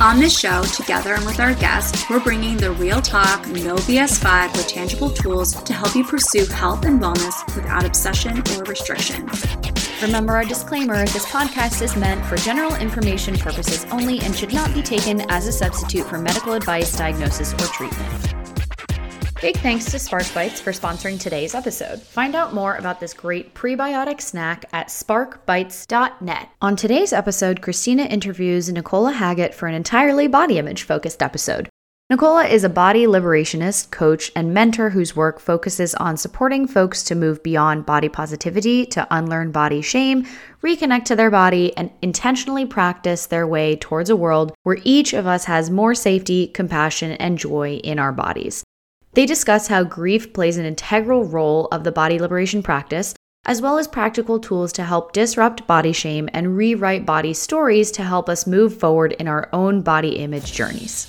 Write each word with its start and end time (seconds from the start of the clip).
On 0.00 0.18
this 0.18 0.38
show, 0.38 0.62
together 0.62 1.12
and 1.12 1.26
with 1.26 1.40
our 1.40 1.52
guests, 1.52 2.08
we're 2.08 2.20
bringing 2.20 2.56
the 2.56 2.70
real 2.72 3.02
talk, 3.02 3.46
no 3.48 3.76
BS 3.76 4.18
vibe 4.20 4.50
with 4.56 4.66
tangible 4.66 5.10
tools 5.10 5.52
to 5.62 5.74
help 5.74 5.94
you 5.94 6.04
pursue 6.04 6.46
health 6.46 6.86
and 6.86 6.98
wellness 6.98 7.44
without 7.54 7.84
obsession 7.84 8.38
or 8.38 8.64
restriction. 8.64 9.28
Remember 10.00 10.32
our 10.32 10.46
disclaimer 10.46 11.04
this 11.04 11.26
podcast 11.26 11.82
is 11.82 11.96
meant 11.96 12.24
for 12.24 12.36
general 12.36 12.74
information 12.76 13.36
purposes 13.36 13.84
only 13.90 14.20
and 14.20 14.34
should 14.34 14.54
not 14.54 14.72
be 14.72 14.80
taken 14.80 15.20
as 15.30 15.46
a 15.46 15.52
substitute 15.52 16.06
for 16.06 16.16
medical 16.16 16.54
advice, 16.54 16.96
diagnosis, 16.96 17.52
or 17.52 17.66
treatment. 17.66 18.39
Big 19.40 19.56
thanks 19.56 19.86
to 19.86 19.98
Spark 19.98 20.34
Bites 20.34 20.60
for 20.60 20.70
sponsoring 20.70 21.18
today's 21.18 21.54
episode. 21.54 22.02
Find 22.02 22.34
out 22.34 22.52
more 22.52 22.74
about 22.74 23.00
this 23.00 23.14
great 23.14 23.54
prebiotic 23.54 24.20
snack 24.20 24.66
at 24.74 24.88
sparkbites.net. 24.88 26.50
On 26.60 26.76
today's 26.76 27.14
episode, 27.14 27.62
Christina 27.62 28.02
interviews 28.02 28.70
Nicola 28.70 29.12
Haggett 29.12 29.54
for 29.54 29.66
an 29.66 29.74
entirely 29.74 30.26
body 30.26 30.58
image 30.58 30.82
focused 30.82 31.22
episode. 31.22 31.70
Nicola 32.10 32.44
is 32.44 32.64
a 32.64 32.68
body 32.68 33.06
liberationist, 33.06 33.90
coach, 33.90 34.30
and 34.36 34.52
mentor 34.52 34.90
whose 34.90 35.16
work 35.16 35.40
focuses 35.40 35.94
on 35.94 36.18
supporting 36.18 36.66
folks 36.66 37.02
to 37.04 37.14
move 37.14 37.42
beyond 37.42 37.86
body 37.86 38.10
positivity 38.10 38.84
to 38.84 39.06
unlearn 39.10 39.52
body 39.52 39.80
shame, 39.80 40.26
reconnect 40.62 41.04
to 41.04 41.16
their 41.16 41.30
body, 41.30 41.74
and 41.78 41.90
intentionally 42.02 42.66
practice 42.66 43.24
their 43.24 43.46
way 43.46 43.74
towards 43.76 44.10
a 44.10 44.16
world 44.16 44.52
where 44.64 44.76
each 44.84 45.14
of 45.14 45.26
us 45.26 45.46
has 45.46 45.70
more 45.70 45.94
safety, 45.94 46.46
compassion, 46.48 47.12
and 47.12 47.38
joy 47.38 47.80
in 47.82 47.98
our 47.98 48.12
bodies. 48.12 48.62
They 49.12 49.26
discuss 49.26 49.66
how 49.66 49.82
grief 49.82 50.32
plays 50.32 50.56
an 50.56 50.64
integral 50.64 51.24
role 51.24 51.66
of 51.72 51.82
the 51.82 51.90
body 51.90 52.20
liberation 52.20 52.62
practice, 52.62 53.12
as 53.44 53.60
well 53.60 53.76
as 53.76 53.88
practical 53.88 54.38
tools 54.38 54.72
to 54.74 54.84
help 54.84 55.12
disrupt 55.12 55.66
body 55.66 55.92
shame 55.92 56.28
and 56.32 56.56
rewrite 56.56 57.04
body 57.04 57.34
stories 57.34 57.90
to 57.92 58.04
help 58.04 58.28
us 58.28 58.46
move 58.46 58.78
forward 58.78 59.12
in 59.14 59.26
our 59.26 59.48
own 59.52 59.82
body 59.82 60.10
image 60.10 60.52
journeys. 60.52 61.08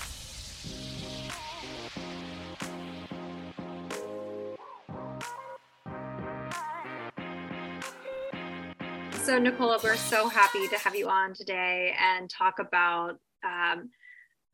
So, 9.14 9.38
Nicola, 9.38 9.80
we're 9.84 9.96
so 9.96 10.28
happy 10.28 10.68
to 10.70 10.78
have 10.80 10.96
you 10.96 11.08
on 11.08 11.36
today 11.36 11.94
and 12.00 12.28
talk 12.28 12.58
about 12.58 13.20
um, 13.44 13.92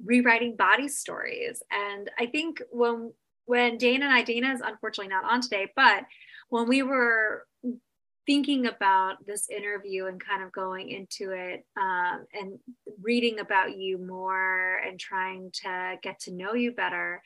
rewriting 0.04 0.58
body 0.58 0.90
stories. 0.90 1.64
And 1.72 2.12
I 2.20 2.26
think 2.26 2.62
when 2.72 3.14
when 3.48 3.78
Dana 3.78 4.06
and 4.06 4.14
I, 4.14 4.22
Dana 4.22 4.54
is 4.54 4.62
unfortunately 4.62 5.10
not 5.10 5.26
on 5.26 5.42
today, 5.42 5.72
but 5.76 6.04
when 6.50 6.68
we 6.68 6.84
were 6.84 7.46
thinking 8.26 8.68
about 8.68 9.26
this 9.26 9.50
interview 9.50 10.06
and 10.06 10.24
kind 10.24 10.44
of 10.44 10.52
going 10.52 10.90
into 10.90 11.32
it 11.32 11.66
um, 11.80 12.26
and 12.34 12.60
reading 13.02 13.40
about 13.40 13.78
you 13.78 13.98
more 13.98 14.82
and 14.86 15.00
trying 15.00 15.50
to 15.54 15.96
get 16.04 16.20
to 16.20 16.34
know 16.34 16.54
you 16.54 16.74
better 16.74 17.24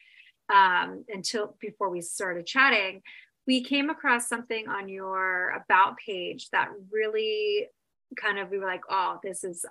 um, 0.54 1.04
until 1.10 1.56
before 1.60 1.90
we 1.90 2.02
started 2.02 2.46
chatting, 2.46 3.02
we 3.48 3.64
came 3.64 3.90
across 3.90 4.30
something 4.30 4.68
on 4.68 4.88
your 4.88 5.50
about 5.50 5.98
page 5.98 6.50
that 6.52 6.70
really 6.92 7.68
kind 8.16 8.38
of 8.38 8.52
we 8.52 8.60
were 8.60 8.68
like, 8.68 8.84
oh, 8.90 9.20
this 9.24 9.44
is 9.44 9.66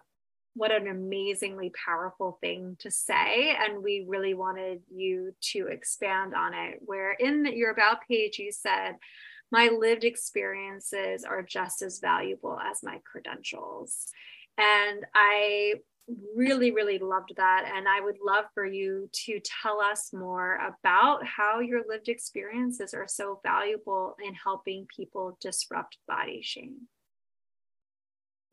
what 0.54 0.72
an 0.72 0.88
amazingly 0.88 1.70
powerful 1.70 2.38
thing 2.40 2.76
to 2.80 2.90
say. 2.90 3.54
And 3.58 3.82
we 3.82 4.04
really 4.06 4.34
wanted 4.34 4.82
you 4.92 5.34
to 5.52 5.68
expand 5.68 6.34
on 6.34 6.54
it. 6.54 6.80
Where 6.80 7.12
in 7.12 7.46
your 7.46 7.70
About 7.70 8.06
page, 8.08 8.38
you 8.38 8.52
said, 8.52 8.96
My 9.52 9.68
lived 9.68 10.04
experiences 10.04 11.24
are 11.24 11.42
just 11.42 11.82
as 11.82 12.00
valuable 12.00 12.58
as 12.58 12.82
my 12.82 13.00
credentials. 13.04 14.06
And 14.58 15.04
I 15.14 15.74
really, 16.34 16.72
really 16.72 16.98
loved 16.98 17.32
that. 17.36 17.70
And 17.74 17.86
I 17.88 18.00
would 18.00 18.18
love 18.24 18.46
for 18.54 18.66
you 18.66 19.08
to 19.26 19.40
tell 19.62 19.80
us 19.80 20.12
more 20.12 20.56
about 20.56 21.24
how 21.24 21.60
your 21.60 21.82
lived 21.88 22.08
experiences 22.08 22.94
are 22.94 23.06
so 23.08 23.40
valuable 23.44 24.16
in 24.24 24.34
helping 24.34 24.86
people 24.94 25.38
disrupt 25.40 25.98
body 26.08 26.40
shame. 26.42 26.88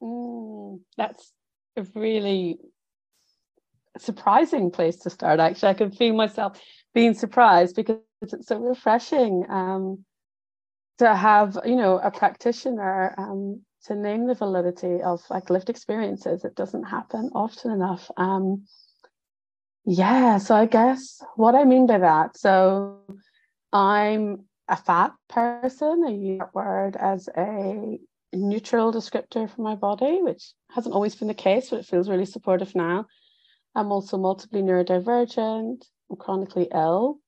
Mm, 0.02 0.82
that's 0.96 1.34
a 1.78 1.86
really 1.96 2.58
surprising 3.98 4.72
place 4.72 4.98
to 4.98 5.10
start 5.10 5.40
actually. 5.40 5.70
I 5.70 5.74
can 5.74 5.92
feel 5.92 6.16
myself 6.16 6.62
being 6.94 7.14
surprised 7.14 7.76
because 7.76 7.98
it's 8.22 8.48
so 8.48 8.60
refreshing 8.60 9.46
um, 9.50 10.04
to 10.98 11.16
have 11.16 11.58
you 11.66 11.76
know 11.76 12.00
a 12.00 12.12
practitioner 12.12 13.14
um, 13.18 13.62
to 13.86 13.96
name 13.96 14.28
the 14.28 14.34
validity 14.34 15.02
of 15.02 15.22
like 15.30 15.50
lived 15.50 15.70
experiences. 15.70 16.44
It 16.44 16.56
doesn't 16.56 16.84
happen 16.84 17.32
often 17.34 17.72
enough. 17.72 18.10
Um, 18.18 18.64
yeah 19.88 20.38
so 20.38 20.54
i 20.54 20.66
guess 20.66 21.24
what 21.38 21.56
i 21.56 21.64
mean 21.64 21.88
by 21.88 21.98
that 21.98 22.38
so 22.38 23.00
i'm 23.72 24.44
a 24.68 24.76
fat 24.76 25.14
person 25.30 26.04
i 26.06 26.10
use 26.10 26.40
that 26.40 26.54
word 26.54 26.98
as 26.98 27.30
a 27.38 27.98
neutral 28.34 28.92
descriptor 28.92 29.50
for 29.50 29.62
my 29.62 29.76
body, 29.76 30.22
which 30.22 30.54
hasn't 30.72 30.94
always 30.94 31.16
been 31.16 31.28
the 31.28 31.34
case, 31.34 31.70
but 31.70 31.80
it 31.80 31.86
feels 31.86 32.10
really 32.10 32.26
supportive 32.26 32.76
now. 32.76 33.06
I'm 33.76 33.92
also 33.92 34.18
multiply 34.18 34.62
neurodivergent, 34.62 35.84
I'm 36.10 36.18
chronically 36.18 36.68
ill. 36.74 37.20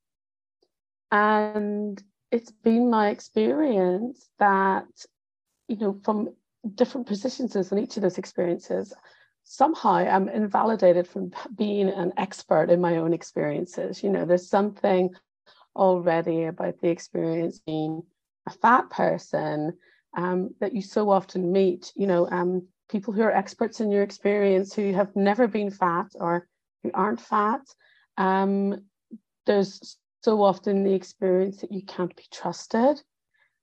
And 1.11 2.01
it's 2.31 2.51
been 2.51 2.89
my 2.89 3.09
experience 3.09 4.29
that, 4.39 4.87
you 5.67 5.77
know, 5.77 5.99
from 6.03 6.29
different 6.75 7.07
positions 7.07 7.55
in 7.55 7.79
each 7.79 7.97
of 7.97 8.03
those 8.03 8.17
experiences, 8.17 8.93
somehow 9.43 9.95
I'm 9.95 10.29
invalidated 10.29 11.07
from 11.07 11.31
being 11.55 11.89
an 11.89 12.13
expert 12.17 12.69
in 12.69 12.81
my 12.81 12.97
own 12.97 13.13
experiences. 13.13 14.03
You 14.03 14.09
know, 14.09 14.25
there's 14.25 14.49
something 14.49 15.09
already 15.75 16.45
about 16.45 16.79
the 16.81 16.89
experience 16.89 17.59
being 17.59 18.03
a 18.47 18.51
fat 18.51 18.89
person 18.89 19.73
um, 20.15 20.55
that 20.59 20.73
you 20.73 20.81
so 20.81 21.09
often 21.09 21.51
meet, 21.51 21.91
you 21.95 22.07
know, 22.07 22.29
um, 22.29 22.67
people 22.89 23.13
who 23.13 23.21
are 23.21 23.31
experts 23.31 23.79
in 23.79 23.91
your 23.91 24.03
experience 24.03 24.73
who 24.73 24.91
have 24.93 25.15
never 25.15 25.47
been 25.47 25.69
fat 25.69 26.07
or 26.15 26.47
who 26.83 26.91
aren't 26.93 27.21
fat. 27.21 27.61
Um, 28.17 28.83
there's 29.45 29.97
so 30.23 30.43
often 30.43 30.83
the 30.83 30.93
experience 30.93 31.61
that 31.61 31.71
you 31.71 31.83
can't 31.83 32.15
be 32.15 32.25
trusted 32.31 33.01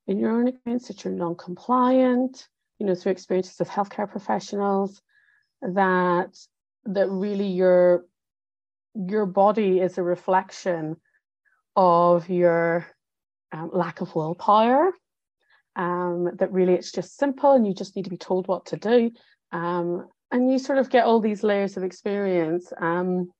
in 0.07 0.19
your 0.19 0.31
own 0.31 0.49
experience, 0.49 0.89
that 0.89 1.05
you're 1.05 1.13
non-compliant, 1.13 2.49
you 2.79 2.87
know, 2.87 2.95
through 2.95 3.13
experiences 3.13 3.61
of 3.61 3.69
healthcare 3.69 4.11
professionals, 4.11 5.03
that 5.63 6.37
that 6.85 7.11
really 7.11 7.49
your 7.49 8.05
your 8.95 9.27
body 9.27 9.81
is 9.81 9.99
a 9.99 10.03
reflection 10.03 10.97
of 11.75 12.29
your 12.31 12.87
um, 13.53 13.71
lack 13.73 14.01
of 14.01 14.15
willpower 14.15 14.93
um, 15.77 16.31
that 16.39 16.53
really 16.53 16.75
it's 16.75 16.91
just 16.91 17.17
simple 17.17 17.53
and 17.53 17.67
you 17.67 17.75
just 17.75 17.95
need 17.95 18.05
to 18.05 18.11
be 18.11 18.17
told 18.17 18.49
what 18.49 18.67
to 18.67 18.77
do. 18.77 19.11
Um, 19.53 20.09
and 20.33 20.51
you 20.51 20.59
sort 20.59 20.79
of 20.79 20.91
get 20.91 21.05
all 21.05 21.21
these 21.21 21.43
layers 21.43 21.77
of 21.77 21.85
experience. 21.85 22.73
Um, 22.81 23.31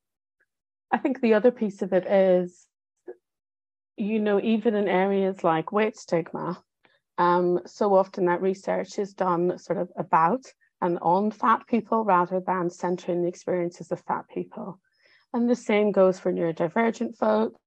I 0.91 0.99
think 0.99 1.19
the 1.19 1.33
other 1.33 1.51
piece 1.51 1.81
of 1.81 1.91
it 1.91 2.05
is, 2.05 2.65
you 3.97 4.19
know, 4.19 4.39
even 4.39 4.75
in 4.75 4.87
areas 4.87 5.43
like 5.43 5.71
weight 5.71 5.97
stigma, 5.97 6.61
um, 7.17 7.59
so 7.65 7.95
often 7.95 8.25
that 8.25 8.41
research 8.41 8.99
is 8.99 9.13
done 9.13 9.57
sort 9.57 9.79
of 9.79 9.89
about 9.97 10.45
and 10.79 10.99
on 11.01 11.31
fat 11.31 11.65
people 11.67 12.05
rather 12.05 12.39
than 12.39 12.69
centering 12.69 13.23
the 13.23 13.27
experiences 13.27 13.91
of 13.91 13.99
fat 14.01 14.25
people. 14.31 14.79
And 15.33 15.49
the 15.49 15.55
same 15.55 15.91
goes 15.91 16.19
for 16.19 16.31
neurodivergent 16.31 17.17
folks 17.17 17.59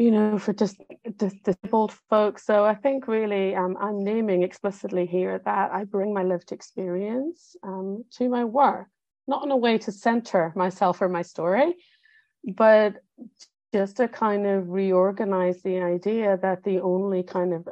you 0.00 0.10
know, 0.10 0.38
for 0.38 0.54
just 0.54 0.80
disabled 1.18 1.92
folks. 2.08 2.46
So 2.46 2.64
I 2.64 2.74
think 2.74 3.06
really 3.06 3.54
um, 3.54 3.76
I'm 3.78 4.02
naming 4.02 4.42
explicitly 4.42 5.04
here 5.04 5.42
that 5.44 5.72
I 5.72 5.84
bring 5.84 6.14
my 6.14 6.22
lived 6.22 6.52
experience 6.52 7.54
um, 7.62 8.04
to 8.12 8.30
my 8.30 8.44
work, 8.44 8.86
not 9.28 9.44
in 9.44 9.50
a 9.50 9.56
way 9.58 9.76
to 9.76 9.92
center 9.92 10.54
myself 10.56 11.02
or 11.02 11.10
my 11.10 11.20
story, 11.20 11.74
but 12.42 12.94
just 13.74 13.98
to 13.98 14.08
kind 14.08 14.46
of 14.46 14.70
reorganize 14.70 15.60
the 15.62 15.80
idea 15.80 16.38
that 16.40 16.64
the 16.64 16.80
only 16.80 17.22
kind 17.22 17.52
of 17.52 17.68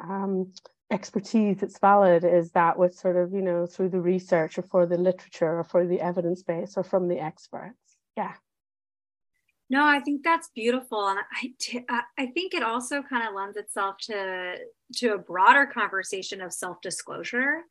um, 0.00 0.52
expertise 0.92 1.60
that's 1.60 1.78
valid 1.78 2.24
is 2.24 2.50
that 2.50 2.78
with 2.78 2.94
sort 2.94 3.16
of, 3.16 3.32
you 3.32 3.40
know, 3.40 3.64
through 3.64 3.88
the 3.88 4.00
research 4.02 4.58
or 4.58 4.62
for 4.62 4.84
the 4.84 4.98
literature 4.98 5.60
or 5.60 5.64
for 5.64 5.86
the 5.86 6.02
evidence 6.02 6.42
base 6.42 6.74
or 6.76 6.84
from 6.84 7.08
the 7.08 7.18
experts. 7.18 7.96
Yeah. 8.18 8.34
No, 9.70 9.86
I 9.86 10.00
think 10.00 10.24
that's 10.24 10.50
beautiful, 10.52 11.06
and 11.06 11.20
I, 11.88 12.02
I 12.18 12.26
think 12.26 12.54
it 12.54 12.62
also 12.64 13.02
kind 13.02 13.26
of 13.26 13.34
lends 13.34 13.56
itself 13.56 13.98
to 14.02 14.56
to 14.96 15.14
a 15.14 15.18
broader 15.18 15.64
conversation 15.64 16.40
of 16.40 16.52
self 16.52 16.80
disclosure 16.80 17.62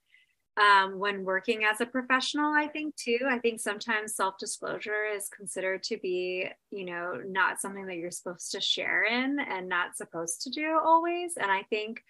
um, 0.57 0.97
when 0.97 1.25
working 1.25 1.65
as 1.65 1.81
a 1.81 1.85
professional. 1.85 2.53
I 2.53 2.67
think 2.67 2.95
too. 2.95 3.19
I 3.29 3.37
think 3.39 3.59
sometimes 3.59 4.15
self 4.15 4.35
disclosure 4.39 5.05
is 5.13 5.27
considered 5.27 5.83
to 5.83 5.97
be, 5.97 6.47
you 6.71 6.85
know, 6.85 7.21
not 7.27 7.59
something 7.59 7.85
that 7.87 7.97
you're 7.97 8.11
supposed 8.11 8.51
to 8.51 8.61
share 8.61 9.03
in 9.03 9.37
and 9.39 9.67
not 9.67 9.97
supposed 9.97 10.41
to 10.43 10.49
do 10.51 10.79
always. 10.81 11.33
And 11.35 11.51
I 11.51 11.63
think 11.69 12.01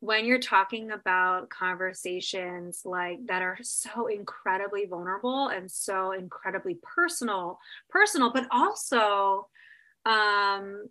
when 0.00 0.24
you're 0.26 0.38
talking 0.38 0.90
about 0.90 1.48
conversations 1.50 2.82
like 2.84 3.18
that 3.26 3.42
are 3.42 3.58
so 3.62 4.06
incredibly 4.06 4.86
vulnerable 4.86 5.48
and 5.48 5.70
so 5.70 6.12
incredibly 6.12 6.78
personal 6.82 7.58
personal 7.90 8.30
but 8.32 8.46
also 8.50 9.48
um 10.06 10.88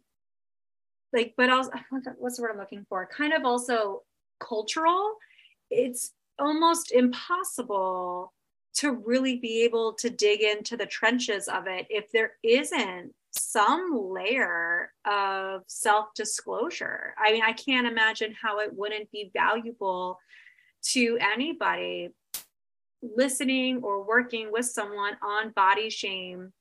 like 1.13 1.33
but 1.37 1.49
also 1.49 1.71
what's 2.17 2.37
the 2.37 2.41
word 2.41 2.51
i'm 2.51 2.57
looking 2.59 2.85
for? 2.89 3.07
Kind 3.15 3.33
of 3.33 3.45
also 3.45 4.01
cultural. 4.39 5.15
It's 5.69 6.11
almost 6.39 6.91
impossible 6.91 8.33
to 8.75 8.91
really 8.91 9.37
be 9.37 9.63
able 9.63 9.93
to 9.93 10.09
dig 10.09 10.41
into 10.41 10.75
the 10.75 10.87
trenches 10.87 11.47
of 11.47 11.67
it 11.67 11.85
if 11.89 12.11
there 12.11 12.31
isn't 12.41 13.13
some 13.35 13.91
layer 14.11 14.91
of 15.05 15.63
self 15.67 16.13
disclosure. 16.15 17.13
I 17.17 17.31
mean, 17.31 17.43
I 17.43 17.53
can't 17.53 17.87
imagine 17.87 18.35
how 18.39 18.59
it 18.59 18.73
wouldn't 18.73 19.11
be 19.11 19.31
valuable 19.33 20.19
to 20.91 21.17
anybody 21.19 22.09
listening 23.01 23.81
or 23.83 24.03
working 24.03 24.51
with 24.51 24.65
someone 24.65 25.17
on 25.21 25.51
body 25.51 25.89
shame 25.89 26.53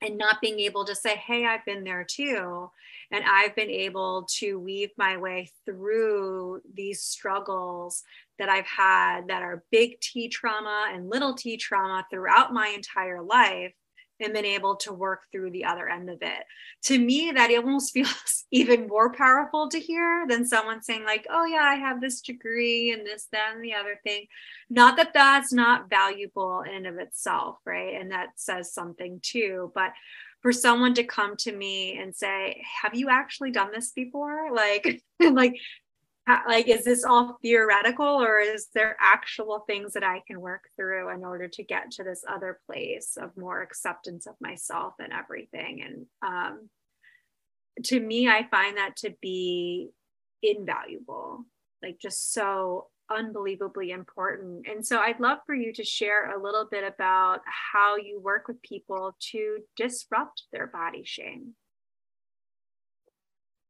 and 0.00 0.16
not 0.16 0.40
being 0.40 0.60
able 0.60 0.84
to 0.84 0.94
say, 0.94 1.16
Hey, 1.16 1.46
I've 1.46 1.64
been 1.64 1.84
there 1.84 2.04
too. 2.04 2.70
And 3.10 3.24
I've 3.24 3.56
been 3.56 3.70
able 3.70 4.26
to 4.38 4.58
weave 4.58 4.90
my 4.96 5.16
way 5.16 5.50
through 5.64 6.60
these 6.74 7.02
struggles 7.02 8.02
that 8.38 8.48
I've 8.48 8.66
had 8.66 9.28
that 9.28 9.42
are 9.42 9.64
big 9.70 10.00
T 10.00 10.28
trauma 10.28 10.88
and 10.92 11.10
little 11.10 11.34
t 11.34 11.56
trauma 11.56 12.06
throughout 12.10 12.52
my 12.52 12.68
entire 12.68 13.22
life 13.22 13.72
and 14.20 14.32
been 14.32 14.44
able 14.44 14.76
to 14.76 14.92
work 14.92 15.22
through 15.30 15.50
the 15.50 15.64
other 15.64 15.88
end 15.88 16.10
of 16.10 16.18
it. 16.22 16.44
To 16.84 16.98
me, 16.98 17.32
that 17.32 17.50
almost 17.50 17.92
feels 17.94 18.44
even 18.50 18.86
more 18.86 19.12
powerful 19.12 19.68
to 19.68 19.78
hear 19.78 20.26
than 20.28 20.46
someone 20.46 20.82
saying, 20.82 21.04
like, 21.04 21.26
oh, 21.30 21.44
yeah, 21.44 21.62
I 21.62 21.76
have 21.76 22.00
this 22.00 22.20
degree 22.20 22.92
and 22.92 23.06
this, 23.06 23.28
that, 23.32 23.52
and 23.54 23.64
the 23.64 23.74
other 23.74 24.00
thing. 24.04 24.26
Not 24.70 24.96
that 24.96 25.14
that's 25.14 25.52
not 25.52 25.90
valuable 25.90 26.62
in 26.62 26.74
and 26.74 26.86
of 26.86 26.98
itself, 26.98 27.58
right? 27.64 28.00
And 28.00 28.12
that 28.12 28.28
says 28.36 28.72
something 28.72 29.20
too. 29.22 29.72
But 29.74 29.92
for 30.40 30.52
someone 30.52 30.94
to 30.94 31.04
come 31.04 31.36
to 31.36 31.52
me 31.52 31.98
and 31.98 32.14
say, 32.14 32.62
have 32.82 32.94
you 32.94 33.08
actually 33.10 33.50
done 33.50 33.70
this 33.72 33.92
before? 33.92 34.48
Like, 34.58 35.02
like 35.20 35.54
like 36.46 36.68
is 36.68 36.84
this 36.84 37.04
all 37.04 37.38
theoretical 37.42 38.06
or 38.06 38.38
is 38.38 38.68
there 38.74 38.96
actual 39.00 39.64
things 39.66 39.92
that 39.94 40.02
i 40.02 40.22
can 40.26 40.40
work 40.40 40.68
through 40.76 41.10
in 41.10 41.24
order 41.24 41.48
to 41.48 41.62
get 41.62 41.90
to 41.90 42.04
this 42.04 42.24
other 42.28 42.60
place 42.66 43.16
of 43.20 43.36
more 43.36 43.62
acceptance 43.62 44.26
of 44.26 44.34
myself 44.40 44.94
and 44.98 45.12
everything? 45.12 45.82
And 45.82 46.06
um, 46.22 46.68
to 47.84 48.00
me 48.00 48.28
i 48.28 48.46
find 48.50 48.76
that 48.76 48.96
to 48.96 49.14
be 49.22 49.90
invaluable 50.42 51.44
like 51.82 51.98
just 52.00 52.32
so 52.32 52.88
unbelievably 53.10 53.90
important. 53.90 54.66
And 54.68 54.86
so 54.86 54.98
i'd 54.98 55.20
love 55.20 55.38
for 55.46 55.54
you 55.54 55.72
to 55.74 55.84
share 55.84 56.30
a 56.30 56.42
little 56.42 56.66
bit 56.70 56.84
about 56.84 57.40
how 57.72 57.96
you 57.96 58.20
work 58.20 58.48
with 58.48 58.60
people 58.62 59.16
to 59.32 59.58
disrupt 59.76 60.44
their 60.52 60.66
body 60.66 61.02
shame. 61.04 61.54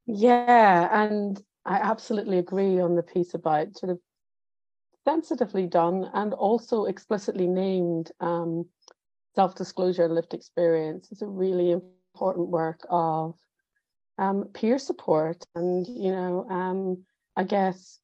Yeah 0.06 0.88
and 1.04 1.40
I 1.68 1.74
absolutely 1.74 2.38
agree 2.38 2.80
on 2.80 2.96
the 2.96 3.02
piece 3.02 3.34
about 3.34 3.76
sort 3.76 3.90
of 3.90 3.98
sensitively 5.04 5.66
done 5.66 6.10
and 6.14 6.32
also 6.32 6.86
explicitly 6.86 7.46
named 7.46 8.10
um, 8.20 8.66
self 9.34 9.54
disclosure 9.54 10.04
and 10.04 10.14
lived 10.14 10.32
experience 10.32 11.12
is 11.12 11.20
a 11.20 11.26
really 11.26 11.72
important 11.72 12.48
work 12.48 12.86
of 12.88 13.34
um, 14.16 14.44
peer 14.54 14.78
support 14.78 15.44
and, 15.54 15.86
you 15.86 16.10
know, 16.10 16.46
um, 16.48 17.04
I 17.36 17.44
guess 17.44 18.00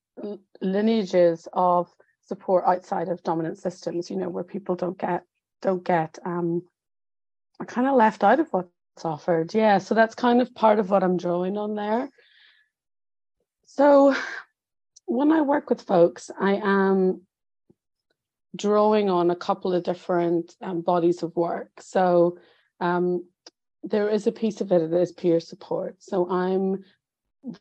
lineages 0.61 1.49
of 1.55 1.91
support 2.21 2.65
outside 2.67 3.09
of 3.09 3.23
dominant 3.23 3.59
systems, 3.59 4.11
you 4.11 4.17
know, 4.17 4.29
where 4.29 4.45
people 4.45 4.77
don't 4.77 4.99
get 4.99 5.25
don't 5.63 5.83
get 5.83 6.19
um, 6.27 6.63
are 7.59 7.67
kind 7.67 7.89
of 7.89 7.95
left 7.95 8.23
out 8.23 8.41
of 8.41 8.49
what's 8.51 9.05
offered. 9.05 9.55
Yeah, 9.55 9.79
so 9.79 9.95
that's 9.95 10.15
kind 10.15 10.43
of 10.43 10.55
part 10.55 10.79
of 10.79 10.91
what 10.91 11.03
I'm 11.03 11.17
drawing 11.17 11.57
on 11.57 11.75
there. 11.75 12.11
So 13.67 14.15
when 15.07 15.33
I 15.33 15.41
work 15.41 15.71
with 15.71 15.83
folks, 15.83 16.31
I 16.41 16.55
am 16.55 17.23
drawing 18.57 19.11
on 19.11 19.31
a 19.31 19.37
couple 19.37 19.73
of 19.73 19.83
different 19.83 20.55
um, 20.63 20.81
bodies 20.81 21.23
of 21.23 21.35
work. 21.35 21.71
So 21.81 22.39
um, 22.81 23.27
there 23.83 24.09
is 24.09 24.27
a 24.27 24.33
piece 24.33 24.61
of 24.61 24.71
it 24.73 24.91
that 24.91 25.01
is 25.01 25.13
peer 25.13 25.41
support. 25.41 25.97
So 26.03 26.31
I'm 26.31 26.85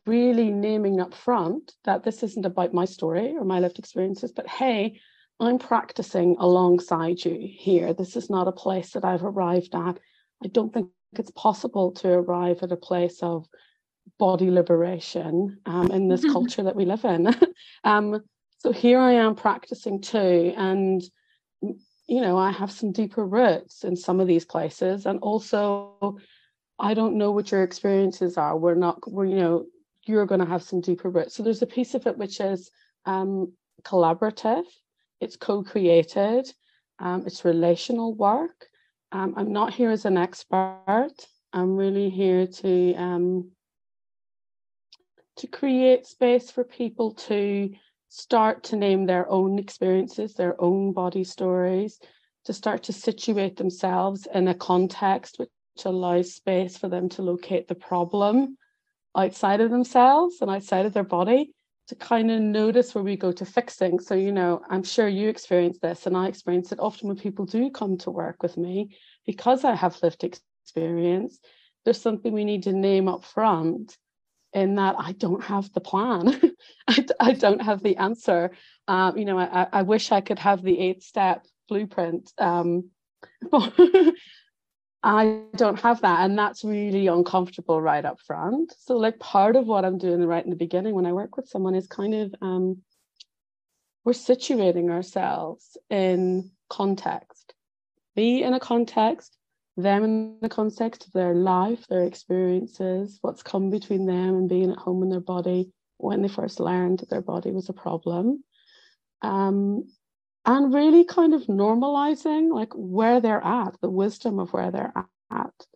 really 0.06 0.50
naming 0.50 1.00
up 1.00 1.14
front 1.14 1.72
that 1.84 2.04
this 2.04 2.22
isn't 2.22 2.46
about 2.46 2.72
my 2.72 2.84
story 2.84 3.34
or 3.36 3.44
my 3.44 3.60
lived 3.60 3.78
experiences, 3.78 4.32
but 4.32 4.48
hey, 4.48 5.00
I'm 5.40 5.58
practicing 5.58 6.36
alongside 6.38 7.24
you 7.24 7.36
here. 7.52 7.92
This 7.92 8.16
is 8.16 8.30
not 8.30 8.48
a 8.48 8.52
place 8.52 8.92
that 8.92 9.04
I've 9.04 9.24
arrived 9.24 9.74
at. 9.74 9.98
I 10.42 10.48
don't 10.48 10.72
think 10.72 10.88
it's 11.18 11.32
possible 11.32 11.92
to 11.92 12.08
arrive 12.08 12.62
at 12.62 12.72
a 12.72 12.76
place 12.76 13.22
of 13.22 13.46
body 14.18 14.50
liberation 14.50 15.58
um, 15.66 15.90
in 15.90 16.08
this 16.08 16.24
culture 16.32 16.62
that 16.62 16.76
we 16.76 16.84
live 16.84 17.04
in. 17.04 17.34
um, 17.84 18.22
so 18.58 18.72
here 18.72 18.98
I 18.98 19.12
am 19.12 19.34
practicing 19.34 20.00
too, 20.00 20.54
and 20.56 21.02
you 21.60 22.20
know 22.20 22.38
I 22.38 22.50
have 22.50 22.70
some 22.70 22.92
deeper 22.92 23.26
roots 23.26 23.84
in 23.84 23.96
some 23.96 24.20
of 24.20 24.26
these 24.26 24.44
places, 24.44 25.06
and 25.06 25.18
also 25.20 26.18
I 26.78 26.94
don't 26.94 27.16
know 27.16 27.30
what 27.30 27.50
your 27.50 27.62
experiences 27.62 28.36
are. 28.36 28.56
We're 28.56 28.74
not, 28.74 29.10
we're 29.10 29.26
you 29.26 29.36
know 29.36 29.66
you're 30.06 30.26
going 30.26 30.40
to 30.40 30.46
have 30.46 30.62
some 30.62 30.80
deeper 30.80 31.10
roots. 31.10 31.34
So 31.34 31.42
there's 31.42 31.62
a 31.62 31.66
piece 31.66 31.94
of 31.94 32.06
it 32.06 32.18
which 32.18 32.40
is 32.40 32.70
um, 33.06 33.52
collaborative, 33.82 34.64
it's 35.20 35.36
co-created, 35.36 36.46
um, 36.98 37.24
it's 37.26 37.44
relational 37.44 38.14
work. 38.14 38.66
Um, 39.12 39.34
I'm 39.36 39.52
not 39.52 39.72
here 39.72 39.90
as 39.90 40.04
an 40.04 40.16
expert. 40.16 41.14
I'm 41.52 41.76
really 41.76 42.10
here 42.10 42.46
to 42.46 42.94
um, 42.94 43.50
to 45.36 45.46
create 45.46 46.06
space 46.06 46.50
for 46.50 46.64
people 46.64 47.12
to 47.12 47.70
start 48.08 48.62
to 48.64 48.76
name 48.76 49.06
their 49.06 49.28
own 49.28 49.58
experiences, 49.58 50.34
their 50.34 50.60
own 50.60 50.92
body 50.92 51.24
stories, 51.24 51.98
to 52.44 52.52
start 52.52 52.84
to 52.84 52.92
situate 52.92 53.56
themselves 53.56 54.28
in 54.32 54.48
a 54.48 54.54
context 54.54 55.38
which 55.38 55.50
allows 55.84 56.34
space 56.34 56.76
for 56.76 56.88
them 56.88 57.08
to 57.08 57.22
locate 57.22 57.66
the 57.66 57.74
problem 57.74 58.56
outside 59.16 59.60
of 59.60 59.70
themselves 59.70 60.36
and 60.40 60.50
outside 60.50 60.86
of 60.86 60.92
their 60.92 61.04
body 61.04 61.52
to 61.88 61.94
kind 61.94 62.30
of 62.30 62.40
notice 62.40 62.94
where 62.94 63.04
we 63.04 63.16
go 63.16 63.32
to 63.32 63.44
fixing. 63.44 63.98
So, 63.98 64.14
you 64.14 64.32
know, 64.32 64.62
I'm 64.70 64.82
sure 64.82 65.08
you 65.08 65.28
experience 65.28 65.78
this, 65.80 66.06
and 66.06 66.16
I 66.16 66.28
experience 66.28 66.72
it 66.72 66.80
often 66.80 67.08
when 67.08 67.18
people 67.18 67.44
do 67.44 67.70
come 67.70 67.98
to 67.98 68.10
work 68.10 68.42
with 68.42 68.56
me 68.56 68.96
because 69.26 69.64
I 69.64 69.74
have 69.74 70.02
lived 70.02 70.24
experience. 70.24 71.40
There's 71.84 72.00
something 72.00 72.32
we 72.32 72.44
need 72.44 72.62
to 72.62 72.72
name 72.72 73.08
up 73.08 73.24
front 73.24 73.98
in 74.54 74.76
that 74.76 74.94
I 74.98 75.12
don't 75.12 75.42
have 75.44 75.72
the 75.72 75.80
plan. 75.80 76.40
I, 76.88 77.06
I, 77.20 77.32
don't 77.32 77.60
have 77.60 77.82
the 77.82 77.96
answer. 77.96 78.52
Um, 78.86 79.18
you 79.18 79.24
know, 79.24 79.38
I, 79.38 79.66
I, 79.72 79.82
wish 79.82 80.12
I 80.12 80.20
could 80.20 80.38
have 80.38 80.62
the 80.62 80.78
eight 80.78 81.02
step 81.02 81.44
blueprint. 81.68 82.32
Um, 82.38 82.90
I 85.02 85.40
don't 85.56 85.80
have 85.80 86.00
that. 86.02 86.20
And 86.20 86.38
that's 86.38 86.64
really 86.64 87.08
uncomfortable 87.08 87.80
right 87.80 88.04
up 88.04 88.20
front. 88.20 88.74
So, 88.78 88.96
like, 88.96 89.18
part 89.18 89.56
of 89.56 89.66
what 89.66 89.84
I'm 89.84 89.98
doing 89.98 90.24
right 90.24 90.44
in 90.44 90.50
the 90.50 90.56
beginning 90.56 90.94
when 90.94 91.06
I 91.06 91.12
work 91.12 91.36
with 91.36 91.48
someone 91.48 91.74
is 91.74 91.86
kind 91.86 92.14
of 92.14 92.34
um, 92.40 92.78
we're 94.04 94.12
situating 94.12 94.90
ourselves 94.90 95.76
in 95.90 96.50
context. 96.70 97.54
Be 98.14 98.42
in 98.42 98.54
a 98.54 98.60
context, 98.60 99.36
them 99.76 100.04
in 100.04 100.38
the 100.40 100.48
context 100.48 101.06
of 101.06 101.12
their 101.12 101.34
life, 101.34 101.86
their 101.88 102.04
experiences, 102.04 103.18
what's 103.22 103.42
come 103.42 103.70
between 103.70 104.06
them 104.06 104.36
and 104.36 104.48
being 104.48 104.70
at 104.70 104.78
home 104.78 105.02
in 105.02 105.08
their 105.08 105.20
body 105.20 105.72
when 105.98 106.22
they 106.22 106.28
first 106.28 106.60
learned 106.60 107.00
that 107.00 107.10
their 107.10 107.22
body 107.22 107.50
was 107.50 107.68
a 107.68 107.72
problem. 107.72 108.44
Um, 109.22 109.88
and 110.46 110.74
really 110.74 111.04
kind 111.04 111.34
of 111.34 111.42
normalizing 111.44 112.52
like 112.52 112.72
where 112.74 113.20
they're 113.20 113.44
at, 113.44 113.74
the 113.80 113.90
wisdom 113.90 114.38
of 114.38 114.52
where 114.52 114.70
they're 114.70 114.92
at, 115.30 115.66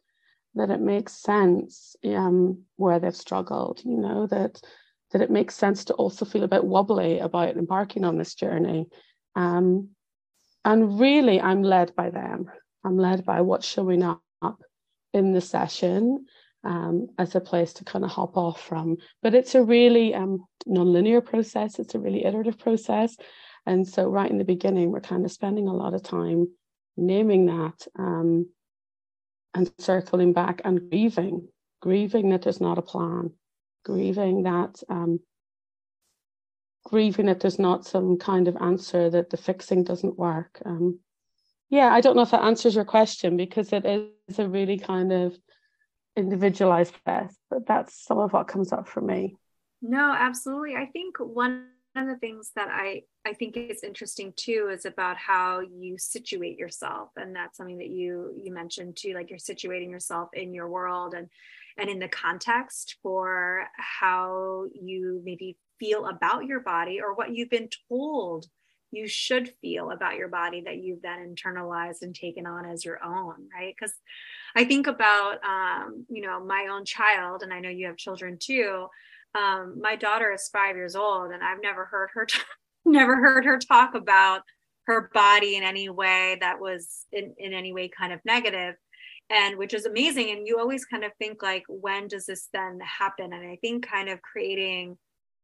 that 0.54 0.70
it 0.70 0.80
makes 0.80 1.14
sense 1.14 1.96
um, 2.04 2.64
where 2.76 3.00
they've 3.00 3.16
struggled, 3.16 3.80
you 3.84 3.96
know, 3.96 4.26
that 4.26 4.60
that 5.12 5.22
it 5.22 5.30
makes 5.30 5.54
sense 5.54 5.86
to 5.86 5.94
also 5.94 6.26
feel 6.26 6.44
a 6.44 6.48
bit 6.48 6.64
wobbly 6.64 7.18
about 7.18 7.56
embarking 7.56 8.04
on 8.04 8.18
this 8.18 8.34
journey. 8.34 8.86
Um, 9.34 9.90
and 10.66 11.00
really, 11.00 11.40
I'm 11.40 11.62
led 11.62 11.96
by 11.96 12.10
them. 12.10 12.50
I'm 12.84 12.96
led 12.96 13.24
by 13.24 13.40
what's 13.40 13.66
showing 13.66 14.02
up 14.02 14.22
in 15.12 15.32
the 15.32 15.40
session 15.40 16.26
um, 16.64 17.08
as 17.18 17.34
a 17.34 17.40
place 17.40 17.72
to 17.74 17.84
kind 17.84 18.04
of 18.04 18.10
hop 18.10 18.36
off 18.36 18.60
from. 18.60 18.96
But 19.22 19.34
it's 19.34 19.54
a 19.54 19.62
really 19.62 20.14
um, 20.14 20.44
non-linear 20.66 21.20
process. 21.20 21.78
It's 21.78 21.94
a 21.94 21.98
really 21.98 22.24
iterative 22.24 22.58
process. 22.58 23.16
And 23.66 23.86
so 23.86 24.08
right 24.08 24.30
in 24.30 24.38
the 24.38 24.44
beginning, 24.44 24.90
we're 24.90 25.00
kind 25.00 25.24
of 25.24 25.32
spending 25.32 25.68
a 25.68 25.74
lot 25.74 25.94
of 25.94 26.02
time 26.02 26.48
naming 26.96 27.46
that 27.46 27.86
um, 27.98 28.48
and 29.54 29.70
circling 29.78 30.32
back 30.32 30.60
and 30.64 30.90
grieving, 30.90 31.48
grieving 31.80 32.30
that 32.30 32.42
there's 32.42 32.60
not 32.60 32.78
a 32.78 32.82
plan, 32.82 33.32
grieving 33.84 34.42
that 34.44 34.82
um, 34.88 35.20
grieving 36.84 37.26
that 37.26 37.40
there's 37.40 37.58
not 37.58 37.86
some 37.86 38.16
kind 38.16 38.48
of 38.48 38.56
answer 38.56 39.10
that 39.10 39.28
the 39.30 39.36
fixing 39.36 39.84
doesn't 39.84 40.18
work. 40.18 40.60
Um, 40.64 40.98
yeah, 41.70 41.92
I 41.92 42.00
don't 42.00 42.16
know 42.16 42.22
if 42.22 42.30
that 42.30 42.44
answers 42.44 42.74
your 42.74 42.84
question 42.84 43.36
because 43.36 43.72
it 43.72 43.84
is 43.84 44.38
a 44.38 44.48
really 44.48 44.78
kind 44.78 45.12
of 45.12 45.36
individualized 46.16 46.94
test, 47.06 47.36
but 47.50 47.66
that's 47.66 48.04
some 48.04 48.18
of 48.18 48.32
what 48.32 48.48
comes 48.48 48.72
up 48.72 48.88
for 48.88 49.00
me. 49.00 49.36
No, 49.82 50.14
absolutely. 50.16 50.74
I 50.74 50.86
think 50.86 51.18
one 51.18 51.66
of 51.94 52.06
the 52.06 52.16
things 52.16 52.52
that 52.56 52.68
I 52.70 53.02
I 53.26 53.34
think 53.34 53.56
is 53.56 53.82
interesting 53.82 54.32
too 54.36 54.70
is 54.72 54.84
about 54.86 55.16
how 55.16 55.60
you 55.60 55.98
situate 55.98 56.58
yourself, 56.58 57.10
and 57.16 57.34
that's 57.34 57.56
something 57.56 57.78
that 57.78 57.90
you 57.90 58.34
you 58.42 58.52
mentioned 58.52 58.96
too. 58.96 59.14
Like 59.14 59.30
you're 59.30 59.38
situating 59.38 59.90
yourself 59.90 60.30
in 60.32 60.54
your 60.54 60.68
world 60.68 61.14
and 61.14 61.28
and 61.76 61.88
in 61.88 61.98
the 61.98 62.08
context 62.08 62.96
for 63.02 63.66
how 63.76 64.64
you 64.74 65.22
maybe 65.24 65.56
feel 65.78 66.06
about 66.06 66.46
your 66.46 66.60
body 66.60 67.00
or 67.00 67.14
what 67.14 67.34
you've 67.34 67.50
been 67.50 67.68
told 67.88 68.46
you 68.90 69.06
should 69.06 69.52
feel 69.60 69.90
about 69.90 70.16
your 70.16 70.28
body 70.28 70.62
that 70.64 70.78
you've 70.78 71.02
then 71.02 71.34
internalized 71.34 72.02
and 72.02 72.14
taken 72.14 72.46
on 72.46 72.64
as 72.66 72.84
your 72.84 73.02
own 73.04 73.48
right? 73.56 73.74
Because 73.78 73.94
i 74.56 74.64
think 74.64 74.86
about 74.86 75.38
um, 75.44 76.06
you 76.08 76.22
know 76.22 76.44
my 76.44 76.68
own 76.70 76.84
child 76.84 77.42
and 77.42 77.52
i 77.52 77.60
know 77.60 77.68
you 77.68 77.86
have 77.86 77.96
children 77.96 78.38
too. 78.40 78.86
Um, 79.34 79.76
my 79.80 79.94
daughter 79.94 80.32
is 80.32 80.48
five 80.50 80.74
years 80.76 80.96
old 80.96 81.32
and 81.32 81.42
i've 81.42 81.62
never 81.62 81.84
heard 81.84 82.08
her 82.14 82.24
t- 82.30 82.38
never 82.84 83.16
heard 83.16 83.44
her 83.44 83.58
talk 83.58 83.94
about 83.94 84.42
her 84.86 85.10
body 85.12 85.56
in 85.56 85.62
any 85.62 85.90
way 85.90 86.38
that 86.40 86.58
was 86.58 87.04
in, 87.12 87.34
in 87.36 87.52
any 87.52 87.74
way 87.74 87.88
kind 87.88 88.12
of 88.12 88.20
negative 88.24 88.74
and 89.30 89.58
which 89.58 89.74
is 89.74 89.86
amazing. 89.86 90.30
And 90.30 90.46
you 90.46 90.58
always 90.58 90.84
kind 90.84 91.04
of 91.04 91.12
think 91.18 91.42
like 91.42 91.64
when 91.68 92.08
does 92.08 92.26
this 92.26 92.48
then 92.52 92.78
happen? 92.80 93.32
And 93.32 93.46
i 93.46 93.56
think 93.60 93.86
kind 93.86 94.08
of 94.08 94.22
creating 94.22 94.96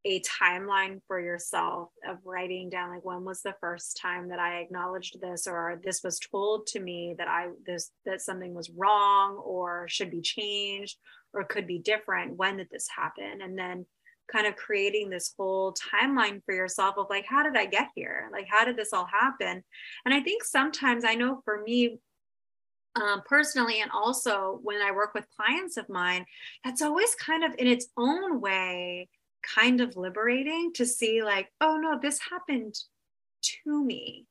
a 0.06 0.20
timeline 0.20 1.00
for 1.06 1.18
yourself 1.18 1.88
of 2.06 2.18
writing 2.24 2.68
down 2.68 2.90
like 2.90 3.04
when 3.04 3.24
was 3.24 3.40
the 3.40 3.54
first 3.60 3.98
time 4.00 4.28
that 4.28 4.38
I 4.38 4.58
acknowledged 4.58 5.20
this 5.20 5.46
or 5.46 5.80
this 5.82 6.02
was 6.04 6.18
told 6.18 6.66
to 6.68 6.80
me 6.80 7.14
that 7.16 7.28
I 7.28 7.48
this 7.66 7.90
that 8.04 8.20
something 8.20 8.52
was 8.52 8.70
wrong 8.70 9.36
or 9.36 9.86
should 9.88 10.10
be 10.10 10.20
changed 10.20 10.98
or 11.32 11.44
could 11.44 11.66
be 11.66 11.78
different? 11.78 12.36
When 12.36 12.58
did 12.58 12.68
this 12.70 12.86
happen? 12.94 13.40
And 13.42 13.58
then 13.58 13.86
kind 14.30 14.46
of 14.46 14.56
creating 14.56 15.10
this 15.10 15.34
whole 15.36 15.74
timeline 15.74 16.42
for 16.44 16.54
yourself 16.54 16.96
of 16.98 17.06
like 17.08 17.24
how 17.26 17.42
did 17.42 17.56
I 17.56 17.64
get 17.64 17.88
here? 17.94 18.28
Like 18.30 18.46
how 18.48 18.64
did 18.64 18.76
this 18.76 18.92
all 18.92 19.06
happen? 19.06 19.64
And 20.04 20.14
I 20.14 20.20
think 20.20 20.44
sometimes 20.44 21.04
I 21.04 21.14
know 21.14 21.40
for 21.44 21.62
me 21.62 21.98
um, 22.96 23.22
personally 23.26 23.80
and 23.80 23.90
also 23.90 24.60
when 24.62 24.80
I 24.80 24.92
work 24.92 25.14
with 25.14 25.26
clients 25.36 25.76
of 25.76 25.88
mine 25.88 26.26
that's 26.62 26.80
always 26.80 27.14
kind 27.16 27.42
of 27.42 27.52
in 27.58 27.66
its 27.66 27.88
own 27.96 28.40
way 28.40 29.08
kind 29.54 29.80
of 29.80 29.96
liberating 29.96 30.72
to 30.74 30.86
see 30.86 31.22
like 31.22 31.50
oh 31.60 31.76
no 31.76 31.98
this 32.00 32.18
happened 32.30 32.74
to 33.42 33.84
me 33.84 34.26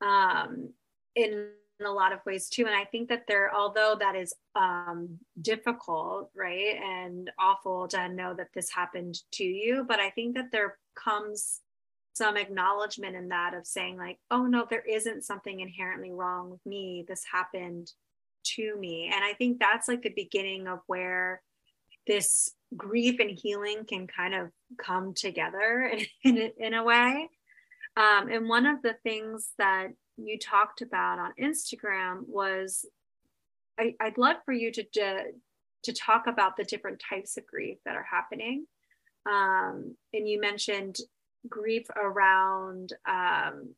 um 0.00 0.70
in 1.14 1.48
a 1.84 1.90
lot 1.90 2.12
of 2.12 2.20
ways 2.24 2.48
too. 2.48 2.66
And 2.66 2.74
i 2.74 2.84
think 2.84 3.08
that 3.08 3.24
there 3.26 3.54
although 3.54 3.96
that 3.98 4.14
is 4.16 4.34
um 4.54 5.18
difficult 5.40 6.30
right 6.34 6.76
and 6.82 7.30
awful 7.38 7.88
to 7.88 8.08
know 8.08 8.34
that 8.34 8.48
this 8.54 8.70
happened 8.70 9.18
to 9.32 9.44
you 9.44 9.84
but 9.86 10.00
i 10.00 10.10
think 10.10 10.34
that 10.36 10.50
there 10.52 10.78
comes 10.94 11.60
some 12.14 12.36
acknowledgement 12.36 13.16
in 13.16 13.28
that 13.28 13.54
of 13.54 13.66
saying 13.66 13.96
like 13.96 14.18
oh 14.30 14.46
no 14.46 14.66
there 14.70 14.84
isn't 14.88 15.24
something 15.24 15.60
inherently 15.60 16.12
wrong 16.12 16.50
with 16.50 16.64
me. 16.64 17.04
This 17.06 17.24
happened 17.30 17.92
to 18.44 18.76
me. 18.78 19.10
And 19.12 19.24
i 19.24 19.32
think 19.34 19.58
that's 19.58 19.88
like 19.88 20.02
the 20.02 20.10
beginning 20.10 20.68
of 20.68 20.80
where 20.86 21.42
this 22.06 22.52
grief 22.76 23.20
and 23.20 23.30
healing 23.30 23.84
can 23.88 24.06
kind 24.06 24.34
of 24.34 24.50
come 24.78 25.14
together 25.14 25.92
in, 26.24 26.50
in, 26.58 26.74
a 26.74 26.84
way. 26.84 27.28
Um, 27.96 28.28
and 28.28 28.48
one 28.48 28.66
of 28.66 28.82
the 28.82 28.96
things 29.02 29.50
that 29.58 29.88
you 30.16 30.38
talked 30.38 30.82
about 30.82 31.18
on 31.18 31.32
Instagram 31.40 32.22
was 32.26 32.84
I, 33.78 33.94
would 34.02 34.18
love 34.18 34.36
for 34.44 34.52
you 34.52 34.70
to, 34.72 34.84
to, 34.84 35.24
to 35.84 35.92
talk 35.92 36.26
about 36.26 36.56
the 36.56 36.64
different 36.64 37.02
types 37.08 37.36
of 37.36 37.46
grief 37.46 37.78
that 37.84 37.96
are 37.96 38.06
happening. 38.08 38.66
Um, 39.26 39.96
and 40.12 40.28
you 40.28 40.40
mentioned 40.40 40.96
grief 41.48 41.86
around 41.96 42.92
um, 43.06 43.74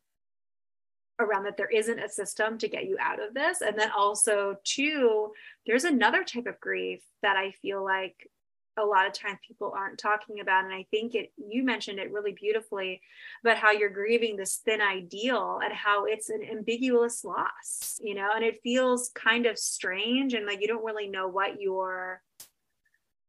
around 1.19 1.45
that 1.45 1.57
there 1.57 1.69
isn't 1.69 1.99
a 1.99 2.09
system 2.09 2.57
to 2.59 2.67
get 2.67 2.85
you 2.85 2.95
out 2.99 3.21
of 3.21 3.33
this 3.33 3.61
and 3.61 3.77
then 3.77 3.89
also 3.97 4.55
too 4.63 5.31
there's 5.65 5.83
another 5.83 6.23
type 6.23 6.45
of 6.45 6.59
grief 6.59 7.01
that 7.23 7.35
i 7.35 7.51
feel 7.61 7.83
like 7.83 8.29
a 8.77 8.85
lot 8.85 9.07
of 9.07 9.13
times 9.13 9.39
people 9.45 9.73
aren't 9.75 9.97
talking 9.97 10.39
about 10.39 10.65
and 10.65 10.73
i 10.73 10.85
think 10.91 11.15
it 11.15 11.31
you 11.37 11.63
mentioned 11.63 11.99
it 11.99 12.11
really 12.11 12.31
beautifully 12.31 13.01
about 13.43 13.57
how 13.57 13.71
you're 13.71 13.89
grieving 13.89 14.37
this 14.37 14.57
thin 14.63 14.81
ideal 14.81 15.59
and 15.63 15.73
how 15.73 16.05
it's 16.05 16.29
an 16.29 16.41
ambiguous 16.49 17.23
loss 17.23 17.99
you 18.03 18.13
know 18.13 18.29
and 18.35 18.43
it 18.43 18.61
feels 18.63 19.09
kind 19.09 19.45
of 19.45 19.57
strange 19.57 20.33
and 20.33 20.45
like 20.45 20.61
you 20.61 20.67
don't 20.67 20.85
really 20.85 21.07
know 21.07 21.27
what 21.27 21.59
you're 21.59 22.21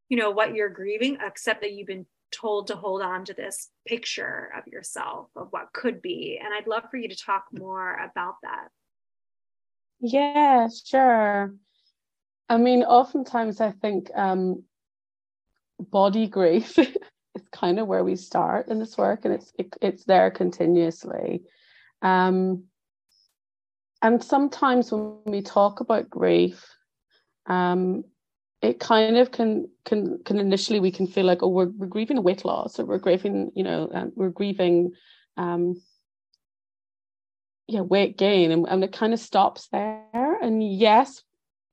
you 0.09 0.17
know 0.17 0.31
what 0.31 0.55
you're 0.55 0.69
grieving 0.69 1.19
except 1.25 1.61
that 1.63 1.73
you've 1.73 1.87
been 1.87 2.07
told 2.31 2.67
to 2.67 2.77
hold 2.77 3.01
on 3.03 3.25
to 3.25 3.33
this 3.33 3.71
picture 3.87 4.53
of 4.57 4.67
yourself 4.67 5.29
of 5.35 5.49
what 5.51 5.73
could 5.73 6.03
be 6.03 6.39
and 6.43 6.53
i'd 6.55 6.67
love 6.67 6.85
for 6.91 6.97
you 6.97 7.09
to 7.09 7.17
talk 7.17 7.45
more 7.53 7.95
about 7.95 8.35
that. 8.43 8.69
Yeah 10.01 10.69
sure. 10.85 11.55
I 12.49 12.57
mean 12.59 12.83
oftentimes 12.83 13.61
i 13.61 13.71
think 13.71 14.11
um 14.15 14.63
body 15.79 16.27
grief 16.27 16.79
is 16.79 16.93
kind 17.53 17.79
of 17.79 17.87
where 17.87 18.05
we 18.05 18.17
start 18.17 18.69
in 18.69 18.79
this 18.79 18.97
work 18.99 19.25
and 19.25 19.35
it's 19.35 19.53
it, 19.59 19.75
it's 19.81 20.05
there 20.05 20.31
continuously. 20.31 21.43
Um, 22.03 22.65
and 24.03 24.23
sometimes 24.23 24.93
when 24.93 25.19
we 25.25 25.43
talk 25.43 25.81
about 25.81 26.11
grief 26.11 26.65
um, 27.47 28.05
it 28.61 28.81
kind 28.81 29.17
of 29.17 29.31
can 29.31 29.69
can 29.85 30.19
can 30.25 30.39
initially 30.39 30.81
we 30.81 30.91
can 30.91 31.07
feel 31.07 31.25
like 31.25 31.43
oh 31.43 31.49
we're, 31.49 31.71
we're 31.77 31.87
grieving 31.87 32.23
weight 32.23 32.45
loss 32.45 32.79
or 32.79 32.85
we're 32.85 32.99
grieving 32.99 33.51
you 33.55 33.63
know 33.63 33.89
and 33.93 34.13
we're 34.17 34.31
grieving 34.31 34.93
um 35.37 35.81
yeah 37.69 37.81
weight 37.81 38.19
gain 38.19 38.51
and, 38.51 38.67
and 38.69 38.83
it 38.83 38.93
kind 38.93 39.13
of 39.13 39.21
stops 39.21 39.69
there. 39.69 40.39
And 40.43 40.63
yes 40.63 41.23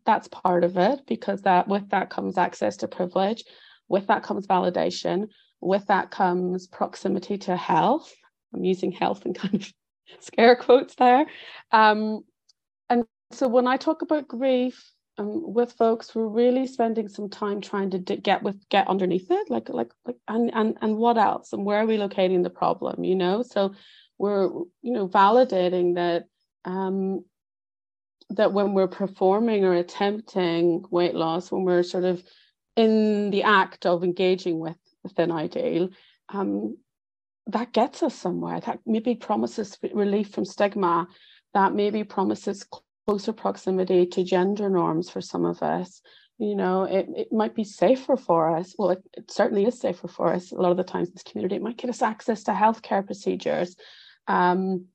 that's 0.05 0.27
part 0.27 0.63
of 0.63 0.77
it 0.77 1.01
because 1.07 1.41
that 1.41 1.67
with 1.67 1.89
that 1.89 2.11
comes 2.11 2.37
access 2.37 2.77
to 2.77 2.87
privilege 2.87 3.43
with 3.87 4.07
that 4.07 4.23
comes 4.23 4.47
validation. 4.47 5.29
With 5.61 5.87
that 5.87 6.11
comes 6.11 6.67
proximity 6.67 7.37
to 7.39 7.55
health. 7.55 8.13
I'm 8.53 8.63
using 8.63 8.91
health 8.91 9.25
and 9.25 9.35
kind 9.35 9.55
of 9.55 9.73
scare 10.19 10.55
quotes 10.55 10.95
there. 10.95 11.25
Um, 11.71 12.23
and 12.89 13.05
so 13.31 13.47
when 13.47 13.67
I 13.67 13.77
talk 13.77 14.01
about 14.01 14.27
grief 14.27 14.91
um, 15.17 15.53
with 15.53 15.73
folks, 15.73 16.13
we're 16.13 16.27
really 16.27 16.67
spending 16.67 17.07
some 17.07 17.29
time 17.29 17.61
trying 17.61 17.89
to 17.91 17.99
get 17.99 18.43
with 18.43 18.67
get 18.69 18.87
underneath 18.87 19.27
it, 19.29 19.49
like 19.49 19.69
like 19.69 19.91
like 20.05 20.17
and 20.27 20.53
and 20.53 20.77
and 20.81 20.97
what 20.97 21.17
else, 21.17 21.53
and 21.53 21.65
where 21.65 21.79
are 21.79 21.85
we 21.85 21.97
locating 21.97 22.43
the 22.43 22.49
problem? 22.49 23.03
You 23.03 23.15
know, 23.15 23.41
so 23.41 23.73
we're 24.17 24.45
you 24.81 24.93
know 24.93 25.07
validating 25.07 25.95
that 25.95 26.25
um, 26.65 27.23
that 28.31 28.53
when 28.53 28.73
we're 28.73 28.87
performing 28.87 29.63
or 29.63 29.73
attempting 29.73 30.83
weight 30.89 31.15
loss, 31.15 31.51
when 31.51 31.63
we're 31.63 31.83
sort 31.83 32.03
of 32.03 32.23
in 32.75 33.31
the 33.31 33.43
act 33.43 33.85
of 33.85 34.03
engaging 34.03 34.59
with 34.59 34.77
the 35.03 35.09
thin 35.09 35.31
ideal, 35.31 35.89
um, 36.29 36.77
that 37.47 37.73
gets 37.73 38.03
us 38.03 38.15
somewhere. 38.15 38.59
That 38.59 38.79
maybe 38.85 39.15
promises 39.15 39.77
relief 39.93 40.29
from 40.29 40.45
stigma, 40.45 41.07
that 41.53 41.73
maybe 41.73 42.03
promises 42.03 42.65
closer 43.07 43.33
proximity 43.33 44.05
to 44.07 44.23
gender 44.23 44.69
norms 44.69 45.09
for 45.09 45.21
some 45.21 45.45
of 45.45 45.61
us. 45.61 46.01
You 46.37 46.55
know, 46.55 46.83
it, 46.83 47.07
it 47.15 47.31
might 47.31 47.55
be 47.55 47.63
safer 47.63 48.17
for 48.17 48.57
us. 48.57 48.75
Well, 48.77 48.91
it, 48.91 49.03
it 49.13 49.31
certainly 49.31 49.65
is 49.65 49.79
safer 49.79 50.07
for 50.07 50.33
us. 50.33 50.51
A 50.51 50.55
lot 50.55 50.71
of 50.71 50.77
the 50.77 50.83
times 50.83 51.07
in 51.07 51.13
this 51.13 51.23
community, 51.23 51.55
it 51.55 51.61
might 51.61 51.77
get 51.77 51.89
us 51.89 52.01
access 52.01 52.43
to 52.43 52.51
healthcare 52.51 53.05
procedures. 53.05 53.77
Um, 54.27 54.85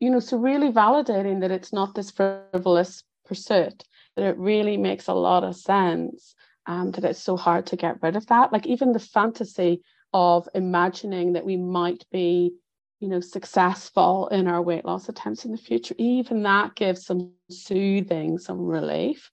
you 0.00 0.10
know, 0.10 0.20
so 0.20 0.38
really 0.38 0.72
validating 0.72 1.42
that 1.42 1.50
it's 1.50 1.72
not 1.72 1.94
this 1.94 2.10
frivolous 2.10 3.04
pursuit, 3.26 3.84
that 4.16 4.24
it 4.24 4.38
really 4.38 4.76
makes 4.76 5.06
a 5.06 5.14
lot 5.14 5.44
of 5.44 5.54
sense 5.54 6.34
um, 6.66 6.90
that 6.92 7.04
it's 7.04 7.22
so 7.22 7.36
hard 7.36 7.66
to 7.66 7.76
get 7.76 8.02
rid 8.02 8.16
of 8.16 8.26
that. 8.26 8.52
Like 8.52 8.66
even 8.66 8.92
the 8.92 8.98
fantasy 8.98 9.82
of 10.12 10.48
imagining 10.54 11.34
that 11.34 11.44
we 11.44 11.56
might 11.56 12.04
be, 12.10 12.52
you 13.00 13.08
know, 13.08 13.20
successful 13.20 14.28
in 14.28 14.46
our 14.46 14.60
weight 14.60 14.84
loss 14.84 15.08
attempts 15.08 15.44
in 15.44 15.52
the 15.52 15.58
future, 15.58 15.94
even 15.98 16.42
that 16.42 16.74
gives 16.74 17.06
some 17.06 17.32
soothing, 17.50 18.38
some 18.38 18.60
relief. 18.60 19.30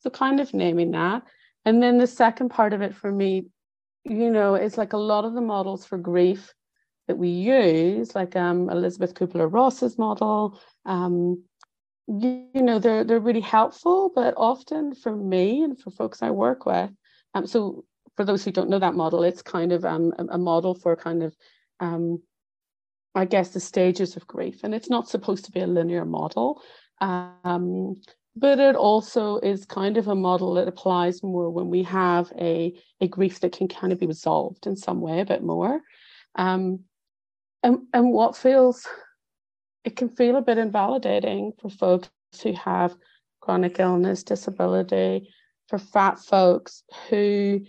So 0.00 0.10
kind 0.10 0.40
of 0.40 0.54
naming 0.54 0.92
that. 0.92 1.22
And 1.64 1.82
then 1.82 1.98
the 1.98 2.06
second 2.06 2.50
part 2.50 2.72
of 2.72 2.82
it 2.82 2.94
for 2.94 3.10
me, 3.10 3.46
you 4.04 4.30
know, 4.30 4.54
is 4.54 4.78
like 4.78 4.92
a 4.92 4.98
lot 4.98 5.24
of 5.24 5.34
the 5.34 5.40
models 5.40 5.84
for 5.84 5.98
grief 5.98 6.54
that 7.08 7.18
we 7.18 7.28
use, 7.28 8.14
like 8.14 8.36
um, 8.36 8.70
Elisabeth 8.70 9.14
Kubler-Ross's 9.14 9.98
model, 9.98 10.60
um, 10.84 11.42
you, 12.08 12.48
know, 12.54 12.78
they're 12.78 13.04
they're 13.04 13.20
really 13.20 13.40
helpful, 13.40 14.10
but 14.14 14.34
often 14.36 14.94
for 14.94 15.14
me 15.14 15.62
and 15.62 15.78
for 15.78 15.90
folks 15.90 16.22
I 16.22 16.30
work 16.30 16.66
with, 16.66 16.90
um, 17.34 17.46
so 17.46 17.84
for 18.16 18.24
those 18.24 18.44
who 18.44 18.50
don't 18.50 18.70
know 18.70 18.78
that 18.78 18.94
model, 18.94 19.22
it's 19.22 19.42
kind 19.42 19.72
of 19.72 19.84
um, 19.84 20.12
a 20.18 20.38
model 20.38 20.74
for 20.74 20.96
kind 20.96 21.22
of 21.22 21.36
um, 21.80 22.20
I 23.14 23.24
guess, 23.24 23.50
the 23.50 23.60
stages 23.60 24.16
of 24.16 24.26
grief. 24.26 24.60
And 24.62 24.74
it's 24.74 24.90
not 24.90 25.08
supposed 25.08 25.44
to 25.46 25.52
be 25.52 25.60
a 25.60 25.66
linear 25.66 26.04
model, 26.04 26.62
um, 27.00 27.96
but 28.36 28.60
it 28.60 28.76
also 28.76 29.38
is 29.38 29.64
kind 29.64 29.96
of 29.96 30.08
a 30.08 30.14
model 30.14 30.54
that 30.54 30.68
applies 30.68 31.22
more 31.22 31.50
when 31.50 31.68
we 31.68 31.82
have 31.82 32.32
a, 32.38 32.72
a 33.00 33.08
grief 33.08 33.40
that 33.40 33.52
can 33.52 33.66
kind 33.66 33.92
of 33.92 33.98
be 33.98 34.06
resolved 34.06 34.66
in 34.66 34.76
some 34.76 35.00
way 35.00 35.20
a 35.20 35.24
bit 35.24 35.42
more. 35.42 35.80
Um, 36.36 36.80
and, 37.62 37.78
and 37.92 38.12
what 38.12 38.36
feels, 38.36 38.86
it 39.84 39.96
can 39.96 40.08
feel 40.08 40.36
a 40.36 40.42
bit 40.42 40.58
invalidating 40.58 41.52
for 41.60 41.70
folks 41.70 42.10
who 42.42 42.52
have 42.52 42.96
chronic 43.40 43.78
illness, 43.78 44.22
disability, 44.22 45.28
for 45.68 45.78
fat 45.78 46.18
folks 46.18 46.82
who 47.08 47.60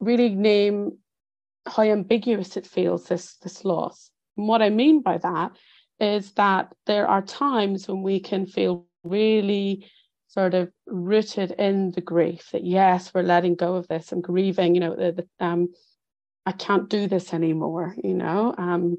really 0.00 0.30
name 0.30 0.98
how 1.66 1.82
ambiguous 1.82 2.56
it 2.56 2.66
feels, 2.66 3.04
this, 3.04 3.36
this 3.36 3.64
loss. 3.64 4.10
And 4.36 4.48
what 4.48 4.62
I 4.62 4.70
mean 4.70 5.00
by 5.02 5.18
that 5.18 5.52
is 6.00 6.32
that 6.32 6.72
there 6.86 7.06
are 7.06 7.22
times 7.22 7.86
when 7.86 8.02
we 8.02 8.18
can 8.18 8.46
feel 8.46 8.86
really 9.04 9.86
sort 10.26 10.54
of 10.54 10.72
rooted 10.86 11.52
in 11.52 11.90
the 11.92 12.00
grief 12.00 12.48
that 12.52 12.64
yes, 12.64 13.12
we're 13.14 13.22
letting 13.22 13.54
go 13.54 13.76
of 13.76 13.86
this. 13.88 14.10
I'm 14.10 14.20
grieving, 14.20 14.74
you 14.74 14.80
know, 14.80 14.96
the, 14.96 15.12
the, 15.12 15.44
um, 15.44 15.68
I 16.46 16.52
can't 16.52 16.88
do 16.88 17.06
this 17.06 17.32
anymore, 17.32 17.94
you 18.02 18.14
know. 18.14 18.54
Um, 18.58 18.98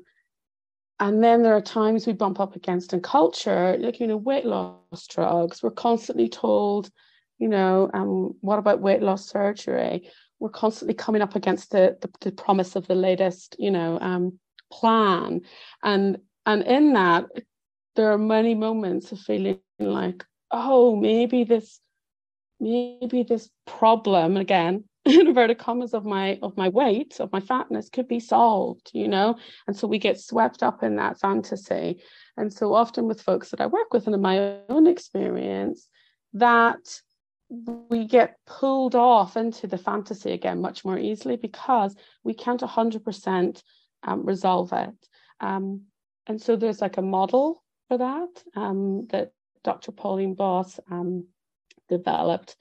and 1.04 1.22
then 1.22 1.44
there 1.44 1.56
are 1.56 1.62
times 1.62 2.08
we 2.08 2.14
bump 2.14 2.40
up 2.40 2.56
against 2.56 2.94
in 2.94 3.02
culture, 3.02 3.76
like 3.78 4.00
you 4.00 4.08
know, 4.08 4.18
weight 4.18 4.46
loss 4.46 5.06
drugs. 5.08 5.62
We're 5.62 5.72
constantly 5.72 6.30
told, 6.30 6.90
you 7.40 7.50
know, 7.50 7.90
um, 7.94 8.36
what 8.40 8.58
about 8.58 8.80
weight 8.80 9.02
loss 9.02 9.30
surgery? 9.30 10.10
We're 10.40 10.50
constantly 10.50 10.94
coming 10.94 11.22
up 11.22 11.36
against 11.36 11.72
the 11.72 11.98
the, 12.02 12.10
the 12.22 12.32
promise 12.32 12.78
of 12.78 12.88
the 12.88 12.96
latest, 12.96 13.58
you 13.60 13.72
know, 13.72 14.00
um, 14.00 14.40
plan 14.72 15.42
and 15.84 16.18
and 16.46 16.64
in 16.64 16.94
that 16.94 17.26
there 17.96 18.12
are 18.12 18.18
many 18.18 18.56
moments 18.56 19.12
of 19.12 19.20
feeling 19.20 19.60
like 19.80 20.26
oh 20.52 20.96
maybe 20.96 21.44
this 21.44 21.80
maybe 22.60 23.24
this 23.24 23.50
problem 23.66 24.38
again 24.38 24.84
in 25.20 25.28
inverted 25.28 25.58
commas 25.58 25.94
of 25.94 26.06
my 26.06 26.40
of 26.42 26.56
my 26.56 26.70
weight 26.70 27.20
of 27.20 27.32
my 27.32 27.40
fatness 27.40 27.90
could 27.90 28.08
be 28.08 28.20
solved 28.20 28.90
you 28.94 29.08
know 29.08 29.36
and 29.68 29.76
so 29.76 29.88
we 29.88 30.00
get 30.00 30.20
swept 30.20 30.64
up 30.64 30.82
in 30.84 30.96
that 30.96 31.20
fantasy 31.20 32.02
and 32.38 32.54
so 32.54 32.74
often 32.74 33.08
with 33.08 33.22
folks 33.22 33.50
that 33.50 33.62
i 33.62 33.66
work 33.66 33.94
with 33.94 34.06
and 34.06 34.16
in 34.16 34.22
my 34.22 34.58
own 34.70 34.88
experience 34.88 35.90
that 36.34 37.02
we 37.90 38.06
get 38.06 38.38
pulled 38.48 38.96
off 38.96 39.38
into 39.38 39.68
the 39.68 39.78
fantasy 39.78 40.32
again 40.32 40.60
much 40.60 40.84
more 40.84 40.98
easily 40.98 41.36
because 41.36 41.96
we 42.24 42.34
can't 42.34 42.62
100% 42.62 43.64
um, 44.04 44.26
resolve 44.26 44.74
it. 44.74 45.08
Um, 45.40 45.84
and 46.28 46.42
so 46.42 46.56
there's 46.56 46.82
like 46.82 46.98
a 46.98 47.02
model 47.02 47.64
for 47.88 47.98
that 47.98 48.44
um, 48.56 49.06
that 49.08 49.34
Dr. 49.64 49.92
Pauline 49.92 50.34
Boss 50.34 50.80
um, 50.90 51.28
developed 51.90 52.56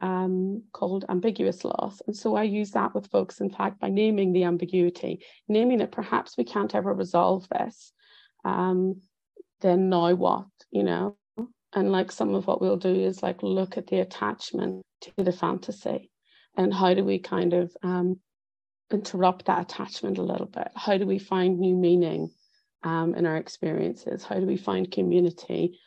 um, 0.00 0.62
called 0.72 1.04
ambiguous 1.08 1.64
loss. 1.64 2.02
And 2.06 2.16
so 2.16 2.36
I 2.36 2.42
use 2.42 2.72
that 2.72 2.94
with 2.94 3.10
folks, 3.10 3.40
in 3.40 3.50
fact, 3.50 3.80
by 3.80 3.88
naming 3.88 4.32
the 4.32 4.44
ambiguity, 4.44 5.24
naming 5.48 5.80
it 5.80 5.92
perhaps 5.92 6.36
we 6.36 6.44
can't 6.44 6.74
ever 6.74 6.92
resolve 6.92 7.48
this. 7.48 7.92
Um, 8.44 9.00
then 9.60 9.88
now 9.88 10.14
what, 10.14 10.46
you 10.70 10.82
know? 10.82 11.16
And 11.72 11.92
like 11.92 12.12
some 12.12 12.34
of 12.34 12.46
what 12.46 12.60
we'll 12.60 12.76
do 12.76 12.94
is 12.94 13.22
like 13.22 13.42
look 13.42 13.76
at 13.76 13.86
the 13.86 14.00
attachment 14.00 14.82
to 15.02 15.12
the 15.18 15.32
fantasy 15.32 16.10
and 16.56 16.72
how 16.72 16.94
do 16.94 17.04
we 17.04 17.18
kind 17.18 17.52
of 17.52 17.70
um, 17.82 18.18
interrupt 18.90 19.46
that 19.46 19.62
attachment 19.62 20.18
a 20.18 20.22
little 20.22 20.46
bit? 20.46 20.68
How 20.74 20.96
do 20.96 21.06
we 21.06 21.18
find 21.18 21.58
new 21.58 21.74
meaning 21.74 22.30
um, 22.82 23.14
in 23.14 23.26
our 23.26 23.36
experiences? 23.36 24.24
How 24.24 24.36
do 24.36 24.46
we 24.46 24.56
find 24.56 24.90
community? 24.90 25.78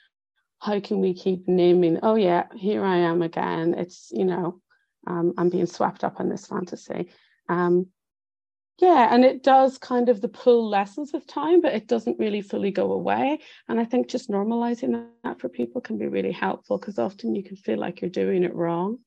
How 0.59 0.79
can 0.79 0.99
we 0.99 1.13
keep 1.13 1.47
naming, 1.47 1.99
oh, 2.03 2.15
yeah, 2.15 2.47
here 2.55 2.83
I 2.83 2.97
am 2.97 3.21
again? 3.21 3.75
It's, 3.75 4.11
you 4.13 4.25
know, 4.25 4.61
um, 5.07 5.33
I'm 5.37 5.49
being 5.49 5.65
swept 5.65 6.03
up 6.03 6.19
in 6.19 6.29
this 6.29 6.47
fantasy. 6.47 7.09
Um, 7.47 7.87
yeah, 8.79 9.13
and 9.13 9.25
it 9.25 9.43
does 9.43 9.77
kind 9.77 10.09
of 10.09 10.21
the 10.21 10.29
pull 10.29 10.69
lessens 10.69 11.11
with 11.11 11.27
time, 11.27 11.61
but 11.61 11.73
it 11.73 11.87
doesn't 11.87 12.19
really 12.19 12.41
fully 12.41 12.71
go 12.71 12.93
away. 12.93 13.39
And 13.67 13.79
I 13.79 13.85
think 13.85 14.07
just 14.07 14.29
normalizing 14.29 15.07
that 15.23 15.39
for 15.39 15.49
people 15.49 15.81
can 15.81 15.97
be 15.97 16.07
really 16.07 16.31
helpful 16.31 16.77
because 16.77 16.99
often 16.99 17.35
you 17.35 17.43
can 17.43 17.57
feel 17.57 17.77
like 17.77 18.01
you're 18.01 18.09
doing 18.09 18.43
it 18.43 18.55
wrong. 18.55 18.99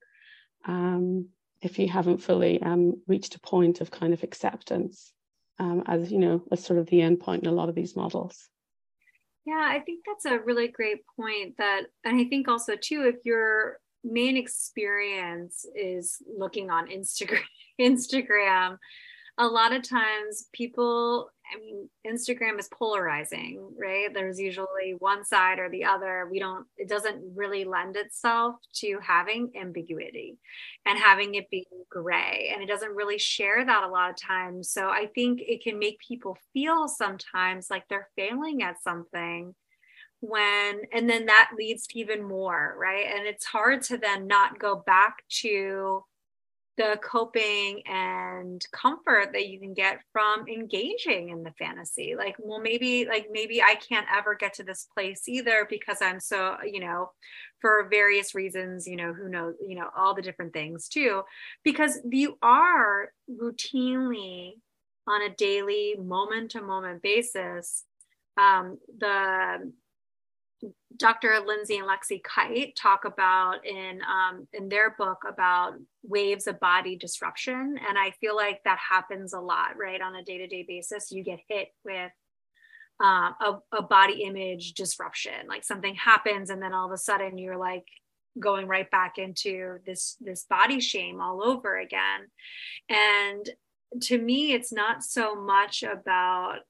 Um, 0.67 1.29
if 1.63 1.79
you 1.79 1.89
haven't 1.89 2.19
fully 2.19 2.61
um, 2.61 3.01
reached 3.07 3.35
a 3.35 3.41
point 3.41 3.81
of 3.81 3.91
kind 3.91 4.13
of 4.13 4.23
acceptance 4.23 5.13
um, 5.59 5.85
as 5.87 6.11
you 6.11 6.19
know 6.19 6.43
as 6.51 6.63
sort 6.63 6.79
of 6.79 6.87
the 6.87 7.01
end 7.01 7.21
point 7.21 7.45
in 7.45 7.49
a 7.49 7.55
lot 7.55 7.69
of 7.69 7.75
these 7.75 7.97
models 7.97 8.49
yeah 9.45 9.69
i 9.71 9.81
think 9.81 10.05
that's 10.07 10.25
a 10.25 10.41
really 10.41 10.69
great 10.69 11.01
point 11.17 11.57
that 11.59 11.83
and 12.05 12.21
i 12.21 12.25
think 12.25 12.49
also 12.49 12.75
too 12.77 13.03
if 13.03 13.17
your 13.25 13.79
main 14.05 14.37
experience 14.37 15.65
is 15.75 16.19
looking 16.37 16.71
on 16.71 16.89
instagram 16.89 17.41
instagram 17.81 18.77
a 19.39 19.47
lot 19.47 19.73
of 19.73 19.89
times 19.89 20.49
people 20.53 21.31
I 21.55 21.61
mean, 21.61 21.89
Instagram 22.07 22.59
is 22.59 22.69
polarizing, 22.69 23.75
right? 23.79 24.13
There's 24.13 24.41
usually 24.41 24.95
one 24.99 25.25
side 25.25 25.59
or 25.59 25.69
the 25.69 25.85
other. 25.85 26.29
We 26.31 26.39
don't, 26.39 26.67
it 26.77 26.89
doesn't 26.89 27.23
really 27.35 27.65
lend 27.65 27.97
itself 27.97 28.57
to 28.77 28.99
having 29.03 29.53
ambiguity 29.61 30.39
and 30.87 30.99
having 30.99 31.35
it 31.35 31.51
be 31.51 31.67
gray. 31.91 32.51
And 32.53 32.63
it 32.63 32.67
doesn't 32.67 32.95
really 32.95 33.19
share 33.19 33.65
that 33.65 33.85
a 33.85 33.89
lot 33.89 34.11
of 34.11 34.17
times. 34.17 34.71
So 34.71 34.89
I 34.89 35.09
think 35.15 35.41
it 35.43 35.63
can 35.63 35.79
make 35.79 35.99
people 35.99 36.39
feel 36.53 36.89
sometimes 36.89 37.71
like 37.71 37.89
they're 37.89 38.09
failing 38.17 38.63
at 38.63 38.83
something 38.83 39.55
when, 40.21 40.83
and 40.93 41.11
then 41.11 41.27
that 41.27 41.51
leads 41.59 41.87
to 41.89 41.99
even 41.99 42.23
more, 42.23 42.77
right? 42.79 43.07
And 43.07 43.27
it's 43.27 43.45
hard 43.45 43.83
to 43.83 43.99
then 43.99 44.27
not 44.27 44.59
go 44.59 44.77
back 44.87 45.25
to, 45.41 46.05
the 46.79 46.99
coping 47.03 47.83
and 47.87 48.65
comfort 48.73 49.31
that 49.33 49.49
you 49.49 49.61
can 49.61 49.75
get 49.75 50.01
from 50.13 50.47
engaging 50.49 51.29
in 51.29 51.43
the 51.43 51.53
fantasy. 51.53 52.15
Like 52.17 52.37
well 52.39 52.61
maybe 52.61 53.07
like 53.07 53.29
maybe 53.31 53.63
i 53.63 53.75
can't 53.75 54.07
ever 54.13 54.35
get 54.35 54.55
to 54.55 54.63
this 54.63 54.87
place 54.95 55.29
either 55.29 55.67
because 55.69 56.03
i'm 56.03 56.21
so 56.21 56.57
you 56.65 56.81
know 56.81 57.11
for 57.61 57.89
various 57.91 58.35
reasons 58.35 58.87
you 58.87 58.97
know 58.97 59.13
who 59.13 59.29
knows 59.29 59.55
you 59.67 59.75
know 59.75 59.89
all 59.97 60.15
the 60.15 60.23
different 60.23 60.53
things 60.53 60.89
too 60.89 61.23
because 61.65 62.01
you 62.11 62.39
are 62.43 63.13
routinely 63.31 64.53
on 65.07 65.23
a 65.23 65.35
daily 65.35 65.97
moment 65.99 66.51
to 66.51 66.63
moment 66.63 67.03
basis 67.03 67.85
um, 68.39 68.79
the 68.99 69.73
Dr. 70.97 71.41
Lindsay 71.45 71.79
and 71.79 71.89
Lexie 71.89 72.23
Kite 72.23 72.77
talk 72.77 73.05
about 73.05 73.67
in 73.67 74.01
um, 74.03 74.47
in 74.53 74.69
their 74.69 74.91
book 74.91 75.19
about 75.29 75.75
waves 76.03 76.47
of 76.47 76.61
body 76.61 76.97
disruption, 76.97 77.79
and 77.89 77.99
I 77.99 78.13
feel 78.21 78.37
like 78.37 78.61
that 78.65 78.79
happens 78.79 79.33
a 79.33 79.41
lot, 79.41 79.77
right? 79.77 80.01
On 80.01 80.15
a 80.15 80.25
day 80.25 80.39
to 80.39 80.47
day 80.47 80.65
basis, 80.67 81.11
you 81.11 81.25
get 81.25 81.41
hit 81.49 81.69
with 81.85 82.13
um, 83.01 83.35
a, 83.41 83.59
a 83.73 83.83
body 83.83 84.23
image 84.23 84.75
disruption, 84.75 85.49
like 85.49 85.65
something 85.65 85.95
happens, 85.95 86.51
and 86.51 86.63
then 86.63 86.73
all 86.73 86.87
of 86.87 86.93
a 86.93 86.99
sudden 86.99 87.39
you're 87.39 87.59
like 87.59 87.87
going 88.39 88.67
right 88.67 88.91
back 88.91 89.19
into 89.19 89.79
this 89.85 90.17
this 90.21 90.45
body 90.49 90.81
shame 90.81 91.21
all 91.21 91.43
over 91.43 91.79
again, 91.79 92.29
and 92.89 93.49
to 94.01 94.19
me, 94.19 94.53
it's 94.53 94.73
not 94.73 95.03
so 95.03 95.35
much 95.35 95.83
about 95.83 96.61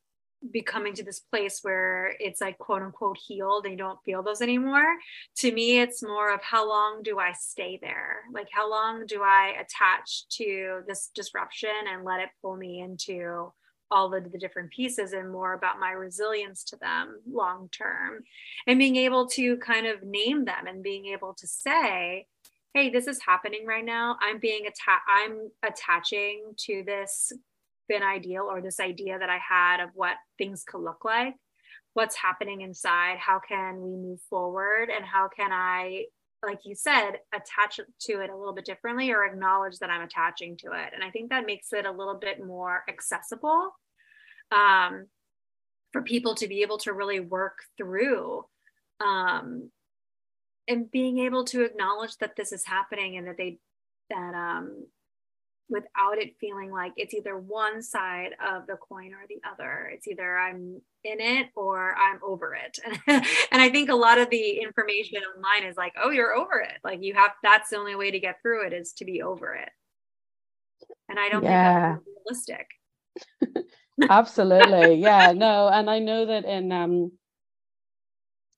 becoming 0.51 0.95
to 0.95 1.05
this 1.05 1.21
place 1.21 1.61
where 1.63 2.17
it's 2.19 2.41
like 2.41 2.59
quote 2.59 2.83
unquote 2.83 3.19
healed 3.19 3.65
and 3.65 3.73
you 3.73 3.79
don't 3.79 4.03
feel 4.05 4.23
those 4.23 4.41
anymore. 4.41 4.97
To 5.39 5.53
me 5.53 5.81
it's 5.81 6.03
more 6.03 6.33
of 6.33 6.43
how 6.43 6.69
long 6.69 7.03
do 7.03 7.19
i 7.19 7.33
stay 7.33 7.79
there? 7.81 8.23
Like 8.33 8.49
how 8.53 8.69
long 8.71 9.07
do 9.07 9.23
i 9.23 9.55
attach 9.61 10.27
to 10.39 10.83
this 10.87 11.11
disruption 11.15 11.71
and 11.93 12.05
let 12.05 12.21
it 12.21 12.31
pull 12.41 12.57
me 12.57 12.81
into 12.81 13.53
all 13.91 14.15
of 14.15 14.33
the 14.33 14.39
different 14.39 14.71
pieces 14.71 15.13
and 15.13 15.31
more 15.31 15.53
about 15.53 15.79
my 15.79 15.91
resilience 15.91 16.65
to 16.65 16.77
them 16.77 17.21
long 17.31 17.69
term? 17.71 18.25
And 18.67 18.79
being 18.79 18.97
able 18.97 19.29
to 19.29 19.57
kind 19.59 19.87
of 19.87 20.03
name 20.03 20.45
them 20.45 20.67
and 20.67 20.83
being 20.83 21.07
able 21.07 21.35
to 21.35 21.47
say 21.47 22.27
hey 22.75 22.89
this 22.89 23.07
is 23.07 23.21
happening 23.25 23.67
right 23.67 23.85
now. 23.85 24.17
I'm 24.21 24.39
being 24.39 24.63
attached 24.63 25.07
i'm 25.09 25.51
attaching 25.63 26.55
to 26.67 26.83
this 26.85 27.33
been 27.93 28.03
ideal 28.03 28.45
or 28.51 28.61
this 28.61 28.81
idea 28.81 29.19
that 29.19 29.29
I 29.29 29.39
had 29.39 29.81
of 29.81 29.91
what 29.95 30.17
things 30.39 30.65
could 30.67 30.81
look 30.81 31.05
like, 31.05 31.35
what's 31.93 32.17
happening 32.17 32.63
inside, 32.63 33.19
how 33.19 33.41
can 33.47 33.83
we 33.83 33.97
move 33.97 34.21
forward, 34.31 34.89
and 34.89 35.05
how 35.05 35.29
can 35.29 35.53
I 35.53 36.07
like 36.45 36.61
you 36.65 36.75
said, 36.75 37.13
attach 37.33 37.79
to 38.01 38.21
it 38.21 38.31
a 38.31 38.37
little 38.37 38.53
bit 38.53 38.65
differently 38.65 39.13
or 39.13 39.25
acknowledge 39.25 39.79
that 39.79 39.91
I'm 39.91 40.03
attaching 40.03 40.57
to 40.59 40.73
it. 40.73 40.91
And 40.93 41.05
I 41.05 41.11
think 41.11 41.31
that 41.31 41.47
makes 41.47 41.73
it 41.73 41.87
a 41.87 41.93
little 41.93 42.17
bit 42.17 42.45
more 42.45 42.83
accessible 42.89 43.71
um, 44.51 45.07
for 45.93 46.03
people 46.03 46.35
to 46.37 46.49
be 46.49 46.63
able 46.63 46.79
to 46.79 46.93
really 46.93 47.21
work 47.21 47.59
through 47.77 48.45
um, 49.01 49.71
and 50.67 50.91
being 50.91 51.19
able 51.19 51.45
to 51.45 51.63
acknowledge 51.63 52.17
that 52.19 52.35
this 52.37 52.53
is 52.53 52.65
happening 52.67 53.17
and 53.17 53.29
that 53.29 53.37
they, 53.37 53.59
that 54.11 54.35
um, 54.35 54.87
without 55.69 56.19
it 56.19 56.35
feeling 56.41 56.71
like 56.71 56.93
it's 56.97 57.15
either 57.15 57.37
one 57.37 57.83
side 57.83 58.31
of 58.47 58.67
the 58.67 58.77
coin 58.77 59.13
or 59.13 59.25
the 59.29 59.41
other. 59.51 59.91
It's 59.93 60.07
either 60.07 60.37
I'm 60.39 60.81
in 61.05 61.21
it 61.21 61.49
or 61.57 61.95
I'm 61.97 62.21
over 62.23 62.55
it. 62.55 62.79
and 63.51 63.63
I 63.63 63.71
think 63.71 63.89
a 63.89 63.95
lot 63.95 64.19
of 64.19 64.31
the 64.31 64.61
information 64.61 65.19
online 65.37 65.69
is 65.69 65.77
like, 65.77 65.95
oh, 66.03 66.11
you're 66.11 66.35
over 66.35 66.61
it. 66.61 66.79
Like 66.85 67.03
you 67.03 67.15
have 67.15 67.33
that's 67.43 67.71
the 67.71 67.77
only 67.77 67.97
way 67.97 68.11
to 68.11 68.21
get 68.21 68.37
through 68.43 68.67
it 68.67 68.73
is 68.73 68.93
to 68.95 69.05
be 69.05 69.23
over 69.23 69.55
it. 69.55 69.71
And 71.09 71.19
I 71.19 71.29
don't 71.29 71.43
yeah. 71.43 71.95
think 71.95 72.05
that's 72.27 72.47
realistic. 73.47 73.67
Absolutely. 74.11 74.97
Yeah. 74.97 75.33
No, 75.33 75.69
and 75.69 75.89
I 75.89 75.99
know 75.99 76.27
that 76.27 76.45
in 76.45 76.73
um 76.73 77.13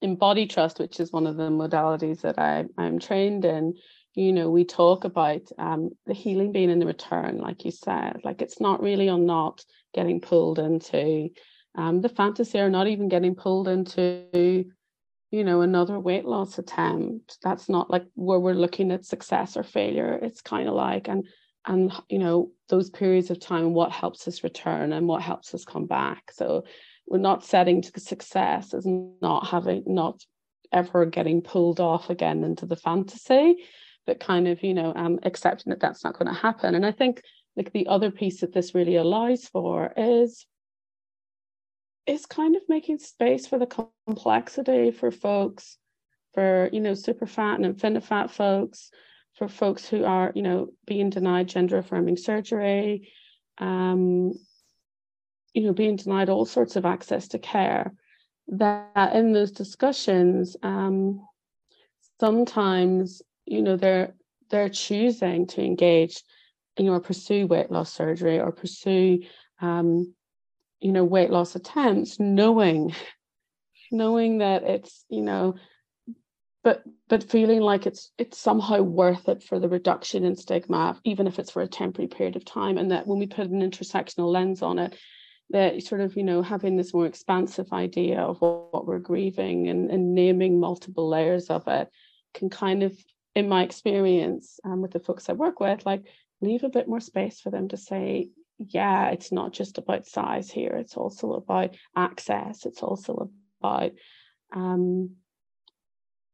in 0.04 0.16
body 0.16 0.46
trust, 0.46 0.78
which 0.78 1.00
is 1.00 1.12
one 1.12 1.26
of 1.26 1.36
the 1.36 1.48
modalities 1.48 2.20
that 2.20 2.38
I, 2.38 2.66
I'm 2.76 2.98
trained 2.98 3.46
in, 3.46 3.74
you 4.14 4.33
know 4.33 4.50
we 4.50 4.64
talk 4.64 5.05
about 5.05 5.42
um, 5.59 5.90
the 6.07 6.14
healing 6.14 6.53
being 6.53 6.70
in 6.70 6.79
the 6.79 6.87
return 6.87 7.38
like 7.38 7.64
you 7.64 7.70
said 7.70 8.20
like 8.24 8.42
it's 8.42 8.61
not 8.61 8.83
really 8.83 9.09
on 9.09 9.27
not 9.27 9.64
getting 9.94 10.20
pulled 10.20 10.59
into 10.59 11.29
um, 11.77 12.00
the 12.00 12.09
fantasy 12.09 12.59
or 12.59 12.70
not 12.70 12.87
even 12.87 13.09
getting 13.09 13.35
pulled 13.35 13.68
into 13.68 14.64
you 15.35 15.42
know 15.42 15.62
another 15.62 15.98
weight 15.98 16.24
loss 16.24 16.59
attempt. 16.59 17.38
That's 17.42 17.68
not 17.68 17.90
like 17.90 18.05
where 18.14 18.38
we're 18.38 18.55
looking 18.55 18.92
at 18.92 19.05
success 19.05 19.57
or 19.57 19.64
failure. 19.64 20.16
It's 20.22 20.40
kind 20.40 20.68
of 20.68 20.74
like 20.74 21.09
and 21.09 21.27
and 21.66 21.92
you 22.09 22.20
know 22.20 22.53
those 22.68 22.88
periods 22.88 23.31
of 23.31 23.40
time 23.40 23.74
what 23.74 23.90
helps 23.90 24.29
us 24.29 24.44
return 24.44 24.92
and 24.92 25.09
what 25.09 25.22
helps 25.22 25.53
us 25.53 25.64
come 25.64 25.87
back. 25.87 26.31
So 26.33 26.64
we're 27.09 27.18
not 27.18 27.44
setting 27.44 27.83
to 27.83 28.00
success 28.00 28.72
as 28.74 28.87
not 28.87 29.48
having 29.48 29.83
not 29.88 30.24
ever 30.72 31.05
getting 31.05 31.42
pulled 31.42 31.81
off 31.81 32.11
again 32.11 32.44
into 32.44 32.64
the 32.64 32.77
fantasy 32.77 33.57
but 34.06 34.20
kind 34.20 34.48
of 34.48 34.62
you 34.62 34.74
know 34.74 34.92
um, 34.94 35.18
accepting 35.22 35.70
that 35.70 35.80
that's 35.80 36.04
not 36.04 36.18
going 36.18 36.32
to 36.32 36.40
happen. 36.40 36.74
And 36.74 36.86
i 36.86 36.92
think 36.92 37.22
like 37.56 37.72
the 37.72 37.86
other 37.86 38.10
piece 38.10 38.40
that 38.40 38.52
this 38.52 38.74
really 38.74 38.96
allows 38.96 39.46
for 39.46 39.92
is 39.96 40.46
is 42.06 42.26
kind 42.26 42.56
of 42.56 42.62
making 42.68 42.98
space 42.98 43.46
for 43.46 43.58
the 43.58 43.66
complexity 44.06 44.90
for 44.90 45.10
folks 45.10 45.78
for 46.34 46.68
you 46.72 46.80
know 46.80 46.94
super 46.94 47.26
fat 47.26 47.58
and 47.58 47.76
infinifat 47.76 48.30
folks 48.30 48.90
for 49.34 49.48
folks 49.48 49.88
who 49.88 50.04
are 50.04 50.32
you 50.34 50.42
know 50.42 50.68
being 50.86 51.10
denied 51.10 51.48
gender 51.48 51.78
affirming 51.78 52.16
surgery 52.16 53.08
um 53.58 54.32
you 55.54 55.62
know 55.62 55.72
being 55.72 55.96
denied 55.96 56.28
all 56.28 56.44
sorts 56.44 56.76
of 56.76 56.84
access 56.84 57.28
to 57.28 57.38
care. 57.38 57.94
That 58.48 59.14
in 59.14 59.32
those 59.32 59.52
discussions 59.52 60.56
um 60.62 61.26
sometimes 62.20 63.22
you 63.46 63.62
know 63.62 63.76
they're 63.76 64.14
they're 64.50 64.68
choosing 64.68 65.46
to 65.46 65.62
engage 65.62 66.22
you 66.78 66.87
know 66.87 67.00
pursue 67.00 67.46
weight 67.46 67.70
loss 67.70 67.92
surgery 67.92 68.40
or 68.40 68.52
pursue 68.52 69.20
um, 69.61 70.14
you 70.80 70.92
know 70.92 71.04
weight 71.04 71.30
loss 71.30 71.54
attempts 71.54 72.18
knowing 72.18 72.94
knowing 73.90 74.38
that 74.38 74.62
it's 74.64 75.04
you 75.09 75.22
know 75.22 75.54
but 76.64 76.83
but 77.09 77.22
feeling 77.22 77.61
like 77.61 77.87
it's 77.87 78.11
it's 78.18 78.38
somehow 78.38 78.80
worth 78.80 79.28
it 79.28 79.42
for 79.42 79.61
the 79.61 79.68
reduction 79.68 80.24
in 80.24 80.35
stigma 80.35 80.98
even 81.04 81.26
if 81.26 81.38
it's 81.38 81.50
for 81.50 81.62
a 81.62 81.68
temporary 81.68 82.09
period 82.09 82.35
of 82.35 82.44
time. 82.44 82.78
And 82.78 82.90
that 82.90 83.07
when 83.07 83.18
we 83.18 83.26
put 83.26 83.50
an 83.50 83.61
intersectional 83.61 84.33
lens 84.33 84.62
on 84.62 84.78
it 84.78 84.96
that 85.50 85.80
sort 85.83 86.00
of 86.00 86.16
you 86.16 86.24
know 86.24 86.42
having 86.42 86.76
this 86.76 86.94
more 86.94 87.07
expansive 87.07 87.70
idea 87.72 88.18
of 88.18 88.40
what, 88.40 88.72
what 88.72 88.87
we're 88.87 88.98
grieving 88.98 89.68
and, 89.68 89.90
and 89.90 90.14
naming 90.14 90.59
multiple 90.59 91.09
layers 91.09 91.50
of 91.50 91.68
it 91.68 91.90
can 92.33 92.48
kind 92.48 92.83
of 92.83 92.96
in 93.34 93.48
my 93.48 93.62
experience 93.62 94.60
um, 94.64 94.80
with 94.80 94.92
the 94.92 95.00
folks 95.00 95.28
I 95.28 95.32
work 95.32 95.60
with, 95.60 95.84
like 95.84 96.04
leave 96.40 96.64
a 96.64 96.68
bit 96.68 96.88
more 96.88 97.00
space 97.00 97.40
for 97.40 97.50
them 97.50 97.68
to 97.68 97.76
say, 97.76 98.28
yeah, 98.58 99.10
it's 99.10 99.32
not 99.32 99.52
just 99.52 99.78
about 99.78 100.06
size 100.06 100.50
here. 100.50 100.72
It's 100.72 100.96
also 100.96 101.32
about 101.32 101.76
access. 101.96 102.66
It's 102.66 102.82
also 102.82 103.30
about, 103.60 103.92
um, 104.54 105.16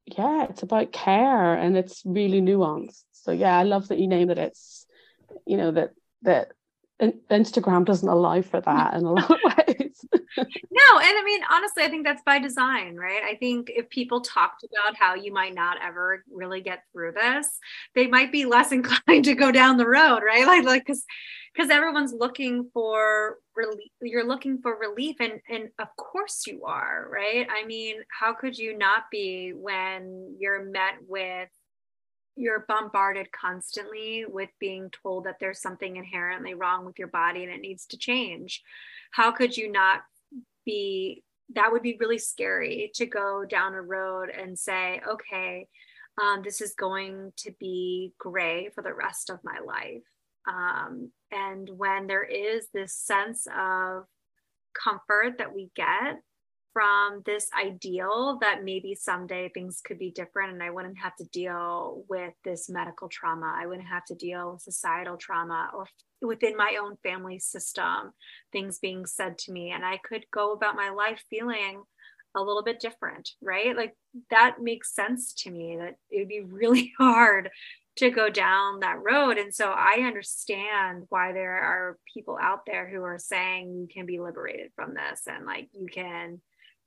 yeah, 0.06 0.46
it's 0.50 0.62
about 0.62 0.92
care 0.92 1.54
and 1.54 1.76
it's 1.76 2.02
really 2.04 2.40
nuanced. 2.40 3.04
So 3.12 3.32
yeah, 3.32 3.56
I 3.56 3.62
love 3.62 3.88
that 3.88 3.98
you 3.98 4.08
name 4.08 4.30
it. 4.30 4.38
It's, 4.38 4.86
you 5.46 5.56
know, 5.56 5.70
that 5.70 5.90
that 6.22 6.52
Instagram 7.00 7.84
doesn't 7.84 8.08
allow 8.08 8.42
for 8.42 8.60
that 8.60 8.94
in 8.94 9.04
a 9.04 9.12
lot 9.12 9.30
of 9.30 9.38
ways. 9.44 10.04
no, 10.36 10.98
and 10.98 11.18
I 11.18 11.22
mean, 11.24 11.40
honestly, 11.50 11.82
I 11.82 11.88
think 11.88 12.04
that's 12.04 12.22
by 12.22 12.38
design, 12.38 12.96
right? 12.96 13.22
I 13.22 13.36
think 13.36 13.70
if 13.74 13.88
people 13.88 14.20
talked 14.20 14.64
about 14.64 14.96
how 14.96 15.14
you 15.14 15.32
might 15.32 15.54
not 15.54 15.78
ever 15.82 16.24
really 16.30 16.60
get 16.60 16.84
through 16.92 17.12
this, 17.12 17.46
they 17.94 18.06
might 18.06 18.32
be 18.32 18.44
less 18.44 18.72
inclined 18.72 19.24
to 19.24 19.34
go 19.34 19.50
down 19.50 19.76
the 19.76 19.86
road, 19.86 20.20
right? 20.24 20.46
Like, 20.46 20.64
like, 20.64 20.86
because 20.86 21.04
because 21.54 21.70
everyone's 21.70 22.12
looking 22.12 22.70
for 22.72 23.38
relief 23.56 23.90
you're 24.00 24.26
looking 24.26 24.60
for 24.62 24.78
relief 24.78 25.16
and 25.20 25.40
and 25.48 25.68
of 25.78 25.88
course 25.96 26.44
you 26.46 26.64
are 26.64 27.08
right 27.10 27.46
i 27.50 27.66
mean 27.66 27.96
how 28.18 28.32
could 28.32 28.56
you 28.56 28.78
not 28.78 29.04
be 29.10 29.52
when 29.54 30.34
you're 30.38 30.64
met 30.64 30.94
with 31.08 31.48
you're 32.36 32.64
bombarded 32.68 33.30
constantly 33.32 34.24
with 34.26 34.50
being 34.58 34.90
told 35.02 35.24
that 35.24 35.36
there's 35.40 35.60
something 35.60 35.96
inherently 35.96 36.54
wrong 36.54 36.84
with 36.84 36.98
your 36.98 37.08
body 37.08 37.42
and 37.42 37.52
it 37.52 37.60
needs 37.60 37.86
to 37.86 37.98
change. 37.98 38.62
How 39.12 39.30
could 39.30 39.56
you 39.56 39.70
not 39.70 40.00
be 40.64 41.24
that 41.54 41.72
would 41.72 41.82
be 41.82 41.96
really 41.98 42.18
scary 42.18 42.92
to 42.94 43.06
go 43.06 43.44
down 43.44 43.74
a 43.74 43.82
road 43.82 44.30
and 44.30 44.56
say 44.56 45.00
okay 45.08 45.66
um, 46.20 46.42
this 46.42 46.60
is 46.60 46.74
going 46.74 47.32
to 47.38 47.52
be 47.58 48.12
gray 48.18 48.68
for 48.74 48.82
the 48.82 48.92
rest 48.92 49.30
of 49.30 49.38
my 49.42 49.58
life. 49.64 50.02
Um, 50.46 51.10
and 51.30 51.68
when 51.76 52.06
there 52.06 52.24
is 52.24 52.68
this 52.72 52.94
sense 52.94 53.46
of 53.46 54.04
comfort 54.74 55.38
that 55.38 55.54
we 55.54 55.70
get 55.74 56.20
from 56.72 57.22
this 57.26 57.48
ideal 57.58 58.38
that 58.40 58.64
maybe 58.64 58.94
someday 58.94 59.48
things 59.48 59.80
could 59.84 59.98
be 59.98 60.10
different 60.10 60.52
and 60.52 60.62
I 60.62 60.70
wouldn't 60.70 60.98
have 60.98 61.16
to 61.16 61.24
deal 61.24 62.04
with 62.08 62.32
this 62.44 62.68
medical 62.68 63.08
trauma. 63.08 63.54
I 63.56 63.66
wouldn't 63.66 63.88
have 63.88 64.04
to 64.06 64.14
deal 64.14 64.52
with 64.52 64.62
societal 64.62 65.16
trauma 65.16 65.70
or 65.74 65.86
within 66.22 66.56
my 66.56 66.78
own 66.80 66.96
family 67.02 67.38
system, 67.38 68.12
things 68.52 68.78
being 68.78 69.06
said 69.06 69.38
to 69.38 69.52
me. 69.52 69.70
And 69.70 69.84
I 69.84 69.98
could 69.98 70.24
go 70.32 70.52
about 70.52 70.76
my 70.76 70.90
life 70.90 71.22
feeling 71.30 71.82
a 72.36 72.40
little 72.40 72.62
bit 72.62 72.80
different, 72.80 73.30
right? 73.42 73.76
Like 73.76 73.94
that 74.30 74.56
makes 74.60 74.94
sense 74.94 75.32
to 75.42 75.50
me 75.50 75.76
that 75.78 75.96
it 76.10 76.18
would 76.20 76.28
be 76.28 76.40
really 76.46 76.92
hard 76.98 77.50
to 77.96 78.10
go 78.10 78.30
down 78.30 78.80
that 78.80 79.02
road. 79.02 79.36
And 79.36 79.54
so 79.54 79.70
I 79.70 80.04
understand 80.06 81.04
why 81.08 81.32
there 81.32 81.58
are 81.58 81.98
people 82.14 82.38
out 82.40 82.64
there 82.66 82.88
who 82.88 83.02
are 83.02 83.18
saying 83.18 83.74
you 83.74 83.88
can 83.92 84.06
be 84.06 84.20
liberated 84.20 84.70
from 84.76 84.94
this 84.94 85.22
and 85.26 85.44
like 85.44 85.68
you 85.72 85.86
can 85.92 86.40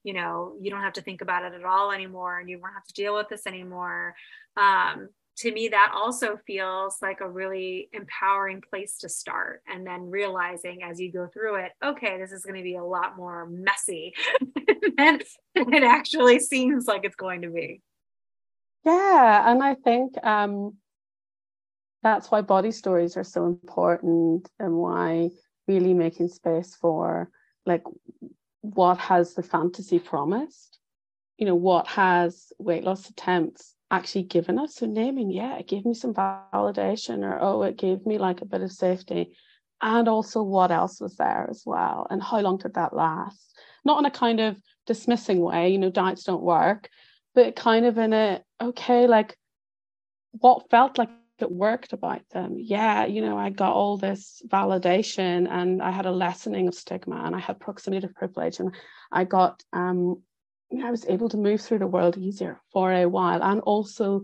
you 0.04 0.14
know 0.14 0.54
you 0.62 0.70
don't 0.70 0.82
have 0.82 0.94
to 0.94 1.02
think 1.02 1.22
about 1.22 1.44
it 1.46 1.54
at 1.54 1.66
all 1.66 1.92
anymore 1.92 2.40
and 2.40 2.50
you 2.50 2.60
won't 2.60 2.74
have 2.74 2.86
to 2.86 2.94
deal 2.94 3.16
with 3.16 3.30
this 3.30 3.48
anymore. 3.48 4.16
Um, 4.58 5.10
to 5.36 5.52
me 5.52 5.68
that 5.70 5.92
also 5.96 6.38
feels 6.46 6.98
like 7.02 7.22
a 7.22 7.30
really 7.30 7.90
empowering 7.92 8.62
place 8.62 8.98
to 9.00 9.10
start 9.10 9.64
and 9.68 9.86
then 9.86 10.10
realizing 10.10 10.84
as 10.84 11.00
you 11.00 11.12
go 11.12 11.28
through 11.28 11.56
it 11.56 11.72
okay 11.84 12.20
this 12.20 12.32
is 12.32 12.46
going 12.46 12.58
to 12.58 12.64
be 12.64 12.76
a 12.76 12.84
lot 12.84 13.18
more 13.18 13.48
messy 13.48 14.14
than 14.98 15.20
it 15.56 15.84
actually 15.84 16.40
seems 16.40 16.86
like 16.86 17.04
it's 17.04 17.16
going 17.16 17.42
to 17.42 17.50
be. 17.50 17.82
Yeah 18.86 19.52
and 19.52 19.64
i 19.64 19.76
think 19.76 20.14
um, 20.24 20.76
that's 22.04 22.30
why 22.30 22.42
body 22.42 22.72
stories 22.72 23.18
are 23.18 23.24
so 23.24 23.46
important 23.48 24.50
and 24.60 24.76
why 24.76 25.30
really 25.68 25.94
making 25.94 26.28
space 26.28 26.76
for 26.76 27.30
like 27.66 27.84
what 28.64 28.98
has 28.98 29.34
the 29.34 29.44
fantasy 29.44 30.00
promised? 30.00 30.80
You 31.38 31.46
know, 31.46 31.56
what 31.56 31.86
has 31.88 32.54
weight 32.58 32.86
loss 32.86 33.10
attempts 33.10 33.76
actually 33.92 34.24
given 34.24 34.58
us? 34.58 34.76
So 34.76 34.86
naming, 34.86 35.32
yeah, 35.32 35.58
it 35.58 35.68
gave 35.68 35.86
me 35.86 35.94
some 35.94 36.14
validation, 36.14 37.24
or 37.24 37.38
oh, 37.42 37.64
it 37.64 37.78
gave 37.78 38.06
me 38.06 38.18
like 38.18 38.42
a 38.42 38.46
bit 38.46 38.62
of 38.62 38.72
safety. 38.72 39.36
And 39.82 40.08
also 40.08 40.42
what 40.42 40.72
else 40.72 41.02
was 41.02 41.18
there 41.18 41.46
as 41.50 41.64
well? 41.66 42.08
And 42.10 42.24
how 42.24 42.40
long 42.40 42.58
did 42.58 42.76
that 42.76 42.96
last? 42.96 43.60
Not 43.84 44.00
in 44.00 44.06
a 44.06 44.12
kind 44.12 44.40
of 44.40 44.56
dismissing 44.88 45.42
way, 45.42 45.70
you 45.70 45.78
know, 45.78 45.90
diets 45.90 46.24
don't 46.24 46.42
work, 46.42 46.90
but 47.36 47.58
kind 47.58 47.86
of 47.86 47.98
in 47.98 48.14
a 48.14 48.42
okay, 48.62 49.08
like 49.08 49.38
what 50.32 50.70
felt 50.70 50.98
like 50.98 51.10
it 51.44 51.52
worked 51.52 51.94
about 51.94 52.28
them. 52.30 52.56
Yeah, 52.58 53.06
you 53.06 53.22
know, 53.22 53.38
I 53.38 53.52
got 53.52 53.74
all 53.74 53.98
this 53.98 54.42
validation 54.48 55.48
and 55.50 55.82
I 55.82 55.92
had 55.92 56.08
a 56.08 56.12
lessening 56.12 56.68
of 56.68 56.76
stigma 56.76 57.22
and 57.24 57.36
I 57.36 57.40
had 57.40 57.60
proximity 57.60 58.08
to 58.08 58.14
privilege 58.14 58.60
and 58.60 58.74
I 59.12 59.26
got 59.26 59.62
um 59.72 60.24
I 60.84 60.90
was 60.90 61.06
able 61.08 61.30
to 61.30 61.38
move 61.38 61.62
through 61.62 61.80
the 61.80 61.88
world 61.88 62.18
easier 62.18 62.60
for 62.72 62.92
a 62.92 63.06
while 63.06 63.44
and 63.44 63.62
also 63.62 64.24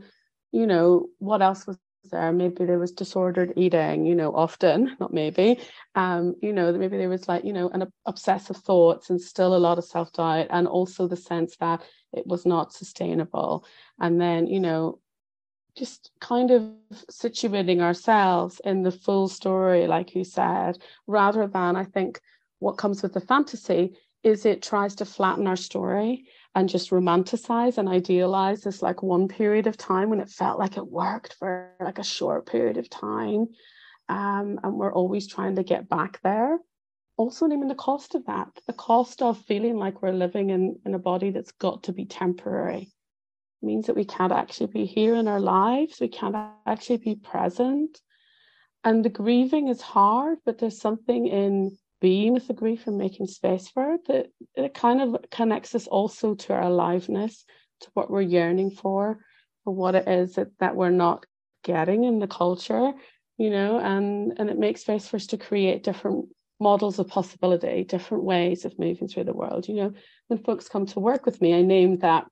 you 0.52 0.66
know, 0.66 1.10
what 1.20 1.42
else 1.42 1.68
was 1.68 1.78
there? 2.12 2.32
Maybe 2.32 2.66
there 2.66 2.80
was 2.80 2.92
disordered 2.92 3.54
eating, 3.56 4.06
you 4.06 4.16
know, 4.16 4.34
often, 4.34 4.96
not 5.00 5.14
maybe. 5.14 5.60
Um, 5.96 6.36
you 6.42 6.54
know, 6.54 6.72
maybe 6.72 6.98
there 6.98 7.10
was 7.10 7.28
like, 7.28 7.44
you 7.44 7.54
know, 7.54 7.70
an 7.70 7.92
obsessive 8.06 8.58
thoughts 8.58 9.10
and 9.10 9.22
still 9.22 9.56
a 9.56 9.58
lot 9.58 9.78
of 9.78 9.86
self-doubt, 9.86 10.48
and 10.50 10.68
also 10.68 11.08
the 11.08 11.16
sense 11.16 11.56
that 11.58 11.84
it 12.14 12.26
was 12.26 12.46
not 12.46 12.74
sustainable. 12.74 13.66
And 14.00 14.20
then, 14.20 14.48
you 14.48 14.60
know, 14.60 15.00
just 15.80 16.12
kind 16.20 16.52
of 16.52 16.62
situating 17.10 17.80
ourselves 17.80 18.60
in 18.66 18.84
the 18.84 18.92
full 18.92 19.30
story, 19.30 19.88
like 19.88 20.14
you 20.14 20.26
said, 20.26 20.78
rather 21.08 21.48
than 21.48 21.78
I 21.78 21.86
think 21.86 22.20
what 22.60 22.78
comes 22.78 23.02
with 23.02 23.14
the 23.14 23.22
fantasy 23.22 23.96
is 24.22 24.46
it 24.46 24.62
tries 24.62 24.96
to 24.96 25.06
flatten 25.06 25.48
our 25.48 25.56
story 25.56 26.26
and 26.54 26.68
just 26.68 26.90
romanticize 26.90 27.78
and 27.78 27.88
idealize 27.88 28.62
this 28.62 28.82
like 28.82 29.02
one 29.02 29.30
period 29.30 29.66
of 29.68 29.78
time 29.78 30.10
when 30.10 30.20
it 30.20 30.30
felt 30.30 30.60
like 30.60 30.76
it 30.76 30.86
worked 30.86 31.36
for 31.40 31.72
like 31.80 32.00
a 32.00 32.04
short 32.04 32.46
period 32.46 32.78
of 32.78 32.90
time. 32.90 33.48
Um, 34.10 34.60
and 34.64 34.74
we're 34.74 34.94
always 34.94 35.28
trying 35.28 35.56
to 35.56 35.64
get 35.64 35.88
back 35.88 36.20
there. 36.24 36.58
Also, 37.16 37.48
naming 37.48 37.70
the 37.70 37.76
cost 37.76 38.16
of 38.16 38.26
that, 38.26 38.50
the 38.68 38.74
cost 38.74 39.22
of 39.22 39.38
feeling 39.38 39.78
like 39.78 40.02
we're 40.02 40.12
living 40.12 40.50
in, 40.50 40.78
in 40.86 40.94
a 40.94 41.00
body 41.00 41.30
that's 41.32 41.54
got 41.54 41.84
to 41.84 41.94
be 41.94 42.06
temporary 42.06 42.92
means 43.62 43.88
that 43.88 43.96
we 43.96 44.06
can't 44.06 44.32
actually 44.32 44.68
be 44.68 44.86
here 44.86 45.16
in 45.16 45.28
our 45.28 45.40
lives, 45.40 46.00
we 46.00 46.08
can't 46.08 46.36
actually 46.66 46.98
be 46.98 47.16
present. 47.16 48.00
And 48.84 49.04
the 49.04 49.10
grieving 49.10 49.68
is 49.68 49.82
hard, 49.82 50.38
but 50.46 50.58
there's 50.58 50.80
something 50.80 51.28
in 51.28 51.78
being 52.02 52.34
with 52.34 52.48
the 52.48 52.54
grief 52.54 52.88
and 52.88 52.98
making 52.98 53.28
space 53.28 53.68
for 53.68 53.96
it 53.96 54.08
that 54.08 54.28
it 54.56 54.74
kind 54.74 55.02
of 55.02 55.18
connects 55.30 55.76
us 55.76 55.88
also 55.88 56.34
to 56.34 56.54
our 56.54 56.64
aliveness, 56.64 57.44
to 57.82 57.90
what 57.94 58.10
we're 58.10 58.22
yearning 58.22 58.72
for, 58.72 59.20
for 59.64 59.74
what 59.74 59.96
it 59.96 60.08
is 60.08 60.36
that, 60.36 60.48
that 60.60 60.76
we're 60.76 60.90
not 60.90 61.26
getting 61.64 62.06
in 62.06 62.20
the 62.20 62.28
culture, 62.28 62.94
you 63.38 63.50
know, 63.50 63.80
and, 63.80 64.34
and 64.38 64.50
it 64.50 64.58
makes 64.58 64.82
space 64.82 65.08
for 65.08 65.18
us 65.18 65.28
to 65.28 65.38
create 65.38 65.84
different 65.84 66.30
models 66.60 67.00
of 67.00 67.08
possibility, 67.08 67.84
different 67.84 68.24
ways 68.24 68.66
of 68.66 68.78
moving 68.80 69.08
through 69.08 69.24
the 69.24 69.34
world. 69.34 69.68
You 69.68 69.76
know, 69.76 69.94
when 70.28 70.44
folks 70.44 70.70
come 70.70 70.86
to 70.88 71.00
work 71.00 71.26
with 71.26 71.42
me, 71.42 71.54
I 71.54 71.62
name 71.62 71.98
that 72.00 72.26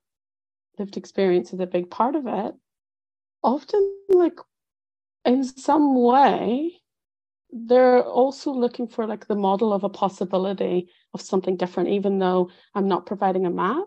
lived 0.78 0.96
experience 0.96 1.52
is 1.52 1.60
a 1.60 1.66
big 1.66 1.90
part 1.90 2.16
of 2.16 2.26
it. 2.26 2.54
Often, 3.42 3.94
like 4.08 4.38
in 5.24 5.44
some 5.44 6.00
way, 6.00 6.80
they're 7.50 8.02
also 8.02 8.52
looking 8.52 8.88
for 8.88 9.06
like 9.06 9.26
the 9.26 9.34
model 9.34 9.72
of 9.72 9.84
a 9.84 9.88
possibility 9.88 10.88
of 11.14 11.22
something 11.22 11.56
different, 11.56 11.88
even 11.90 12.18
though 12.18 12.50
I'm 12.74 12.88
not 12.88 13.06
providing 13.06 13.46
a 13.46 13.50
map. 13.50 13.86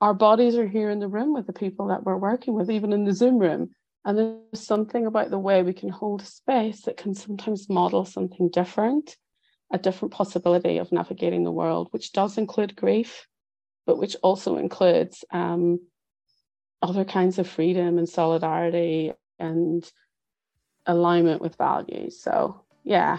Our 0.00 0.14
bodies 0.14 0.56
are 0.56 0.66
here 0.66 0.90
in 0.90 0.98
the 0.98 1.08
room 1.08 1.32
with 1.32 1.46
the 1.46 1.52
people 1.52 1.88
that 1.88 2.04
we're 2.04 2.16
working 2.16 2.54
with, 2.54 2.70
even 2.70 2.92
in 2.92 3.04
the 3.04 3.12
Zoom 3.12 3.38
room. 3.38 3.70
And 4.04 4.18
there's 4.18 4.66
something 4.66 5.06
about 5.06 5.30
the 5.30 5.38
way 5.38 5.62
we 5.62 5.72
can 5.72 5.88
hold 5.88 6.22
space 6.22 6.82
that 6.82 6.96
can 6.96 7.14
sometimes 7.14 7.68
model 7.68 8.04
something 8.04 8.48
different, 8.48 9.16
a 9.72 9.78
different 9.78 10.12
possibility 10.12 10.78
of 10.78 10.90
navigating 10.90 11.44
the 11.44 11.52
world, 11.52 11.88
which 11.92 12.12
does 12.12 12.36
include 12.36 12.74
grief, 12.74 13.28
but 13.86 13.98
which 13.98 14.16
also 14.22 14.56
includes 14.56 15.24
um, 15.32 15.78
other 16.82 17.04
kinds 17.04 17.38
of 17.38 17.48
freedom 17.48 17.98
and 17.98 18.08
solidarity 18.08 19.12
and 19.38 19.90
alignment 20.86 21.40
with 21.40 21.56
values. 21.56 22.18
So 22.18 22.60
yeah, 22.84 23.18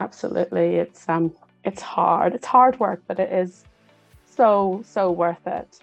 absolutely. 0.00 0.76
It's 0.76 1.08
um 1.08 1.34
it's 1.64 1.82
hard. 1.82 2.34
It's 2.34 2.46
hard 2.46 2.80
work, 2.80 3.02
but 3.06 3.18
it 3.20 3.32
is 3.32 3.64
so, 4.34 4.82
so 4.86 5.10
worth 5.10 5.46
it. 5.46 5.80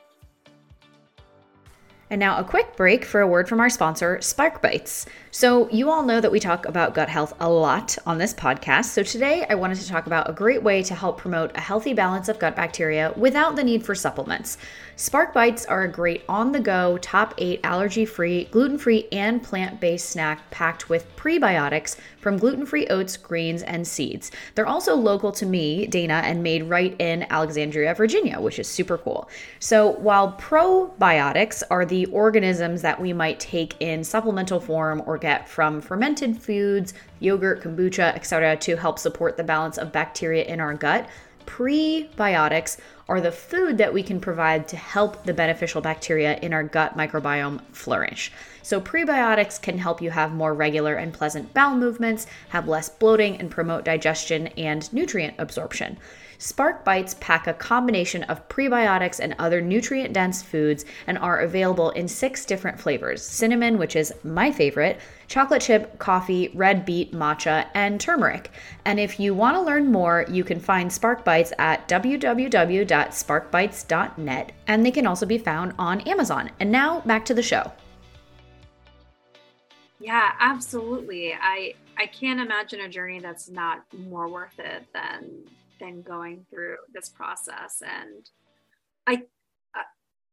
And 2.11 2.19
now 2.19 2.39
a 2.39 2.43
quick 2.43 2.75
break 2.75 3.05
for 3.05 3.21
a 3.21 3.27
word 3.27 3.47
from 3.47 3.59
our 3.59 3.69
sponsor, 3.69 4.19
Spark 4.19 4.63
Bites. 4.63 5.05
So, 5.29 5.69
you 5.69 5.91
all 5.91 6.03
know 6.03 6.19
that 6.19 6.31
we 6.31 6.39
talk 6.39 6.65
about 6.65 6.95
gut 6.95 7.07
health 7.07 7.35
a 7.39 7.47
lot 7.47 7.95
on 8.07 8.17
this 8.17 8.33
podcast. 8.33 8.85
So, 8.85 9.03
today 9.03 9.45
I 9.47 9.53
wanted 9.53 9.77
to 9.77 9.87
talk 9.87 10.07
about 10.07 10.27
a 10.27 10.33
great 10.33 10.63
way 10.63 10.81
to 10.81 10.95
help 10.95 11.19
promote 11.19 11.55
a 11.55 11.61
healthy 11.61 11.93
balance 11.93 12.27
of 12.27 12.39
gut 12.39 12.55
bacteria 12.55 13.13
without 13.15 13.55
the 13.55 13.63
need 13.63 13.85
for 13.85 13.93
supplements. 13.93 14.57
Spark 14.95 15.35
Bites 15.35 15.65
are 15.67 15.83
a 15.83 15.87
great 15.87 16.23
on 16.27 16.51
the 16.51 16.59
go, 16.59 16.97
top 16.97 17.35
eight 17.37 17.59
allergy 17.63 18.05
free, 18.05 18.45
gluten 18.45 18.79
free, 18.79 19.07
and 19.11 19.43
plant 19.43 19.79
based 19.79 20.09
snack 20.09 20.49
packed 20.49 20.89
with 20.89 21.15
prebiotics 21.15 21.95
from 22.17 22.37
gluten 22.37 22.65
free 22.65 22.87
oats, 22.87 23.17
greens, 23.17 23.61
and 23.61 23.87
seeds. 23.87 24.31
They're 24.55 24.67
also 24.67 24.95
local 24.95 25.31
to 25.33 25.45
me, 25.45 25.85
Dana, 25.85 26.21
and 26.25 26.41
made 26.41 26.63
right 26.63 26.95
in 26.99 27.27
Alexandria, 27.29 27.93
Virginia, 27.93 28.41
which 28.41 28.57
is 28.57 28.67
super 28.67 28.97
cool. 28.97 29.29
So, 29.59 29.91
while 29.91 30.33
probiotics 30.33 31.61
are 31.69 31.85
the 31.85 31.98
organisms 32.07 32.81
that 32.81 32.99
we 32.99 33.13
might 33.13 33.39
take 33.39 33.75
in 33.79 34.03
supplemental 34.03 34.59
form 34.59 35.01
or 35.05 35.17
get 35.17 35.47
from 35.47 35.81
fermented 35.81 36.41
foods, 36.41 36.93
yogurt, 37.19 37.61
kombucha, 37.61 38.15
etc., 38.15 38.57
to 38.57 38.75
help 38.75 38.99
support 38.99 39.37
the 39.37 39.43
balance 39.43 39.77
of 39.77 39.91
bacteria 39.91 40.43
in 40.43 40.59
our 40.59 40.73
gut, 40.73 41.07
prebiotics 41.45 42.77
are 43.07 43.19
the 43.19 43.31
food 43.31 43.79
that 43.79 43.93
we 43.93 44.03
can 44.03 44.19
provide 44.19 44.67
to 44.67 44.77
help 44.77 45.23
the 45.23 45.33
beneficial 45.33 45.81
bacteria 45.81 46.37
in 46.39 46.53
our 46.53 46.63
gut 46.63 46.95
microbiome 46.95 47.59
flourish. 47.71 48.31
So, 48.61 48.79
prebiotics 48.79 49.59
can 49.59 49.79
help 49.79 49.99
you 49.99 50.11
have 50.11 50.31
more 50.31 50.53
regular 50.53 50.93
and 50.93 51.11
pleasant 51.11 51.53
bowel 51.55 51.75
movements, 51.75 52.27
have 52.49 52.67
less 52.67 52.87
bloating, 52.87 53.37
and 53.37 53.49
promote 53.49 53.83
digestion 53.83 54.47
and 54.49 54.91
nutrient 54.93 55.33
absorption. 55.39 55.97
Spark 56.41 56.85
Bites 56.85 57.17
pack 57.19 57.47
a 57.47 57.53
combination 57.53 58.23
of 58.23 58.47
prebiotics 58.47 59.19
and 59.19 59.35
other 59.37 59.59
nutrient 59.59 60.13
dense 60.13 60.41
foods 60.41 60.85
and 61.05 61.17
are 61.17 61.41
available 61.41 61.89
in 61.91 62.07
six 62.07 62.45
different 62.45 62.79
flavors 62.79 63.21
cinnamon, 63.21 63.77
which 63.77 63.97
is 63.97 64.13
my 64.23 64.49
favorite, 64.49 65.01
chocolate 65.27 65.61
chip, 65.61 65.99
coffee, 65.99 66.49
red 66.53 66.85
beet, 66.85 67.11
matcha, 67.11 67.67
and 67.73 67.99
turmeric. 67.99 68.51
And 68.85 69.01
if 69.01 69.19
you 69.19 69.33
want 69.33 69.57
to 69.57 69.61
learn 69.61 69.91
more, 69.91 70.25
you 70.29 70.45
can 70.45 70.61
find 70.61 70.89
Spark 70.91 71.23
Bites 71.25 71.51
at 71.59 71.89
www.sparkbites.net, 71.89 74.51
and 74.67 74.85
they 74.85 74.91
can 74.91 75.07
also 75.07 75.25
be 75.25 75.37
found 75.37 75.73
on 75.77 75.99
Amazon. 76.01 76.51
And 76.61 76.71
now 76.71 77.01
back 77.01 77.25
to 77.25 77.33
the 77.33 77.43
show. 77.43 77.69
Yeah, 79.99 80.31
absolutely. 80.39 81.33
I 81.33 81.73
I 81.97 82.05
can't 82.05 82.39
imagine 82.39 82.79
a 82.79 82.87
journey 82.87 83.19
that's 83.19 83.49
not 83.49 83.83
more 83.93 84.29
worth 84.29 84.57
it 84.57 84.85
than 84.93 85.43
than 85.79 86.01
going 86.01 86.45
through 86.49 86.77
this 86.93 87.09
process. 87.09 87.81
And 87.81 88.29
I, 89.07 89.23
uh, 89.75 89.83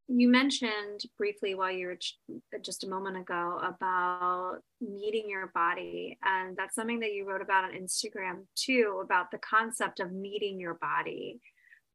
you 0.08 0.28
mentioned 0.28 1.02
briefly 1.18 1.54
while 1.54 1.72
you 1.72 1.86
were 1.88 1.96
ch- 1.96 2.18
just 2.62 2.84
a 2.84 2.88
moment 2.88 3.16
ago 3.16 3.60
about 3.62 4.58
meeting 4.80 5.28
your 5.28 5.48
body, 5.54 6.18
and 6.22 6.56
that's 6.56 6.74
something 6.74 7.00
that 7.00 7.12
you 7.12 7.28
wrote 7.28 7.42
about 7.42 7.64
on 7.64 7.72
Instagram 7.72 8.44
too 8.54 9.00
about 9.02 9.30
the 9.30 9.38
concept 9.38 10.00
of 10.00 10.12
meeting 10.12 10.60
your 10.60 10.74
body. 10.74 11.40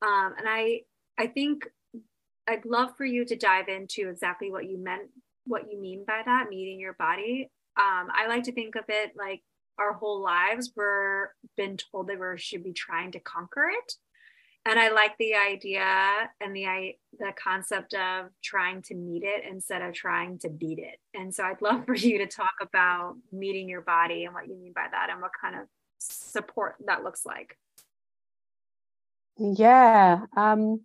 Um, 0.02 0.34
and 0.38 0.48
I, 0.48 0.82
I 1.18 1.28
think 1.28 1.68
I'd 2.48 2.66
love 2.66 2.98
for 2.98 3.06
you 3.06 3.24
to 3.26 3.36
dive 3.36 3.68
into 3.68 4.10
exactly 4.10 4.52
what 4.52 4.70
you 4.70 4.78
meant, 4.78 5.10
what 5.46 5.72
you 5.72 5.80
mean 5.80 6.04
by 6.06 6.22
that, 6.26 6.50
meeting 6.50 6.80
your 6.80 6.94
body. 6.94 7.50
Um, 7.78 8.10
I 8.14 8.28
like 8.28 8.44
to 8.44 8.52
think 8.52 8.76
of 8.76 8.86
it 8.90 9.12
like 9.16 9.42
our 9.82 9.94
whole 9.94 10.22
lives 10.22 10.72
we're 10.76 11.30
been 11.58 11.78
told 11.78 12.08
that 12.08 12.20
we 12.20 12.38
should 12.38 12.64
be 12.64 12.74
trying 12.74 13.12
to 13.12 13.20
conquer 13.20 13.66
it. 13.70 13.94
And 14.66 14.80
i 14.80 14.90
like 14.90 15.18
the 15.18 15.34
idea 15.36 15.86
and 16.40 16.56
the 16.56 16.68
I 16.68 16.96
the 17.18 17.32
concept 17.42 17.94
of 17.96 18.30
trying 18.44 18.84
to 18.84 18.96
meet 18.96 19.24
it 19.24 19.44
instead 19.50 19.82
of 19.82 19.94
trying 19.94 20.38
to 20.40 20.50
beat 20.50 20.80
it. 20.80 21.00
And 21.14 21.34
so 21.34 21.44
i'd 21.44 21.62
love 21.62 21.86
for 21.86 21.96
you 21.96 22.20
to 22.20 22.28
talk 22.28 22.56
about 22.62 23.16
meeting 23.32 23.68
your 23.68 23.82
body 23.82 24.26
and 24.26 24.34
what 24.34 24.48
you 24.48 24.56
mean 24.56 24.74
by 24.74 24.86
that 24.92 25.10
and 25.10 25.22
what 25.22 25.32
kind 25.40 25.56
of 25.56 25.68
support 26.00 26.76
that 26.86 27.04
looks 27.04 27.26
like. 27.26 27.58
Yeah 29.38 30.26
um, 30.38 30.82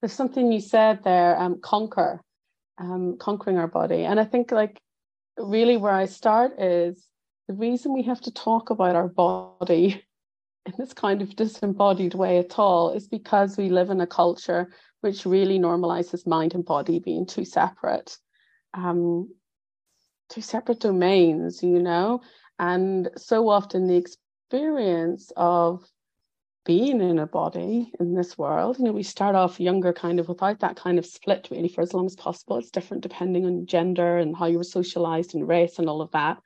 there's 0.00 0.14
something 0.14 0.50
you 0.50 0.60
said 0.60 1.04
there 1.04 1.38
um, 1.38 1.60
conquer 1.60 2.22
um, 2.78 3.18
conquering 3.18 3.58
our 3.58 3.68
body. 3.68 4.04
And 4.04 4.18
i 4.18 4.24
think 4.24 4.50
like 4.50 4.80
really 5.36 5.76
where 5.76 5.92
i 5.92 6.06
start 6.06 6.58
is 6.60 7.10
the 7.50 7.56
reason 7.56 7.92
we 7.92 8.04
have 8.04 8.20
to 8.20 8.30
talk 8.30 8.70
about 8.70 8.94
our 8.94 9.08
body 9.08 10.04
in 10.66 10.72
this 10.78 10.92
kind 10.92 11.20
of 11.20 11.34
disembodied 11.34 12.14
way 12.14 12.38
at 12.38 12.56
all 12.60 12.92
is 12.92 13.08
because 13.08 13.56
we 13.56 13.68
live 13.68 13.90
in 13.90 14.00
a 14.00 14.06
culture 14.06 14.70
which 15.00 15.26
really 15.26 15.58
normalizes 15.58 16.28
mind 16.28 16.54
and 16.54 16.64
body 16.64 17.00
being 17.00 17.26
two 17.26 17.44
separate 17.44 18.16
um, 18.74 19.28
two 20.28 20.40
separate 20.40 20.78
domains 20.78 21.60
you 21.60 21.82
know? 21.82 22.20
And 22.60 23.10
so 23.16 23.48
often 23.48 23.88
the 23.88 23.96
experience 23.96 25.32
of 25.36 25.82
being 26.64 27.00
in 27.00 27.18
a 27.18 27.26
body 27.26 27.90
in 27.98 28.14
this 28.14 28.38
world 28.38 28.78
you 28.78 28.84
know 28.84 28.92
we 28.92 29.02
start 29.02 29.34
off 29.34 29.58
younger 29.58 29.92
kind 29.92 30.20
of 30.20 30.28
without 30.28 30.60
that 30.60 30.76
kind 30.76 31.00
of 31.00 31.06
split 31.06 31.48
really 31.50 31.66
for 31.66 31.80
as 31.80 31.94
long 31.94 32.06
as 32.06 32.14
possible. 32.14 32.58
It's 32.58 32.70
different 32.70 33.02
depending 33.02 33.44
on 33.44 33.66
gender 33.66 34.18
and 34.18 34.36
how 34.36 34.46
you 34.46 34.58
were 34.58 34.62
socialized 34.62 35.34
and 35.34 35.48
race 35.48 35.80
and 35.80 35.88
all 35.88 36.00
of 36.00 36.12
that 36.12 36.38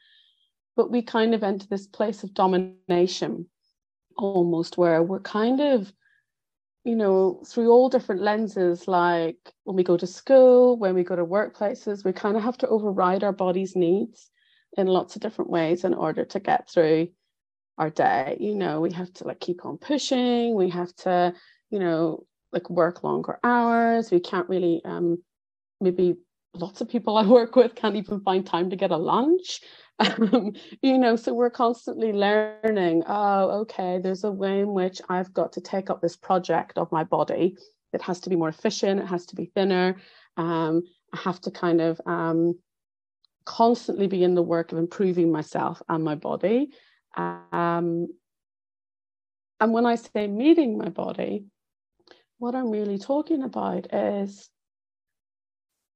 but 0.76 0.90
we 0.90 1.02
kind 1.02 1.34
of 1.34 1.42
enter 1.42 1.66
this 1.68 1.86
place 1.86 2.22
of 2.24 2.34
domination 2.34 3.46
almost 4.16 4.78
where 4.78 5.02
we're 5.02 5.20
kind 5.20 5.60
of 5.60 5.92
you 6.84 6.94
know, 6.94 7.42
through 7.46 7.70
all 7.70 7.88
different 7.88 8.20
lenses, 8.20 8.86
like 8.86 9.38
when 9.64 9.74
we 9.74 9.82
go 9.82 9.96
to 9.96 10.06
school, 10.06 10.78
when 10.78 10.94
we 10.94 11.02
go 11.02 11.16
to 11.16 11.24
workplaces, 11.24 12.04
we 12.04 12.12
kind 12.12 12.36
of 12.36 12.42
have 12.42 12.58
to 12.58 12.68
override 12.68 13.24
our 13.24 13.32
body's 13.32 13.74
needs 13.74 14.30
in 14.76 14.86
lots 14.86 15.16
of 15.16 15.22
different 15.22 15.50
ways 15.50 15.84
in 15.84 15.94
order 15.94 16.26
to 16.26 16.40
get 16.40 16.68
through 16.68 17.08
our 17.78 17.88
day. 17.88 18.36
You 18.38 18.54
know, 18.54 18.82
we 18.82 18.92
have 18.92 19.12
to 19.14 19.24
like 19.26 19.40
keep 19.40 19.64
on 19.64 19.78
pushing, 19.78 20.54
we 20.54 20.68
have 20.70 20.94
to, 20.96 21.32
you 21.70 21.78
know, 21.78 22.26
like 22.52 22.68
work 22.68 23.02
longer 23.02 23.38
hours. 23.42 24.10
We 24.10 24.20
can't 24.20 24.48
really 24.48 24.82
um 24.84 25.22
maybe 25.80 26.16
lots 26.54 26.82
of 26.82 26.88
people 26.88 27.16
I 27.16 27.26
work 27.26 27.56
with 27.56 27.74
can't 27.74 27.96
even 27.96 28.20
find 28.20 28.46
time 28.46 28.68
to 28.70 28.76
get 28.76 28.90
a 28.90 28.96
lunch. 28.98 29.60
Um, 29.98 30.52
you 30.82 30.98
know, 30.98 31.16
so 31.16 31.32
we're 31.34 31.50
constantly 31.50 32.12
learning, 32.12 33.04
oh, 33.06 33.60
okay, 33.62 33.98
there's 33.98 34.24
a 34.24 34.32
way 34.32 34.60
in 34.60 34.72
which 34.72 35.00
I've 35.08 35.32
got 35.32 35.52
to 35.52 35.60
take 35.60 35.90
up 35.90 36.00
this 36.00 36.16
project 36.16 36.78
of 36.78 36.90
my 36.92 37.04
body. 37.04 37.56
It 37.92 38.02
has 38.02 38.20
to 38.20 38.30
be 38.30 38.36
more 38.36 38.48
efficient, 38.48 39.00
it 39.00 39.06
has 39.06 39.26
to 39.26 39.36
be 39.36 39.46
thinner. 39.46 39.96
Um, 40.36 40.82
I 41.12 41.18
have 41.18 41.40
to 41.42 41.50
kind 41.50 41.80
of 41.80 42.00
um, 42.06 42.58
constantly 43.44 44.06
be 44.06 44.24
in 44.24 44.34
the 44.34 44.42
work 44.42 44.72
of 44.72 44.78
improving 44.78 45.30
myself 45.30 45.80
and 45.88 46.02
my 46.02 46.16
body. 46.16 46.70
Um, 47.16 48.08
and 49.60 49.72
when 49.72 49.86
I 49.86 49.94
say 49.94 50.26
meeting 50.26 50.76
my 50.76 50.88
body, 50.88 51.44
what 52.38 52.54
I'm 52.54 52.70
really 52.70 52.98
talking 52.98 53.42
about 53.42 53.94
is 53.94 54.50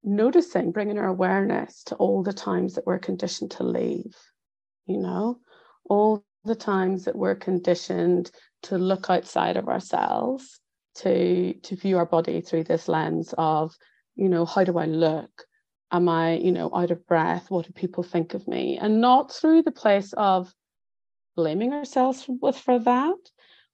noticing, 0.03 0.73
bringing 0.73 0.99
our 0.99 1.09
awareness 1.09 1.83
to 1.85 1.95
all 1.97 2.23
the 2.23 2.33
times 2.33 2.75
that 2.75 2.87
we're 2.87 2.99
conditioned 2.99 3.51
to 3.53 3.65
leave, 3.65 4.15
you 4.87 4.99
know, 4.99 5.39
all 5.89 6.25
the 6.45 6.55
times 6.55 7.05
that 7.05 7.17
we're 7.17 7.35
conditioned 7.35 8.31
to 8.63 8.79
look 8.79 9.11
outside 9.11 9.57
of 9.57 9.69
ourselves, 9.69 10.61
to 10.97 11.55
to 11.55 11.77
view 11.77 11.97
our 11.99 12.07
body 12.07 12.41
through 12.41 12.65
this 12.65 12.89
lens 12.89 13.35
of, 13.39 13.75
you 14.17 14.29
know, 14.29 14.45
how 14.45 14.65
do 14.65 14.79
I 14.79 14.87
look? 14.87 15.31
Am 15.91 16.09
I, 16.09 16.35
you 16.35 16.53
know, 16.53 16.71
out 16.75 16.91
of 16.91 17.07
breath? 17.07 17.51
What 17.51 17.67
do 17.67 17.73
people 17.73 18.03
think 18.03 18.35
of 18.35 18.47
me? 18.47 18.79
And 18.79 19.01
not 19.01 19.33
through 19.33 19.63
the 19.63 19.73
place 19.73 20.13
of 20.15 20.53
blaming 21.37 21.73
ourselves 21.73 22.27
with 22.29 22.59
for 22.59 22.79
that, 22.81 23.17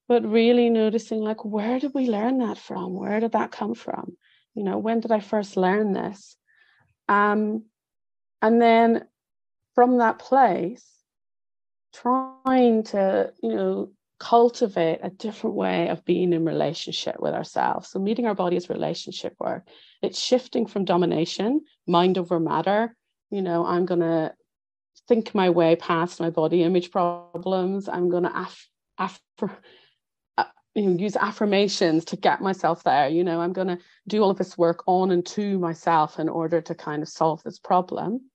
but 0.06 0.24
really 0.24 0.68
noticing 0.68 1.20
like 1.20 1.44
where 1.44 1.80
did 1.80 1.92
we 1.94 2.08
learn 2.08 2.38
that 2.38 2.58
from? 2.58 2.94
Where 2.94 3.20
did 3.20 3.32
that 3.32 3.52
come 3.52 3.74
from? 3.74 4.16
You 4.54 4.64
know 4.64 4.78
when 4.78 5.00
did 5.00 5.12
i 5.12 5.20
first 5.20 5.56
learn 5.56 5.92
this? 5.92 6.36
Um, 7.08 7.64
and 8.40 8.60
then 8.60 9.04
from 9.74 9.98
that 9.98 10.18
place 10.18 10.84
trying 11.92 12.82
to 12.84 13.32
you 13.42 13.54
know 13.54 13.90
cultivate 14.18 15.00
a 15.02 15.10
different 15.10 15.56
way 15.56 15.88
of 15.88 16.04
being 16.04 16.32
in 16.32 16.44
relationship 16.44 17.16
with 17.18 17.34
ourselves. 17.34 17.88
So 17.90 17.98
meeting 17.98 18.26
our 18.26 18.34
body 18.34 18.56
is 18.56 18.70
relationship 18.70 19.34
work. 19.38 19.66
It's 20.02 20.18
shifting 20.20 20.66
from 20.66 20.84
domination 20.84 21.62
mind 21.86 22.18
over 22.18 22.40
matter. 22.40 22.96
You 23.30 23.42
know 23.42 23.66
i'm 23.66 23.86
going 23.86 24.00
to 24.00 24.34
think 25.08 25.34
my 25.34 25.50
way 25.50 25.76
past 25.76 26.20
my 26.20 26.30
body 26.30 26.62
image 26.62 26.90
problems. 26.90 27.88
I'm 27.88 28.08
going 28.08 28.22
to 28.24 28.40
af- 28.40 28.68
af- 28.98 29.20
you 30.74 30.82
know 30.82 30.98
use 30.98 31.16
affirmations 31.16 32.04
to 32.06 32.16
get 32.16 32.40
myself 32.40 32.82
there. 32.84 33.08
You 33.08 33.24
know 33.24 33.40
i'm 33.40 33.52
going 33.52 33.68
to 33.68 33.78
do 34.08 34.22
all 34.22 34.30
of 34.30 34.38
this 34.38 34.58
work 34.58 34.82
on 34.86 35.10
and 35.10 35.24
to 35.26 35.58
myself 35.58 36.18
in 36.18 36.28
order 36.28 36.60
to 36.60 36.74
kind 36.74 37.02
of 37.02 37.08
solve 37.08 37.42
this 37.42 37.58
problem. 37.58 38.30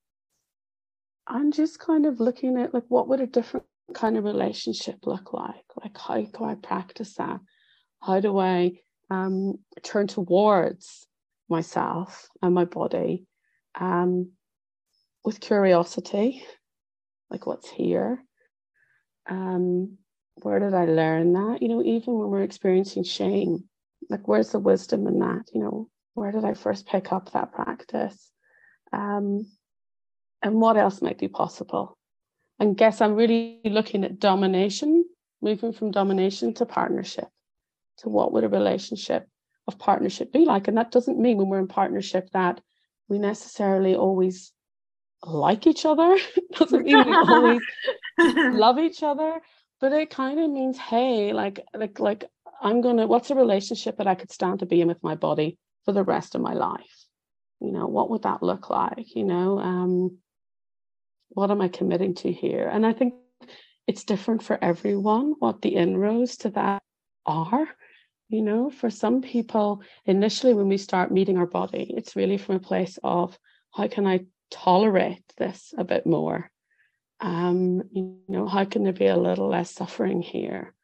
I'm 1.26 1.52
just 1.52 1.78
kind 1.78 2.06
of 2.06 2.18
looking 2.18 2.58
at 2.58 2.74
like 2.74 2.84
what 2.88 3.08
would 3.08 3.20
a 3.20 3.26
different 3.26 3.66
kind 3.94 4.16
of 4.16 4.24
relationship 4.24 5.06
look 5.06 5.32
like? 5.32 5.64
Like 5.82 5.96
how 5.96 6.20
do 6.20 6.44
i 6.44 6.54
practice 6.54 7.14
that? 7.14 7.40
How 8.00 8.20
do 8.20 8.38
i 8.38 8.72
um, 9.10 9.54
turn 9.82 10.06
towards 10.06 11.06
myself 11.48 12.28
and 12.42 12.54
my 12.54 12.64
body 12.64 13.26
um, 13.78 14.32
with 15.24 15.40
curiosity? 15.40 16.42
Like 17.30 17.46
what's 17.46 17.70
here? 17.70 18.22
Um, 19.28 19.98
where 20.42 20.58
did 20.58 20.74
I 20.74 20.84
learn 20.84 21.32
that? 21.34 21.58
You 21.60 21.68
know, 21.68 21.82
even 21.82 22.18
when 22.18 22.28
we're 22.28 22.42
experiencing 22.42 23.04
shame, 23.04 23.64
like 24.08 24.26
where's 24.26 24.50
the 24.50 24.58
wisdom 24.58 25.06
in 25.06 25.18
that? 25.20 25.44
You 25.52 25.60
know, 25.60 25.88
where 26.14 26.32
did 26.32 26.44
I 26.44 26.54
first 26.54 26.86
pick 26.86 27.12
up 27.12 27.32
that 27.32 27.52
practice? 27.52 28.30
Um, 28.92 29.46
and 30.42 30.60
what 30.60 30.76
else 30.76 31.02
might 31.02 31.18
be 31.18 31.28
possible? 31.28 31.96
And 32.58 32.76
guess 32.76 33.00
I'm 33.00 33.14
really 33.14 33.60
looking 33.64 34.04
at 34.04 34.18
domination, 34.18 35.04
moving 35.40 35.72
from 35.72 35.90
domination 35.90 36.54
to 36.54 36.66
partnership. 36.66 37.28
To 37.98 38.08
what 38.08 38.32
would 38.32 38.44
a 38.44 38.48
relationship 38.48 39.28
of 39.66 39.78
partnership 39.78 40.32
be 40.32 40.46
like? 40.46 40.68
And 40.68 40.78
that 40.78 40.90
doesn't 40.90 41.18
mean 41.18 41.36
when 41.36 41.48
we're 41.48 41.58
in 41.58 41.68
partnership 41.68 42.30
that 42.32 42.60
we 43.08 43.18
necessarily 43.18 43.94
always 43.94 44.52
like 45.22 45.66
each 45.66 45.84
other. 45.84 46.16
doesn't 46.52 46.84
mean 46.84 47.04
we 47.04 47.14
always 47.14 47.60
love 48.18 48.78
each 48.78 49.02
other 49.02 49.40
but 49.80 49.92
it 49.92 50.10
kind 50.10 50.38
of 50.38 50.50
means 50.50 50.78
hey 50.78 51.32
like 51.32 51.60
like 51.74 51.98
like 51.98 52.24
i'm 52.60 52.80
gonna 52.80 53.06
what's 53.06 53.30
a 53.30 53.34
relationship 53.34 53.96
that 53.96 54.06
i 54.06 54.14
could 54.14 54.30
stand 54.30 54.60
to 54.60 54.66
be 54.66 54.80
in 54.80 54.88
with 54.88 55.02
my 55.02 55.14
body 55.14 55.58
for 55.84 55.92
the 55.92 56.04
rest 56.04 56.34
of 56.34 56.40
my 56.40 56.52
life? 56.52 57.06
You 57.60 57.72
know 57.72 57.86
what 57.86 58.10
would 58.10 58.22
that 58.22 58.42
look 58.42 58.70
like? 58.70 59.14
You 59.14 59.24
know 59.24 59.58
um 59.58 60.18
what 61.30 61.50
am 61.50 61.60
i 61.60 61.68
committing 61.68 62.14
to 62.16 62.32
here? 62.32 62.68
And 62.68 62.86
i 62.86 62.92
think 62.92 63.14
it's 63.86 64.04
different 64.04 64.42
for 64.42 64.62
everyone 64.62 65.34
what 65.38 65.62
the 65.62 65.74
inroads 65.76 66.36
to 66.38 66.50
that 66.50 66.82
are. 67.26 67.68
You 68.28 68.42
know 68.42 68.70
for 68.70 68.90
some 68.90 69.22
people 69.22 69.82
initially 70.04 70.54
when 70.54 70.68
we 70.68 70.78
start 70.78 71.10
meeting 71.10 71.36
our 71.36 71.46
body 71.46 71.92
it's 71.96 72.14
really 72.14 72.38
from 72.38 72.56
a 72.56 72.60
place 72.60 72.98
of 73.02 73.36
how 73.72 73.88
can 73.88 74.06
i 74.06 74.20
tolerate 74.50 75.24
this 75.36 75.74
a 75.76 75.82
bit 75.82 76.06
more 76.06 76.50
um, 77.20 77.82
you 77.92 78.18
know, 78.28 78.46
how 78.46 78.64
can 78.64 78.84
there 78.84 78.92
be 78.92 79.06
a 79.06 79.16
little 79.16 79.48
less 79.48 79.70
suffering 79.72 80.22
here? 80.22 80.74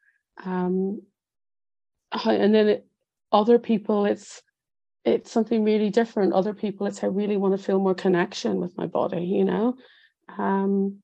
Um, 0.45 1.01
and 2.11 2.53
then 2.53 2.67
it, 2.67 2.87
other 3.31 3.59
people, 3.59 4.05
it's 4.05 4.41
it's 5.03 5.31
something 5.31 5.63
really 5.63 5.89
different. 5.89 6.33
Other 6.33 6.53
people, 6.53 6.85
it's 6.85 7.03
I 7.03 7.07
really 7.07 7.37
want 7.37 7.57
to 7.57 7.63
feel 7.63 7.79
more 7.79 7.95
connection 7.95 8.59
with 8.59 8.77
my 8.77 8.85
body. 8.87 9.23
You 9.23 9.45
know, 9.45 9.77
um, 10.37 11.01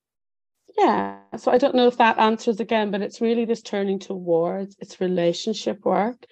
yeah. 0.78 1.18
So 1.36 1.50
I 1.50 1.58
don't 1.58 1.74
know 1.74 1.88
if 1.88 1.98
that 1.98 2.18
answers 2.18 2.60
again, 2.60 2.90
but 2.90 3.02
it's 3.02 3.20
really 3.20 3.44
this 3.44 3.62
turning 3.62 3.98
towards 3.98 4.76
it's 4.78 5.00
relationship 5.00 5.84
work. 5.84 6.24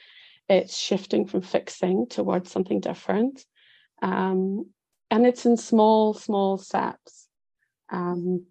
It's 0.48 0.76
shifting 0.76 1.26
from 1.26 1.40
fixing 1.40 2.06
towards 2.08 2.50
something 2.50 2.80
different, 2.80 3.44
um, 4.00 4.66
and 5.10 5.26
it's 5.26 5.46
in 5.46 5.56
small, 5.56 6.14
small 6.14 6.58
steps. 6.58 7.28
Um, 7.90 8.46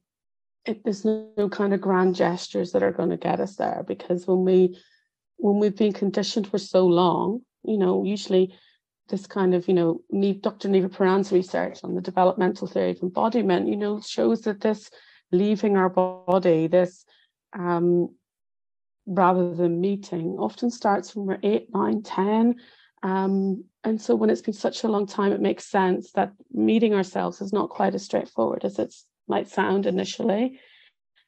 it, 0.66 0.84
there's 0.84 1.06
no 1.06 1.50
kind 1.52 1.74
of 1.74 1.82
grand 1.82 2.16
gestures 2.16 2.72
that 2.72 2.84
are 2.84 2.92
going 2.92 3.10
to 3.10 3.18
get 3.18 3.40
us 3.40 3.56
there 3.56 3.84
because 3.88 4.28
when 4.28 4.44
we 4.44 4.78
when 5.38 5.60
we've 5.60 5.76
been 5.76 5.94
conditioned 5.94 6.48
for 6.48 6.58
so 6.58 6.86
long 6.86 7.42
you 7.64 7.78
know 7.78 8.04
usually 8.04 8.54
this 9.10 9.26
kind 9.26 9.56
of 9.56 9.68
you 9.68 9.74
know 9.74 10.02
dr 10.42 10.68
Niva 10.68 10.96
Piran's 10.96 11.32
research 11.32 11.80
on 11.84 11.96
the 11.96 12.02
developmental 12.02 12.68
theory 12.68 12.92
of 12.92 13.02
embodiment 13.02 13.68
you 13.68 13.76
know 13.76 14.00
shows 14.02 14.42
that 14.42 14.62
this 14.62 14.90
leaving 15.32 15.78
our 15.78 15.90
body 15.90 16.68
this 16.68 17.06
um 17.58 18.10
rather 19.08 19.54
than 19.56 19.82
meeting 19.82 20.36
often 20.38 20.70
starts 20.70 21.16
when 21.16 21.26
we're 21.26 21.40
eight 21.44 21.68
nine 21.74 22.04
ten 22.04 22.56
um, 23.04 23.64
and 23.84 24.00
so 24.00 24.14
when 24.14 24.30
it's 24.30 24.44
been 24.44 24.54
such 24.54 24.84
a 24.84 24.88
long 24.88 25.08
time 25.08 25.32
it 25.32 25.42
makes 25.42 25.66
sense 25.66 26.12
that 26.12 26.34
meeting 26.52 26.94
ourselves 26.94 27.42
is 27.42 27.52
not 27.52 27.70
quite 27.70 27.96
as 27.96 28.06
straightforward 28.06 28.64
as 28.64 28.78
it's 28.78 29.06
might 29.32 29.50
sound 29.50 29.88
initially, 29.88 30.60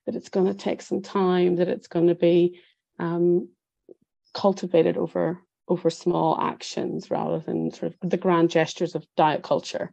that 0.05 0.15
it's 0.15 0.29
going 0.29 0.45
to 0.47 0.53
take 0.53 0.81
some 0.81 1.01
time, 1.01 1.55
that 1.55 1.69
it's 1.69 1.87
going 1.87 2.07
to 2.07 2.15
be 2.15 2.59
um, 2.99 3.49
cultivated 4.33 4.97
over 4.97 5.39
over 5.69 5.89
small 5.89 6.37
actions 6.41 7.09
rather 7.09 7.39
than 7.39 7.71
sort 7.71 7.93
of 7.93 8.09
the 8.09 8.17
grand 8.17 8.49
gestures 8.49 8.95
of 8.95 9.07
diet 9.15 9.41
culture. 9.43 9.91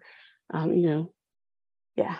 Um, 0.52 0.72
you 0.72 0.90
know, 0.90 1.12
yeah. 1.94 2.18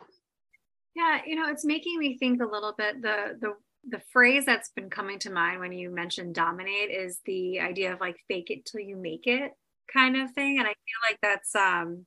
Yeah, 0.95 1.19
you 1.27 1.35
know, 1.35 1.51
it's 1.51 1.65
making 1.65 1.99
me 1.99 2.17
think 2.17 2.41
a 2.41 2.47
little 2.47 2.75
bit. 2.79 3.03
The 3.03 3.37
the 3.41 3.55
the 3.89 4.03
phrase 4.13 4.45
that's 4.45 4.71
been 4.71 4.91
coming 4.91 5.19
to 5.21 5.33
mind 5.33 5.59
when 5.59 5.73
you 5.73 5.91
mentioned 5.91 6.35
dominate 6.35 6.91
is 6.91 7.19
the 7.25 7.61
idea 7.61 7.93
of 7.93 8.01
like 8.01 8.17
fake 8.29 8.51
it 8.51 8.67
till 8.67 8.81
you 8.81 8.97
make 8.97 9.27
it 9.27 9.53
kind 9.93 10.17
of 10.17 10.31
thing, 10.33 10.59
and 10.59 10.67
I 10.69 10.71
feel 10.71 11.11
like 11.11 11.19
that's 11.21 11.55
um 11.57 12.07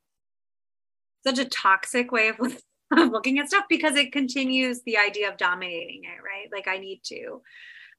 such 1.25 1.39
a 1.39 1.45
toxic 1.45 2.11
way 2.11 2.29
of 2.29 2.38
looking 2.95 3.39
at 3.39 3.47
stuff 3.47 3.65
because 3.69 3.95
it 3.95 4.11
continues 4.11 4.81
the 4.83 4.97
idea 4.97 5.29
of 5.29 5.37
dominating 5.37 6.03
it, 6.03 6.21
right? 6.23 6.49
Like 6.51 6.67
I 6.67 6.77
need 6.77 7.01
to. 7.05 7.41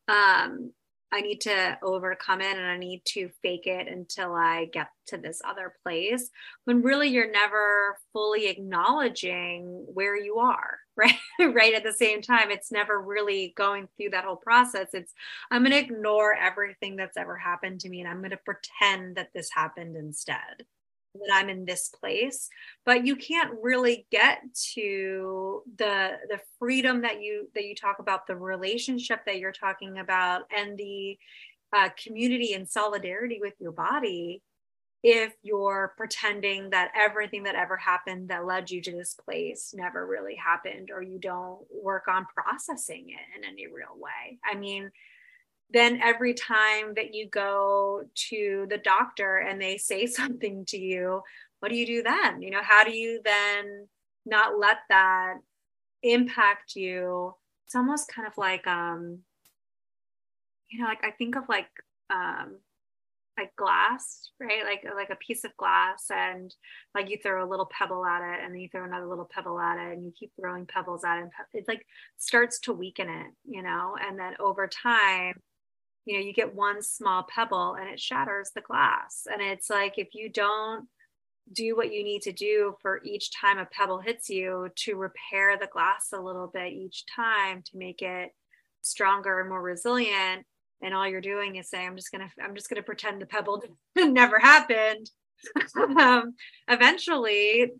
Um, 0.08 0.72
I 1.14 1.20
need 1.20 1.42
to 1.42 1.78
overcome 1.80 2.40
it 2.40 2.56
and 2.56 2.66
I 2.66 2.76
need 2.76 3.02
to 3.10 3.30
fake 3.40 3.68
it 3.68 3.86
until 3.86 4.34
I 4.34 4.64
get 4.72 4.88
to 5.08 5.16
this 5.16 5.40
other 5.48 5.74
place. 5.84 6.28
When 6.64 6.82
really 6.82 7.08
you're 7.08 7.30
never 7.30 7.98
fully 8.12 8.48
acknowledging 8.48 9.86
where 9.86 10.16
you 10.16 10.38
are, 10.38 10.78
right? 10.96 11.14
right 11.38 11.74
at 11.74 11.84
the 11.84 11.92
same 11.92 12.20
time, 12.20 12.50
it's 12.50 12.72
never 12.72 13.00
really 13.00 13.54
going 13.56 13.86
through 13.96 14.10
that 14.10 14.24
whole 14.24 14.36
process. 14.36 14.88
It's, 14.92 15.12
I'm 15.52 15.62
going 15.62 15.70
to 15.70 15.78
ignore 15.78 16.34
everything 16.34 16.96
that's 16.96 17.16
ever 17.16 17.36
happened 17.36 17.78
to 17.80 17.88
me 17.88 18.00
and 18.00 18.08
I'm 18.08 18.18
going 18.18 18.30
to 18.30 18.38
pretend 18.38 19.16
that 19.16 19.28
this 19.32 19.50
happened 19.54 19.94
instead 19.94 20.64
that 21.14 21.32
I'm 21.32 21.48
in 21.48 21.64
this 21.64 21.88
place, 21.88 22.48
but 22.84 23.06
you 23.06 23.16
can't 23.16 23.52
really 23.62 24.06
get 24.10 24.42
to 24.74 25.62
the 25.76 26.12
the 26.28 26.40
freedom 26.58 27.02
that 27.02 27.22
you 27.22 27.48
that 27.54 27.64
you 27.64 27.74
talk 27.74 27.98
about, 27.98 28.26
the 28.26 28.36
relationship 28.36 29.20
that 29.26 29.38
you're 29.38 29.52
talking 29.52 29.98
about, 29.98 30.42
and 30.56 30.76
the 30.76 31.18
uh, 31.72 31.88
community 32.02 32.52
and 32.52 32.68
solidarity 32.68 33.38
with 33.40 33.54
your 33.58 33.72
body 33.72 34.42
if 35.04 35.34
you're 35.42 35.92
pretending 35.98 36.70
that 36.70 36.90
everything 36.96 37.42
that 37.42 37.54
ever 37.54 37.76
happened 37.76 38.30
that 38.30 38.46
led 38.46 38.70
you 38.70 38.80
to 38.80 38.90
this 38.90 39.12
place 39.12 39.74
never 39.76 40.06
really 40.06 40.34
happened 40.34 40.88
or 40.90 41.02
you 41.02 41.18
don't 41.18 41.60
work 41.70 42.08
on 42.08 42.26
processing 42.34 43.10
it 43.10 43.38
in 43.38 43.44
any 43.44 43.66
real 43.66 43.94
way. 43.96 44.38
I 44.42 44.54
mean, 44.54 44.90
then 45.70 46.00
every 46.02 46.34
time 46.34 46.94
that 46.94 47.14
you 47.14 47.28
go 47.28 48.04
to 48.30 48.66
the 48.70 48.78
doctor 48.78 49.38
and 49.38 49.60
they 49.60 49.76
say 49.76 50.06
something 50.06 50.64
to 50.66 50.78
you, 50.78 51.22
what 51.60 51.70
do 51.70 51.76
you 51.76 51.86
do 51.86 52.02
then? 52.02 52.42
You 52.42 52.50
know, 52.50 52.62
how 52.62 52.84
do 52.84 52.94
you 52.94 53.20
then 53.24 53.88
not 54.26 54.58
let 54.58 54.78
that 54.88 55.34
impact 56.02 56.76
you? 56.76 57.34
It's 57.66 57.74
almost 57.74 58.12
kind 58.12 58.28
of 58.28 58.36
like, 58.36 58.66
um, 58.66 59.20
you 60.68 60.80
know, 60.80 60.86
like 60.86 61.04
I 61.04 61.10
think 61.10 61.36
of 61.36 61.44
like, 61.48 61.68
um, 62.10 62.56
like 63.36 63.54
glass, 63.56 64.30
right? 64.40 64.64
Like 64.64 64.84
like 64.94 65.10
a 65.10 65.16
piece 65.16 65.44
of 65.44 65.56
glass, 65.56 66.06
and 66.10 66.54
like 66.94 67.10
you 67.10 67.18
throw 67.22 67.44
a 67.44 67.48
little 67.48 67.66
pebble 67.66 68.04
at 68.04 68.22
it, 68.22 68.44
and 68.44 68.52
then 68.52 68.60
you 68.60 68.68
throw 68.68 68.84
another 68.84 69.06
little 69.06 69.28
pebble 69.30 69.58
at 69.58 69.78
it, 69.78 69.92
and 69.92 70.04
you 70.04 70.12
keep 70.18 70.32
throwing 70.38 70.66
pebbles 70.66 71.04
at 71.04 71.18
it. 71.18 71.30
It 71.52 71.64
like 71.68 71.86
starts 72.16 72.60
to 72.60 72.72
weaken 72.72 73.08
it, 73.08 73.26
you 73.44 73.62
know. 73.62 73.96
And 74.00 74.18
then 74.18 74.34
over 74.38 74.68
time, 74.68 75.40
you 76.04 76.14
know 76.14 76.24
you 76.24 76.32
get 76.32 76.54
one 76.54 76.82
small 76.82 77.24
pebble 77.24 77.74
and 77.74 77.88
it 77.88 78.00
shatters 78.00 78.50
the 78.54 78.60
glass. 78.60 79.26
And 79.30 79.40
it's 79.42 79.70
like 79.70 79.94
if 79.98 80.08
you 80.14 80.30
don't 80.30 80.86
do 81.52 81.76
what 81.76 81.92
you 81.92 82.02
need 82.02 82.22
to 82.22 82.32
do 82.32 82.74
for 82.80 83.02
each 83.04 83.30
time 83.38 83.58
a 83.58 83.66
pebble 83.66 84.00
hits 84.00 84.30
you 84.30 84.68
to 84.76 84.96
repair 84.96 85.58
the 85.58 85.66
glass 85.66 86.08
a 86.12 86.20
little 86.20 86.46
bit 86.46 86.72
each 86.72 87.04
time 87.14 87.62
to 87.62 87.76
make 87.76 88.00
it 88.00 88.30
stronger 88.80 89.40
and 89.40 89.50
more 89.50 89.60
resilient 89.60 90.46
and 90.82 90.94
all 90.94 91.06
you're 91.06 91.20
doing 91.20 91.56
is 91.56 91.68
saying 91.68 91.86
i'm 91.86 91.96
just 91.96 92.10
gonna 92.10 92.30
i'm 92.42 92.54
just 92.54 92.70
gonna 92.70 92.82
pretend 92.82 93.20
the 93.20 93.26
pebble 93.26 93.62
never 93.96 94.38
happened 94.38 95.10
um, 95.98 96.34
eventually 96.68 97.70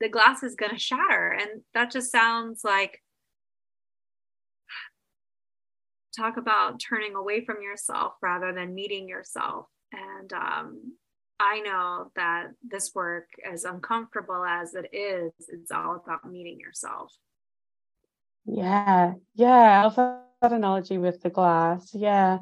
the 0.00 0.08
glass 0.08 0.42
is 0.42 0.54
gonna 0.54 0.78
shatter. 0.78 1.36
And 1.38 1.62
that 1.74 1.90
just 1.90 2.10
sounds 2.10 2.62
like 2.64 3.00
talk 6.16 6.36
about 6.36 6.80
turning 6.80 7.14
away 7.14 7.44
from 7.44 7.62
yourself 7.62 8.14
rather 8.22 8.52
than 8.52 8.74
meeting 8.74 9.08
yourself. 9.08 9.66
And 9.92 10.32
um, 10.32 10.92
I 11.38 11.60
know 11.60 12.10
that 12.16 12.48
this 12.62 12.92
work, 12.94 13.28
as 13.50 13.64
uncomfortable 13.64 14.44
as 14.44 14.74
it 14.74 14.94
is, 14.94 15.32
it's 15.48 15.70
all 15.70 15.96
about 15.96 16.30
meeting 16.30 16.58
yourself. 16.60 17.12
Yeah, 18.44 19.14
yeah, 19.34 19.80
I 19.80 19.82
love 19.84 20.20
that 20.42 20.52
analogy 20.52 20.98
with 20.98 21.22
the 21.22 21.30
glass. 21.30 21.90
Yeah. 21.94 22.38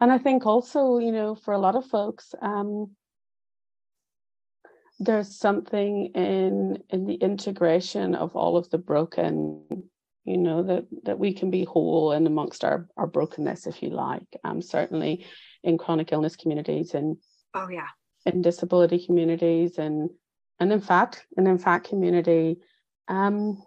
And 0.00 0.10
I 0.10 0.18
think 0.18 0.46
also, 0.46 0.98
you 0.98 1.12
know, 1.12 1.34
for 1.34 1.54
a 1.54 1.58
lot 1.58 1.76
of 1.76 1.86
folks, 1.86 2.34
um, 2.40 2.92
there's 4.98 5.36
something 5.36 6.06
in 6.14 6.82
in 6.90 7.06
the 7.06 7.14
integration 7.14 8.14
of 8.14 8.36
all 8.36 8.56
of 8.56 8.70
the 8.70 8.78
broken 8.78 9.64
you 10.24 10.36
know 10.36 10.62
that 10.62 10.84
that 11.04 11.18
we 11.18 11.32
can 11.32 11.50
be 11.50 11.64
whole 11.64 12.12
and 12.12 12.26
amongst 12.26 12.64
our 12.64 12.88
our 12.96 13.06
brokenness 13.06 13.66
if 13.66 13.82
you 13.82 13.90
like. 13.90 14.26
Um 14.44 14.62
certainly 14.62 15.26
in 15.62 15.78
chronic 15.78 16.12
illness 16.12 16.36
communities 16.36 16.94
and 16.94 17.16
oh 17.54 17.68
yeah. 17.68 17.88
in 18.26 18.42
disability 18.42 19.04
communities 19.04 19.78
and 19.78 20.10
and 20.60 20.72
in 20.72 20.80
fact 20.80 21.26
and 21.36 21.48
in 21.48 21.58
fact 21.58 21.88
community 21.88 22.58
um 23.08 23.62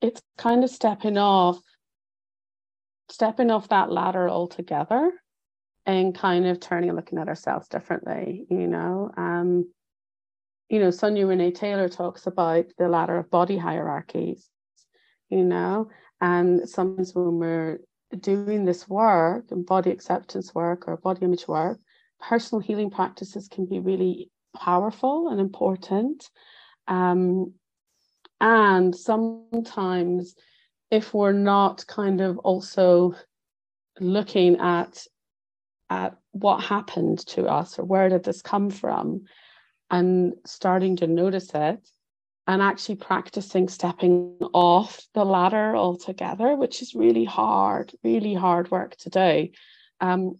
it's 0.00 0.22
kind 0.38 0.64
of 0.64 0.70
stepping 0.70 1.18
off 1.18 1.58
stepping 3.10 3.50
off 3.50 3.68
that 3.68 3.90
ladder 3.90 4.28
altogether 4.28 5.12
and 5.84 6.14
kind 6.14 6.46
of 6.46 6.60
turning 6.60 6.90
and 6.90 6.96
looking 6.96 7.18
at 7.18 7.28
ourselves 7.28 7.68
differently 7.68 8.46
you 8.50 8.66
know? 8.68 9.10
Um 9.16 9.70
you 10.68 10.78
know 10.78 10.92
Sonya 10.92 11.26
Renee 11.26 11.50
Taylor 11.50 11.88
talks 11.88 12.28
about 12.28 12.66
the 12.78 12.88
ladder 12.88 13.18
of 13.18 13.30
body 13.30 13.58
hierarchies 13.58 14.48
you 15.30 15.44
know? 15.44 15.90
And 16.20 16.68
sometimes 16.68 17.14
when 17.14 17.38
we're 17.38 17.80
doing 18.18 18.64
this 18.64 18.88
work 18.88 19.46
and 19.50 19.64
body 19.64 19.90
acceptance 19.90 20.54
work 20.54 20.88
or 20.88 20.96
body 20.96 21.24
image 21.24 21.46
work 21.46 21.78
personal 22.20 22.60
healing 22.60 22.90
practices 22.90 23.48
can 23.48 23.66
be 23.66 23.80
really 23.80 24.30
powerful 24.56 25.28
and 25.28 25.40
important. 25.40 26.28
Um, 26.86 27.54
and 28.40 28.94
sometimes 28.94 30.34
if 30.90 31.14
we're 31.14 31.32
not 31.32 31.86
kind 31.86 32.20
of 32.20 32.38
also 32.38 33.14
looking 33.98 34.58
at 34.58 35.04
at 35.88 36.16
what 36.32 36.62
happened 36.62 37.18
to 37.26 37.46
us 37.46 37.78
or 37.78 37.84
where 37.84 38.08
did 38.08 38.22
this 38.22 38.42
come 38.42 38.70
from 38.70 39.22
and 39.90 40.34
starting 40.46 40.96
to 40.96 41.06
notice 41.06 41.50
it 41.52 41.80
and 42.50 42.60
actually 42.60 42.96
practicing 42.96 43.68
stepping 43.68 44.36
off 44.52 45.06
the 45.14 45.24
ladder 45.24 45.76
altogether, 45.76 46.56
which 46.56 46.82
is 46.82 46.96
really 46.96 47.24
hard, 47.24 47.92
really 48.02 48.34
hard 48.34 48.68
work 48.72 48.96
to 48.96 49.08
do. 49.08 49.48
Um, 50.00 50.36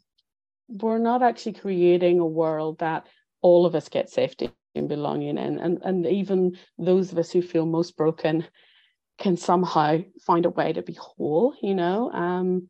we're 0.67 0.99
not 0.99 1.23
actually 1.23 1.53
creating 1.53 2.19
a 2.19 2.27
world 2.27 2.81
that 2.81 3.07
all 3.43 3.65
of 3.65 3.77
us 3.77 3.89
get 3.89 4.11
safety 4.11 4.51
and 4.75 4.89
belonging 4.89 5.39
in. 5.39 5.61
And, 5.61 5.79
and 5.85 6.05
even 6.05 6.59
those 6.79 7.13
of 7.13 7.19
us 7.19 7.31
who 7.31 7.43
feel 7.43 7.65
most 7.65 7.97
broken 7.97 8.45
can 9.21 9.37
somehow 9.37 9.99
find 10.27 10.47
a 10.47 10.51
way 10.51 10.73
to 10.73 10.83
be 10.83 10.95
whole, 10.95 11.55
you 11.63 11.77
know. 11.77 12.11
Um, 12.11 12.69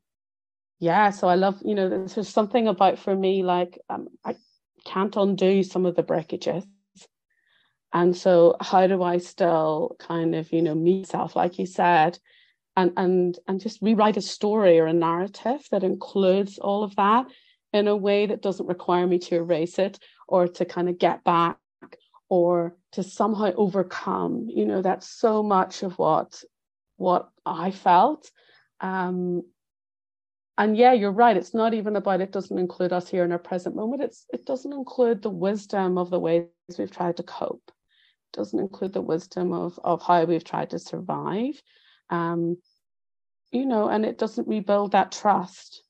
yeah, 0.81 1.09
so 1.09 1.29
I 1.29 1.37
love, 1.37 1.63
you 1.65 1.75
know, 1.75 1.89
there's 1.89 2.29
something 2.29 2.69
about 2.69 2.99
for 2.99 3.17
me, 3.17 3.43
like 3.43 3.79
um, 3.89 4.09
I 4.23 4.37
can't 4.85 5.17
undo 5.17 5.63
some 5.63 5.87
of 5.87 5.97
the 5.97 6.03
breakages 6.03 6.67
and 7.93 8.17
so 8.17 8.57
how 8.61 8.87
do 8.87 9.03
i 9.03 9.19
still 9.19 9.97
kind 9.99 10.35
of 10.35 10.53
you 10.53 10.63
know 10.63 10.75
meet 10.75 11.07
self 11.07 11.37
like 11.37 11.59
you 11.59 11.67
said 11.67 12.19
and 12.77 12.93
and 12.97 13.39
and 13.49 13.61
just 13.61 13.83
rewrite 13.83 14.17
a 14.17 14.23
story 14.23 14.79
or 14.79 14.87
a 14.87 14.93
narrative 14.93 15.67
that 15.71 15.85
includes 15.85 16.59
all 16.59 16.83
of 16.83 16.95
that 16.97 17.27
in 17.73 17.89
a 17.89 17.97
way 17.97 18.27
that 18.27 18.43
doesn't 18.43 18.67
require 18.67 19.07
me 19.07 19.19
to 19.19 19.37
erase 19.37 19.79
it 19.79 19.99
or 20.29 20.49
to 20.49 20.65
kind 20.65 20.89
of 20.89 20.99
get 20.99 21.23
back 21.25 21.57
or 22.29 22.77
to 22.93 23.03
somehow 23.03 23.53
overcome 23.57 24.47
you 24.49 24.65
know 24.65 24.83
that's 24.83 25.09
so 25.09 25.43
much 25.43 25.83
of 25.83 25.99
what 25.99 26.43
what 26.97 27.31
i 27.47 27.71
felt. 27.71 28.31
Um 28.81 29.43
and 30.57 30.77
yeah 30.77 30.93
you're 30.93 31.11
right 31.11 31.37
it's 31.37 31.55
not 31.55 31.75
even 31.75 31.97
about 31.97 32.21
it 32.21 32.33
doesn't 32.33 32.59
include 32.59 32.93
us 32.93 33.09
here 33.09 33.25
in 33.25 33.33
our 33.33 33.39
present 33.39 33.75
moment 33.75 34.03
it's 34.03 34.27
it 34.33 34.45
doesn't 34.45 34.73
include 34.73 35.23
the 35.23 35.31
wisdom 35.31 35.99
of 35.99 36.11
the 36.11 36.19
ways 36.19 36.47
we've 36.79 36.91
tried 36.91 37.17
to 37.17 37.23
cope 37.23 37.73
doesn't 38.33 38.59
include 38.59 38.93
the 38.93 39.01
wisdom 39.01 39.53
of 39.53 39.79
of 39.85 40.03
how 40.03 40.25
we've 40.25 40.45
tried 40.45 40.71
to 40.71 40.79
survive. 40.79 41.61
Um, 42.11 42.57
you 43.53 43.67
know 43.67 43.89
and 43.89 44.05
it 44.05 44.19
doesn't 44.19 44.49
rebuild 44.49 44.93
that 44.93 45.13
trust 45.13 45.83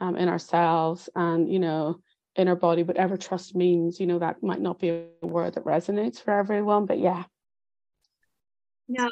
um, 0.00 0.16
in 0.16 0.28
ourselves 0.28 1.08
and 1.14 1.50
you 1.52 1.58
know 1.58 2.00
in 2.36 2.48
our 2.48 2.56
body 2.56 2.82
whatever 2.82 3.16
trust 3.16 3.54
means 3.54 4.00
you 4.00 4.06
know 4.06 4.18
that 4.18 4.42
might 4.42 4.60
not 4.60 4.80
be 4.80 4.88
a 4.88 5.26
word 5.26 5.54
that 5.54 5.64
resonates 5.64 6.22
for 6.22 6.32
everyone 6.32 6.86
but 6.86 6.98
yeah. 6.98 7.24
No 8.88 9.10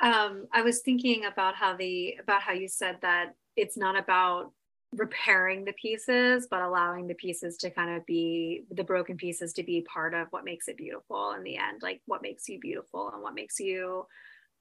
um, 0.00 0.46
i 0.52 0.62
was 0.62 0.80
thinking 0.80 1.24
about 1.24 1.56
how 1.56 1.76
the 1.76 2.16
about 2.20 2.42
how 2.42 2.52
you 2.52 2.68
said 2.68 2.98
that 3.02 3.34
it's 3.56 3.76
not 3.76 3.98
about 3.98 4.52
repairing 4.94 5.64
the 5.64 5.72
pieces, 5.72 6.46
but 6.50 6.62
allowing 6.62 7.06
the 7.06 7.14
pieces 7.14 7.56
to 7.58 7.70
kind 7.70 7.96
of 7.96 8.06
be 8.06 8.64
the 8.70 8.84
broken 8.84 9.16
pieces 9.16 9.52
to 9.54 9.62
be 9.62 9.82
part 9.82 10.14
of 10.14 10.28
what 10.30 10.44
makes 10.44 10.68
it 10.68 10.76
beautiful 10.76 11.32
in 11.32 11.42
the 11.42 11.56
end, 11.56 11.82
like 11.82 12.00
what 12.06 12.22
makes 12.22 12.48
you 12.48 12.58
beautiful 12.60 13.10
and 13.12 13.22
what 13.22 13.34
makes 13.34 13.58
you 13.60 14.06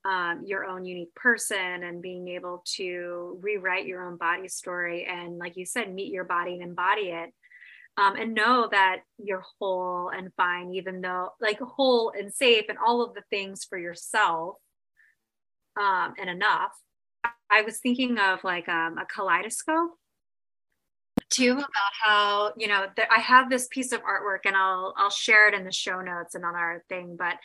um, 0.05 0.43
your 0.45 0.65
own 0.65 0.85
unique 0.85 1.15
person 1.15 1.83
and 1.83 2.01
being 2.01 2.27
able 2.27 2.63
to 2.75 3.39
rewrite 3.41 3.85
your 3.85 4.05
own 4.05 4.17
body 4.17 4.47
story 4.47 5.05
and, 5.05 5.37
like 5.37 5.55
you 5.55 5.65
said, 5.65 5.93
meet 5.93 6.11
your 6.11 6.25
body 6.25 6.53
and 6.53 6.63
embody 6.63 7.09
it. 7.09 7.33
Um, 7.95 8.15
and 8.15 8.33
know 8.33 8.67
that 8.71 9.01
you're 9.19 9.45
whole 9.59 10.09
and 10.09 10.33
fine, 10.35 10.73
even 10.73 10.99
though, 10.99 11.29
like, 11.39 11.59
whole 11.59 12.11
and 12.17 12.33
safe 12.33 12.65
and 12.67 12.77
all 12.83 13.03
of 13.03 13.13
the 13.13 13.21
things 13.29 13.65
for 13.65 13.77
yourself 13.77 14.57
um, 15.79 16.15
and 16.19 16.29
enough. 16.29 16.71
I 17.49 17.61
was 17.61 17.77
thinking 17.77 18.17
of 18.17 18.43
like 18.43 18.67
um, 18.67 18.97
a 18.97 19.05
kaleidoscope 19.05 19.91
too 21.29 21.53
about 21.53 21.93
how 22.03 22.53
you 22.57 22.67
know 22.67 22.87
that 22.95 23.07
I 23.11 23.19
have 23.19 23.49
this 23.49 23.67
piece 23.69 23.91
of 23.91 24.01
artwork 24.01 24.45
and 24.45 24.55
I'll 24.55 24.93
I'll 24.97 25.09
share 25.09 25.47
it 25.47 25.53
in 25.53 25.65
the 25.65 25.71
show 25.71 26.01
notes 26.01 26.35
and 26.35 26.45
on 26.45 26.55
our 26.55 26.83
thing, 26.89 27.15
but 27.17 27.35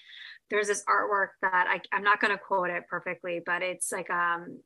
there's 0.50 0.68
this 0.68 0.84
artwork 0.88 1.28
that 1.42 1.66
I, 1.68 1.80
I'm 1.94 2.02
not 2.02 2.20
going 2.20 2.32
to 2.32 2.38
quote 2.38 2.70
it 2.70 2.84
perfectly, 2.88 3.40
but 3.44 3.62
it's 3.62 3.92
like 3.92 4.10
um 4.10 4.60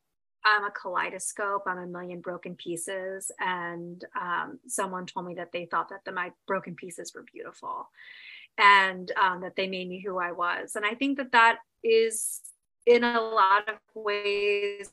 I'm 0.44 0.64
a 0.64 0.70
kaleidoscope. 0.70 1.62
I'm 1.66 1.78
a 1.78 1.86
million 1.86 2.20
broken 2.20 2.56
pieces, 2.56 3.30
and 3.38 4.04
um, 4.20 4.58
someone 4.66 5.06
told 5.06 5.26
me 5.26 5.34
that 5.34 5.52
they 5.52 5.66
thought 5.66 5.90
that 5.90 6.04
the, 6.04 6.12
my 6.12 6.32
broken 6.46 6.74
pieces 6.74 7.12
were 7.14 7.24
beautiful, 7.32 7.88
and 8.58 9.10
um, 9.20 9.40
that 9.42 9.54
they 9.56 9.68
made 9.68 9.88
me 9.88 10.02
who 10.04 10.18
I 10.18 10.32
was. 10.32 10.74
And 10.74 10.84
I 10.84 10.94
think 10.94 11.18
that 11.18 11.32
that 11.32 11.58
is 11.84 12.40
in 12.86 13.04
a 13.04 13.20
lot 13.20 13.68
of 13.68 13.76
ways 13.94 14.90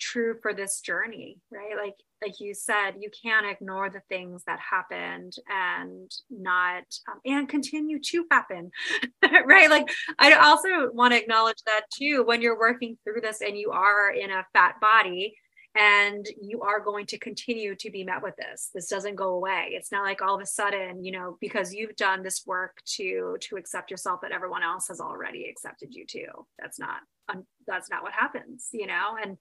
true 0.00 0.36
for 0.42 0.52
this 0.54 0.80
journey 0.80 1.38
right? 1.50 1.76
Like 1.76 1.94
like 2.22 2.40
you 2.40 2.54
said 2.54 2.92
you 2.98 3.10
can't 3.22 3.46
ignore 3.46 3.90
the 3.90 4.02
things 4.08 4.42
that 4.46 4.58
happened 4.58 5.34
and 5.48 6.10
not 6.30 6.84
um, 7.10 7.20
and 7.24 7.48
continue 7.48 7.98
to 8.00 8.24
happen 8.30 8.70
right? 9.44 9.70
Like 9.70 9.88
i 10.18 10.32
also 10.34 10.90
want 10.92 11.12
to 11.12 11.20
acknowledge 11.20 11.62
that 11.66 11.82
too 11.92 12.24
when 12.24 12.42
you're 12.42 12.58
working 12.58 12.96
through 13.04 13.20
this 13.20 13.40
and 13.40 13.56
you 13.56 13.70
are 13.70 14.10
in 14.10 14.30
a 14.30 14.46
fat 14.52 14.74
body 14.80 15.34
and 15.76 16.26
you 16.42 16.62
are 16.62 16.80
going 16.80 17.06
to 17.06 17.18
continue 17.18 17.76
to 17.76 17.90
be 17.90 18.02
met 18.02 18.22
with 18.22 18.34
this 18.36 18.70
this 18.74 18.88
doesn't 18.88 19.14
go 19.14 19.34
away. 19.34 19.68
It's 19.70 19.92
not 19.92 20.02
like 20.02 20.20
all 20.20 20.34
of 20.34 20.42
a 20.42 20.46
sudden 20.46 21.04
you 21.04 21.12
know 21.12 21.36
because 21.40 21.72
you've 21.72 21.96
done 21.96 22.22
this 22.22 22.42
work 22.46 22.78
to 22.96 23.36
to 23.40 23.56
accept 23.56 23.90
yourself 23.90 24.20
that 24.22 24.32
everyone 24.32 24.62
else 24.62 24.88
has 24.88 25.00
already 25.00 25.48
accepted 25.48 25.94
you 25.94 26.06
too. 26.06 26.46
That's 26.58 26.78
not 26.78 27.00
that's 27.66 27.90
not 27.90 28.02
what 28.02 28.12
happens 28.12 28.68
you 28.72 28.86
know? 28.86 29.16
And 29.22 29.36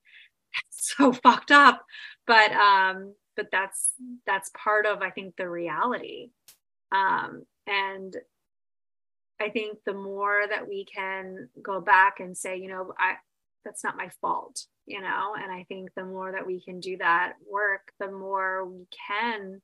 so 0.69 1.13
fucked 1.13 1.51
up. 1.51 1.85
But 2.27 2.51
um 2.51 3.13
but 3.35 3.47
that's 3.51 3.91
that's 4.25 4.51
part 4.53 4.85
of 4.85 5.01
i 5.01 5.09
think 5.09 5.35
the 5.37 5.49
reality. 5.49 6.31
Um 6.91 7.43
and 7.67 8.15
i 9.39 9.49
think 9.49 9.77
the 9.85 9.93
more 9.93 10.43
that 10.49 10.67
we 10.67 10.85
can 10.85 11.49
go 11.63 11.79
back 11.79 12.19
and 12.19 12.35
say 12.35 12.57
you 12.57 12.67
know 12.67 12.93
i 12.97 13.13
that's 13.63 13.83
not 13.83 13.97
my 13.97 14.09
fault 14.21 14.65
you 14.85 14.99
know? 15.01 15.35
And 15.35 15.51
i 15.51 15.65
think 15.69 15.91
the 15.95 16.03
more 16.03 16.31
that 16.31 16.47
we 16.47 16.61
can 16.61 16.79
do 16.79 16.97
that 16.97 17.33
work 17.49 17.93
the 17.99 18.11
more 18.11 18.65
we 18.65 18.87
can 19.07 19.61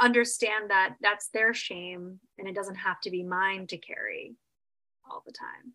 understand 0.00 0.70
that 0.70 0.96
that's 1.00 1.28
their 1.28 1.54
shame 1.54 2.20
and 2.38 2.48
it 2.48 2.54
doesn't 2.54 2.74
have 2.74 3.00
to 3.02 3.10
be 3.10 3.22
mine 3.22 3.66
to 3.68 3.78
carry 3.78 4.34
all 5.08 5.22
the 5.24 5.32
time 5.32 5.72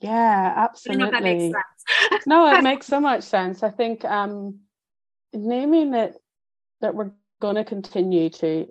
yeah 0.00 0.52
absolutely. 0.56 1.52
no 2.26 2.58
it 2.58 2.62
makes 2.62 2.86
so 2.86 3.00
much 3.00 3.22
sense. 3.22 3.62
I 3.62 3.70
think 3.70 4.04
um 4.04 4.60
naming 5.32 5.94
it 5.94 6.14
that 6.80 6.94
we're 6.94 7.12
going 7.40 7.56
to 7.56 7.64
continue 7.64 8.30
to 8.30 8.66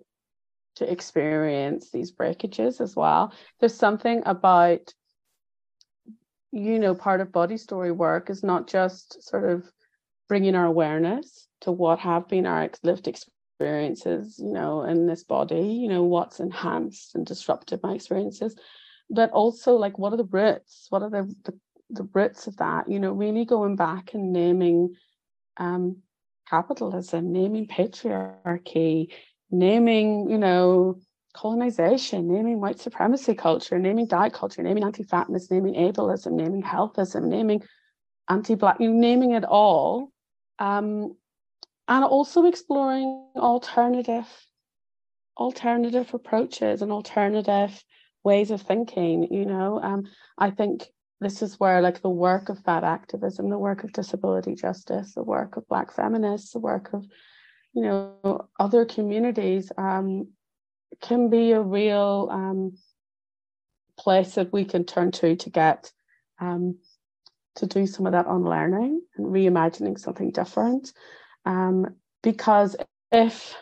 to 0.75 0.91
experience 0.91 1.91
these 1.91 2.11
breakages 2.11 2.79
as 2.79 2.95
well. 2.95 3.33
There's 3.59 3.75
something 3.75 4.23
about 4.25 4.93
you 6.51 6.79
know, 6.79 6.95
part 6.95 7.21
of 7.21 7.31
body 7.31 7.57
story 7.57 7.91
work 7.91 8.29
is 8.29 8.43
not 8.43 8.67
just 8.67 9.21
sort 9.23 9.49
of 9.49 9.71
bringing 10.27 10.55
our 10.55 10.65
awareness 10.65 11.47
to 11.61 11.71
what 11.71 11.99
have 11.99 12.27
been 12.27 12.45
our 12.45 12.69
lived 12.83 13.07
experiences, 13.07 14.39
you 14.39 14.51
know, 14.51 14.83
in 14.83 15.05
this 15.05 15.23
body, 15.23 15.61
you 15.61 15.87
know, 15.87 16.03
what's 16.03 16.39
enhanced 16.39 17.15
and 17.15 17.25
disrupted 17.25 17.81
my 17.83 17.93
experiences, 17.93 18.55
but 19.09 19.31
also 19.31 19.73
like 19.73 19.97
what 19.97 20.13
are 20.13 20.17
the 20.17 20.23
roots? 20.25 20.87
What 20.89 21.01
are 21.01 21.09
the, 21.09 21.35
the, 21.43 21.59
the 21.89 22.09
roots 22.13 22.47
of 22.47 22.57
that? 22.57 22.89
You 22.89 22.99
know, 22.99 23.11
really 23.11 23.45
going 23.45 23.75
back 23.75 24.13
and 24.13 24.31
naming 24.31 24.95
um, 25.57 25.97
capitalism, 26.49 27.31
naming 27.31 27.67
patriarchy, 27.67 29.11
naming, 29.51 30.29
you 30.29 30.37
know, 30.37 30.99
colonization, 31.33 32.31
naming 32.31 32.59
white 32.59 32.79
supremacy 32.79 33.35
culture, 33.35 33.77
naming 33.77 34.07
diet 34.07 34.33
culture, 34.33 34.63
naming 34.63 34.83
anti-fatness, 34.83 35.51
naming 35.51 35.75
ableism, 35.75 36.33
naming 36.33 36.63
healthism, 36.63 37.25
naming 37.25 37.61
anti-black, 38.29 38.79
you 38.79 38.89
know, 38.89 38.99
naming 38.99 39.31
it 39.31 39.45
all, 39.45 40.11
um, 40.59 41.15
and 41.87 42.03
also 42.03 42.45
exploring 42.45 43.25
alternative 43.35 44.27
alternative 45.37 46.13
approaches 46.13 46.81
and 46.81 46.91
alternative 46.91 47.81
ways 48.23 48.51
of 48.51 48.61
thinking. 48.61 49.27
You 49.31 49.45
know, 49.45 49.79
um, 49.81 50.03
I 50.37 50.51
think 50.51 50.85
this 51.21 51.41
is 51.41 51.59
where 51.59 51.81
like 51.81 52.01
the 52.01 52.09
work 52.09 52.49
of 52.49 52.63
fat 52.63 52.83
activism, 52.83 53.49
the 53.49 53.57
work 53.57 53.83
of 53.83 53.93
disability 53.93 54.55
justice, 54.55 55.13
the 55.13 55.23
work 55.23 55.57
of 55.57 55.67
Black 55.67 55.93
feminists, 55.93 56.53
the 56.53 56.59
work 56.59 56.93
of 56.93 57.05
you 57.73 57.83
know 57.83 58.47
other 58.59 58.85
communities 58.85 59.71
um, 59.77 60.29
can 61.01 61.29
be 61.29 61.51
a 61.51 61.61
real 61.61 62.29
um, 62.31 62.73
place 63.97 64.35
that 64.35 64.51
we 64.53 64.65
can 64.65 64.85
turn 64.85 65.11
to 65.11 65.35
to 65.35 65.49
get 65.49 65.91
um, 66.39 66.77
to 67.55 67.67
do 67.67 67.85
some 67.85 68.05
of 68.05 68.13
that 68.13 68.27
unlearning 68.27 69.01
and 69.17 69.27
reimagining 69.27 69.99
something 69.99 70.31
different. 70.31 70.93
Um, 71.45 71.95
because 72.23 72.75
if 73.11 73.55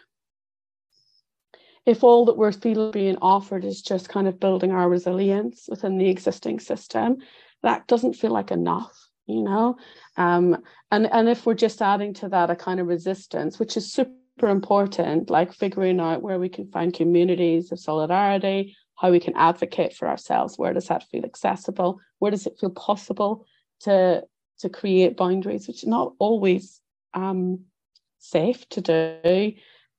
if 1.88 2.04
all 2.04 2.26
that 2.26 2.38
we're 2.38 2.52
feeling 2.52 2.92
being 2.92 3.18
offered 3.22 3.64
is 3.64 3.82
just 3.82 4.10
kind 4.10 4.28
of 4.28 4.42
building 4.42 4.72
our 4.72 4.90
resilience 4.90 5.68
within 5.70 5.98
the 5.98 6.10
existing 6.10 6.60
system, 6.60 7.18
that 7.64 7.88
doesn't 7.88 8.14
feel 8.14 8.32
like 8.32 8.52
enough, 8.52 8.94
you 9.26 9.42
know. 9.42 9.78
Um, 10.18 10.58
and 10.92 11.08
and 11.14 11.30
if 11.30 11.46
we're 11.46 11.54
just 11.54 11.82
adding 11.82 12.14
to 12.16 12.30
that 12.30 12.50
a 12.50 12.58
kind 12.58 12.82
of 12.82 12.88
resistance, 12.88 13.58
which 13.58 13.78
is 13.78 13.92
super 13.92 14.50
important, 14.50 15.30
like 15.30 15.54
figuring 15.54 16.02
out 16.02 16.22
where 16.22 16.40
we 16.40 16.50
can 16.50 16.70
find 16.70 16.94
communities 16.94 17.72
of 17.72 17.80
solidarity, 17.80 18.76
how 18.98 19.10
we 19.10 19.22
can 19.22 19.36
advocate 19.38 19.94
for 19.94 20.10
ourselves. 20.10 20.58
Where 20.58 20.74
does 20.74 20.88
that 20.88 21.08
feel 21.10 21.24
accessible? 21.24 22.02
Where 22.20 22.32
does 22.32 22.46
it 22.46 22.60
feel 22.60 22.72
possible 22.72 23.46
to 23.82 24.24
to 24.60 24.70
create 24.70 25.16
boundaries, 25.16 25.70
which 25.70 25.86
are 25.86 25.90
not 25.90 26.14
always 26.20 26.82
um, 27.14 27.62
safe 28.20 28.68
to 28.70 28.82
do, 28.82 29.54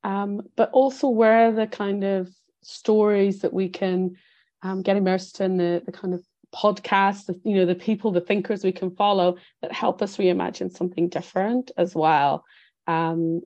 um, 0.04 0.42
but 0.56 0.70
also 0.72 1.08
where 1.08 1.52
the 1.52 1.66
kind 1.66 2.04
of 2.04 2.28
stories 2.62 3.40
that 3.40 3.52
we 3.52 3.68
can 3.68 4.16
um, 4.62 4.82
get 4.82 4.96
immersed 4.96 5.40
in 5.40 5.56
the, 5.56 5.82
the 5.84 5.92
kind 5.92 6.14
of 6.14 6.24
podcasts, 6.54 7.26
the, 7.26 7.38
you 7.44 7.56
know, 7.56 7.66
the 7.66 7.74
people, 7.74 8.10
the 8.10 8.20
thinkers 8.20 8.64
we 8.64 8.72
can 8.72 8.90
follow 8.90 9.36
that 9.62 9.72
help 9.72 10.02
us 10.02 10.16
reimagine 10.16 10.70
something 10.70 11.08
different 11.08 11.70
as 11.76 11.94
well. 11.94 12.44
Um, 12.86 13.42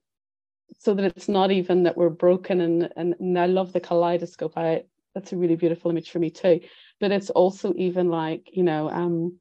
so 0.79 0.95
that 0.95 1.05
it's 1.05 1.29
not 1.29 1.51
even 1.51 1.83
that 1.83 1.97
we're 1.97 2.11
broken 2.11 2.61
and, 2.61 2.89
and, 2.97 3.15
and 3.19 3.39
I 3.39 3.47
love 3.47 3.73
the 3.73 3.81
kaleidoscope. 3.81 4.57
I 4.57 4.85
that's 5.15 5.33
a 5.33 5.37
really 5.37 5.57
beautiful 5.57 5.91
image 5.91 6.11
for 6.11 6.19
me 6.19 6.31
too. 6.31 6.61
But 6.99 7.13
it's 7.13 7.29
also 7.29 7.75
even 7.77 8.09
like, 8.09 8.49
you 8.53 8.63
know, 8.63 8.89
um 8.89 9.39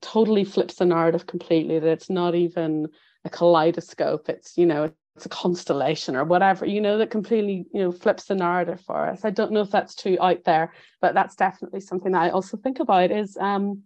totally 0.00 0.44
flips 0.44 0.76
the 0.76 0.84
narrative 0.84 1.26
completely 1.26 1.78
that 1.78 1.88
it's 1.88 2.10
not 2.10 2.34
even 2.34 2.88
a 3.24 3.30
kaleidoscope, 3.30 4.28
it's, 4.28 4.58
you 4.58 4.66
know, 4.66 4.90
it's 5.16 5.26
a 5.26 5.28
constellation 5.28 6.16
or 6.16 6.24
whatever, 6.24 6.64
you 6.64 6.80
know, 6.80 6.98
that 6.98 7.10
completely, 7.10 7.66
you 7.72 7.82
know, 7.82 7.92
flips 7.92 8.24
the 8.24 8.34
narrative 8.34 8.80
for 8.80 9.08
us. 9.08 9.24
I 9.24 9.30
don't 9.30 9.52
know 9.52 9.60
if 9.60 9.70
that's 9.70 9.94
too 9.94 10.16
out 10.20 10.44
there, 10.44 10.72
but 11.00 11.14
that's 11.14 11.36
definitely 11.36 11.80
something 11.80 12.14
I 12.14 12.30
also 12.30 12.56
think 12.56 12.80
about 12.80 13.10
is 13.10 13.36
um 13.36 13.82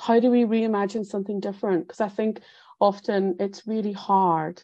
how 0.00 0.20
do 0.20 0.30
we 0.30 0.44
reimagine 0.44 1.04
something 1.04 1.40
different? 1.40 1.88
Because 1.88 2.00
I 2.00 2.08
think 2.08 2.40
often 2.80 3.36
it's 3.40 3.66
really 3.66 3.92
hard 3.92 4.62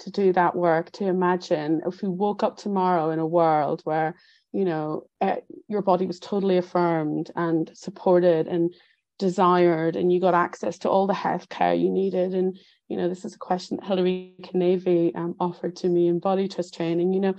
to 0.00 0.10
do 0.10 0.32
that 0.32 0.56
work 0.56 0.90
to 0.92 1.06
imagine 1.06 1.82
if 1.86 2.02
we 2.02 2.08
woke 2.08 2.42
up 2.42 2.56
tomorrow 2.56 3.10
in 3.10 3.18
a 3.18 3.26
world 3.26 3.82
where 3.84 4.14
you 4.52 4.64
know 4.64 5.04
uh, 5.20 5.36
your 5.68 5.82
body 5.82 6.06
was 6.06 6.18
totally 6.18 6.56
affirmed 6.56 7.30
and 7.36 7.70
supported 7.74 8.48
and 8.48 8.74
desired 9.18 9.96
and 9.96 10.10
you 10.10 10.18
got 10.18 10.34
access 10.34 10.78
to 10.78 10.88
all 10.88 11.06
the 11.06 11.14
health 11.14 11.48
care 11.50 11.74
you 11.74 11.90
needed 11.90 12.34
and 12.34 12.58
you 12.90 12.96
know 12.96 13.08
this 13.08 13.24
is 13.24 13.34
a 13.34 13.38
question 13.38 13.76
that 13.76 13.86
Hilary 13.86 14.34
Kinavey 14.42 15.16
um, 15.16 15.34
offered 15.40 15.76
to 15.76 15.88
me 15.88 16.08
in 16.08 16.18
body 16.18 16.48
trust 16.48 16.74
training 16.74 17.14
you 17.14 17.20
know 17.20 17.34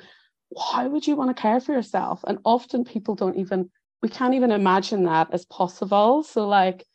why 0.52 0.86
would 0.86 1.08
you 1.08 1.16
want 1.16 1.36
to 1.36 1.42
care 1.42 1.62
for 1.62 1.72
yourself? 1.72 2.24
And 2.28 2.40
often 2.44 2.84
people 2.84 3.16
don't 3.16 3.38
even 3.38 3.70
we 4.02 4.10
can't 4.10 4.34
even 4.34 4.52
imagine 4.52 5.04
that 5.04 5.30
as 5.32 5.46
possible. 5.46 6.24
So 6.24 6.48
like 6.48 6.86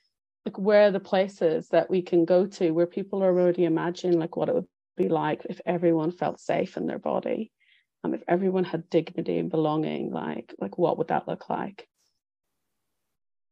like 0.44 0.59
where 0.59 0.88
are 0.88 0.90
the 0.90 1.00
places 1.00 1.68
that 1.70 1.90
we 1.90 2.02
can 2.02 2.24
go 2.24 2.46
to 2.46 2.70
where 2.70 2.86
people 2.86 3.24
are 3.24 3.28
already 3.28 3.64
imagining 3.64 4.18
like 4.18 4.36
what 4.36 4.48
it 4.48 4.54
would 4.54 4.68
be 4.96 5.09
like 5.09 5.44
if 5.48 5.61
everyone 5.64 6.12
felt 6.12 6.38
safe 6.38 6.76
in 6.76 6.86
their 6.86 6.98
body 6.98 7.50
and 8.04 8.14
if 8.14 8.22
everyone 8.28 8.64
had 8.64 8.90
dignity 8.90 9.38
and 9.38 9.50
belonging? 9.50 10.12
Like 10.12 10.54
like 10.59 10.76
what 10.76 10.98
would 10.98 11.09
that 11.09 11.26
look 11.26 11.48
like? 11.48 11.88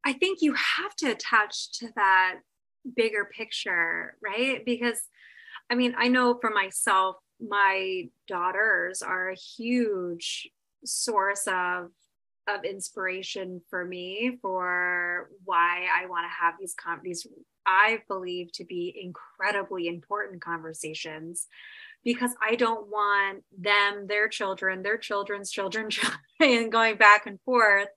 I 0.05 0.13
think 0.13 0.43
you 0.43 0.53
have 0.53 0.95
to 0.97 1.11
attach 1.11 1.79
to 1.79 1.89
that 1.97 2.41
bigger 2.97 3.25
picture 3.25 4.17
right? 4.23 4.65
Because 4.65 5.01
i 5.71 5.75
mean 5.75 5.95
i 5.97 6.09
know 6.09 6.37
for 6.41 6.51
myself 6.51 7.17
my 7.41 8.05
daughters 8.29 9.03
are 9.03 9.31
a 9.31 9.35
huge 9.35 10.51
source 10.85 11.47
of 11.47 11.91
of 12.47 12.65
inspiration 12.65 13.63
for 13.71 13.85
me 13.85 14.39
for 14.43 15.31
why 15.45 15.87
I 15.91 16.07
want 16.07 16.27
to 16.27 16.45
have 16.45 16.55
these 16.61 16.75
com- 16.75 17.01
these 17.03 17.27
I 17.67 18.01
believe 18.09 18.53
to 18.53 18.65
be 18.65 18.95
incredibly 19.03 19.89
important 19.89 20.43
conversations 20.43 21.47
because 22.05 22.33
I 22.43 22.57
don't 22.57 22.89
want 22.89 23.45
them, 23.59 24.07
their 24.07 24.29
children, 24.29 24.83
their 24.83 24.99
children's 24.99 25.51
children, 25.51 25.89
and 26.41 26.71
going 26.71 26.97
back 26.97 27.27
and 27.27 27.41
forth 27.47 27.89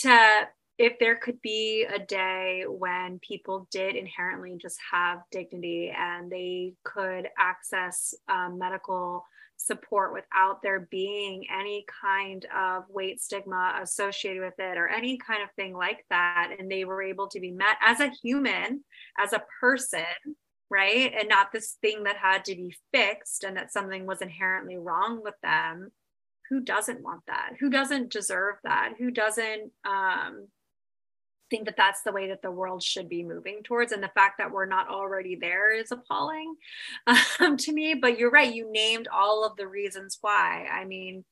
to 0.00 0.48
if 0.80 0.98
there 0.98 1.16
could 1.16 1.38
be 1.42 1.84
a 1.84 1.98
day 1.98 2.64
when 2.66 3.18
people 3.18 3.68
did 3.70 3.96
inherently 3.96 4.56
just 4.58 4.78
have 4.90 5.18
dignity 5.30 5.92
and 5.94 6.32
they 6.32 6.72
could 6.84 7.28
access 7.38 8.14
um, 8.30 8.58
medical 8.58 9.26
support 9.58 10.14
without 10.14 10.62
there 10.62 10.88
being 10.90 11.44
any 11.54 11.84
kind 12.00 12.46
of 12.56 12.84
weight 12.88 13.20
stigma 13.20 13.78
associated 13.82 14.42
with 14.42 14.58
it 14.58 14.78
or 14.78 14.88
any 14.88 15.18
kind 15.18 15.42
of 15.42 15.50
thing 15.54 15.76
like 15.76 16.02
that 16.08 16.50
and 16.58 16.70
they 16.70 16.86
were 16.86 17.02
able 17.02 17.28
to 17.28 17.40
be 17.40 17.50
met 17.50 17.76
as 17.82 18.00
a 18.00 18.10
human 18.22 18.82
as 19.18 19.34
a 19.34 19.42
person 19.60 20.06
right? 20.70 21.12
And 21.18 21.28
not 21.28 21.50
this 21.52 21.76
thing 21.82 22.04
that 22.04 22.16
had 22.16 22.44
to 22.44 22.54
be 22.54 22.72
fixed 22.94 23.42
and 23.42 23.56
that 23.56 23.72
something 23.72 24.06
was 24.06 24.22
inherently 24.22 24.78
wrong 24.78 25.20
with 25.20 25.34
them. 25.42 25.90
Who 26.48 26.60
doesn't 26.60 27.02
want 27.02 27.22
that? 27.26 27.54
Who 27.58 27.70
doesn't 27.70 28.12
deserve 28.12 28.54
that? 28.62 28.92
Who 28.96 29.10
doesn't 29.10 29.72
um, 29.84 30.46
think 31.50 31.66
that 31.66 31.76
that's 31.76 32.02
the 32.02 32.12
way 32.12 32.28
that 32.28 32.42
the 32.42 32.50
world 32.50 32.82
should 32.82 33.08
be 33.08 33.22
moving 33.22 33.62
towards 33.62 33.92
and 33.92 34.02
the 34.02 34.10
fact 34.14 34.38
that 34.38 34.50
we're 34.50 34.66
not 34.66 34.88
already 34.88 35.34
there 35.34 35.72
is 35.74 35.90
appalling 35.92 36.54
um, 37.40 37.56
to 37.56 37.72
me 37.72 37.94
but 37.94 38.18
you're 38.18 38.30
right 38.30 38.54
you 38.54 38.70
named 38.70 39.08
all 39.12 39.44
of 39.44 39.56
the 39.56 39.66
reasons 39.66 40.18
why. 40.20 40.66
I 40.72 40.84
mean 40.84 41.24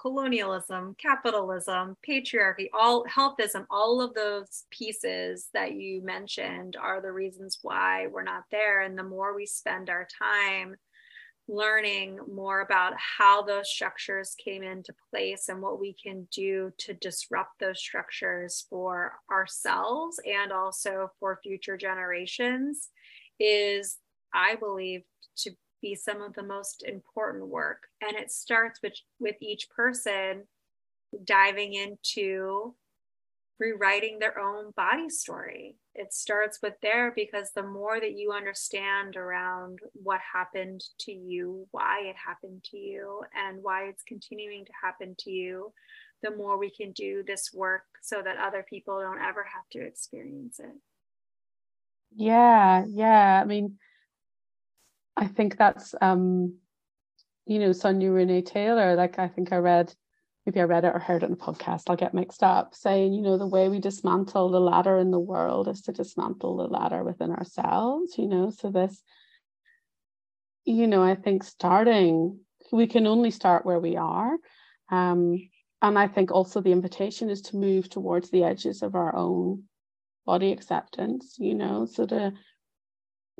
colonialism 0.00 0.96
capitalism 1.00 1.96
patriarchy 2.06 2.66
all 2.76 3.04
healthism 3.04 3.64
all 3.70 4.00
of 4.00 4.12
those 4.12 4.64
pieces 4.70 5.48
that 5.54 5.74
you 5.74 6.02
mentioned 6.02 6.76
are 6.76 7.00
the 7.00 7.12
reasons 7.12 7.58
why 7.62 8.06
we're 8.08 8.22
not 8.22 8.44
there. 8.50 8.82
And 8.82 8.98
the 8.98 9.04
more 9.04 9.34
we 9.34 9.46
spend 9.46 9.88
our 9.88 10.06
time 10.20 10.74
learning 11.46 12.18
more 12.32 12.62
about 12.62 12.94
how 12.96 13.42
those 13.42 13.68
structures 13.68 14.34
came 14.42 14.62
into 14.62 14.94
place 15.10 15.48
and 15.48 15.60
what 15.60 15.78
we 15.78 15.94
can 15.94 16.26
do 16.32 16.72
to 16.78 16.94
disrupt 16.94 17.58
those 17.60 17.78
structures 17.78 18.64
for 18.70 19.14
ourselves 19.30 20.18
and 20.26 20.52
also 20.52 21.10
for 21.20 21.38
future 21.42 21.76
generations 21.76 22.88
is, 23.38 23.98
I 24.32 24.56
believe, 24.56 25.02
to 25.38 25.50
be 25.82 25.94
some 25.94 26.22
of 26.22 26.32
the 26.32 26.42
most 26.42 26.82
important 26.86 27.46
work. 27.46 27.88
And 28.00 28.16
it 28.16 28.30
starts 28.30 28.80
with, 28.82 28.94
with 29.20 29.36
each 29.40 29.68
person 29.68 30.44
diving 31.24 31.74
into 31.74 32.74
rewriting 33.60 34.18
their 34.18 34.38
own 34.38 34.72
body 34.76 35.10
story. 35.10 35.76
It 35.94 36.12
starts 36.12 36.58
with 36.60 36.74
there 36.82 37.12
because 37.14 37.52
the 37.52 37.62
more 37.62 38.00
that 38.00 38.18
you 38.18 38.32
understand 38.32 39.16
around 39.16 39.78
what 39.92 40.20
happened 40.20 40.82
to 41.00 41.12
you, 41.12 41.68
why 41.70 42.00
it 42.06 42.16
happened 42.16 42.64
to 42.70 42.76
you, 42.76 43.22
and 43.34 43.62
why 43.62 43.84
it's 43.84 44.02
continuing 44.02 44.64
to 44.64 44.72
happen 44.82 45.14
to 45.20 45.30
you, 45.30 45.72
the 46.22 46.34
more 46.34 46.58
we 46.58 46.70
can 46.70 46.92
do 46.92 47.22
this 47.24 47.50
work 47.54 47.84
so 48.02 48.22
that 48.22 48.38
other 48.38 48.64
people 48.68 49.00
don't 49.00 49.22
ever 49.22 49.44
have 49.44 49.68
to 49.72 49.86
experience 49.86 50.58
it. 50.58 50.74
Yeah, 52.16 52.84
yeah. 52.88 53.40
I 53.40 53.44
mean, 53.44 53.78
I 55.16 55.26
think 55.26 55.56
that's 55.56 55.94
um, 56.00 56.54
you 57.46 57.58
know, 57.58 57.72
Sonya 57.72 58.10
Renee 58.10 58.42
Taylor, 58.42 58.96
like 58.96 59.18
I 59.18 59.28
think 59.28 59.52
I 59.52 59.56
read 59.56 59.94
maybe 60.46 60.60
I 60.60 60.64
read 60.64 60.84
it 60.84 60.94
or 60.94 60.98
heard 60.98 61.22
it 61.22 61.26
in 61.26 61.32
a 61.32 61.36
podcast, 61.36 61.84
I'll 61.88 61.96
get 61.96 62.14
mixed 62.14 62.42
up, 62.42 62.74
saying, 62.74 63.12
you 63.12 63.22
know, 63.22 63.38
the 63.38 63.46
way 63.46 63.68
we 63.68 63.80
dismantle 63.80 64.50
the 64.50 64.60
ladder 64.60 64.98
in 64.98 65.10
the 65.10 65.18
world 65.18 65.68
is 65.68 65.82
to 65.82 65.92
dismantle 65.92 66.56
the 66.56 66.64
ladder 66.64 67.02
within 67.02 67.30
ourselves, 67.30 68.18
you 68.18 68.28
know. 68.28 68.50
So 68.50 68.70
this, 68.70 69.02
you 70.64 70.86
know, 70.86 71.02
I 71.02 71.14
think 71.14 71.44
starting, 71.44 72.40
we 72.72 72.86
can 72.86 73.06
only 73.06 73.30
start 73.30 73.64
where 73.64 73.80
we 73.80 73.96
are. 73.96 74.36
Um, 74.90 75.48
and 75.80 75.98
I 75.98 76.08
think 76.08 76.30
also 76.30 76.60
the 76.60 76.72
invitation 76.72 77.30
is 77.30 77.42
to 77.42 77.56
move 77.56 77.88
towards 77.88 78.30
the 78.30 78.44
edges 78.44 78.82
of 78.82 78.94
our 78.94 79.14
own 79.14 79.64
body 80.26 80.52
acceptance, 80.52 81.36
you 81.38 81.54
know, 81.54 81.86
so 81.86 82.06
to 82.06 82.32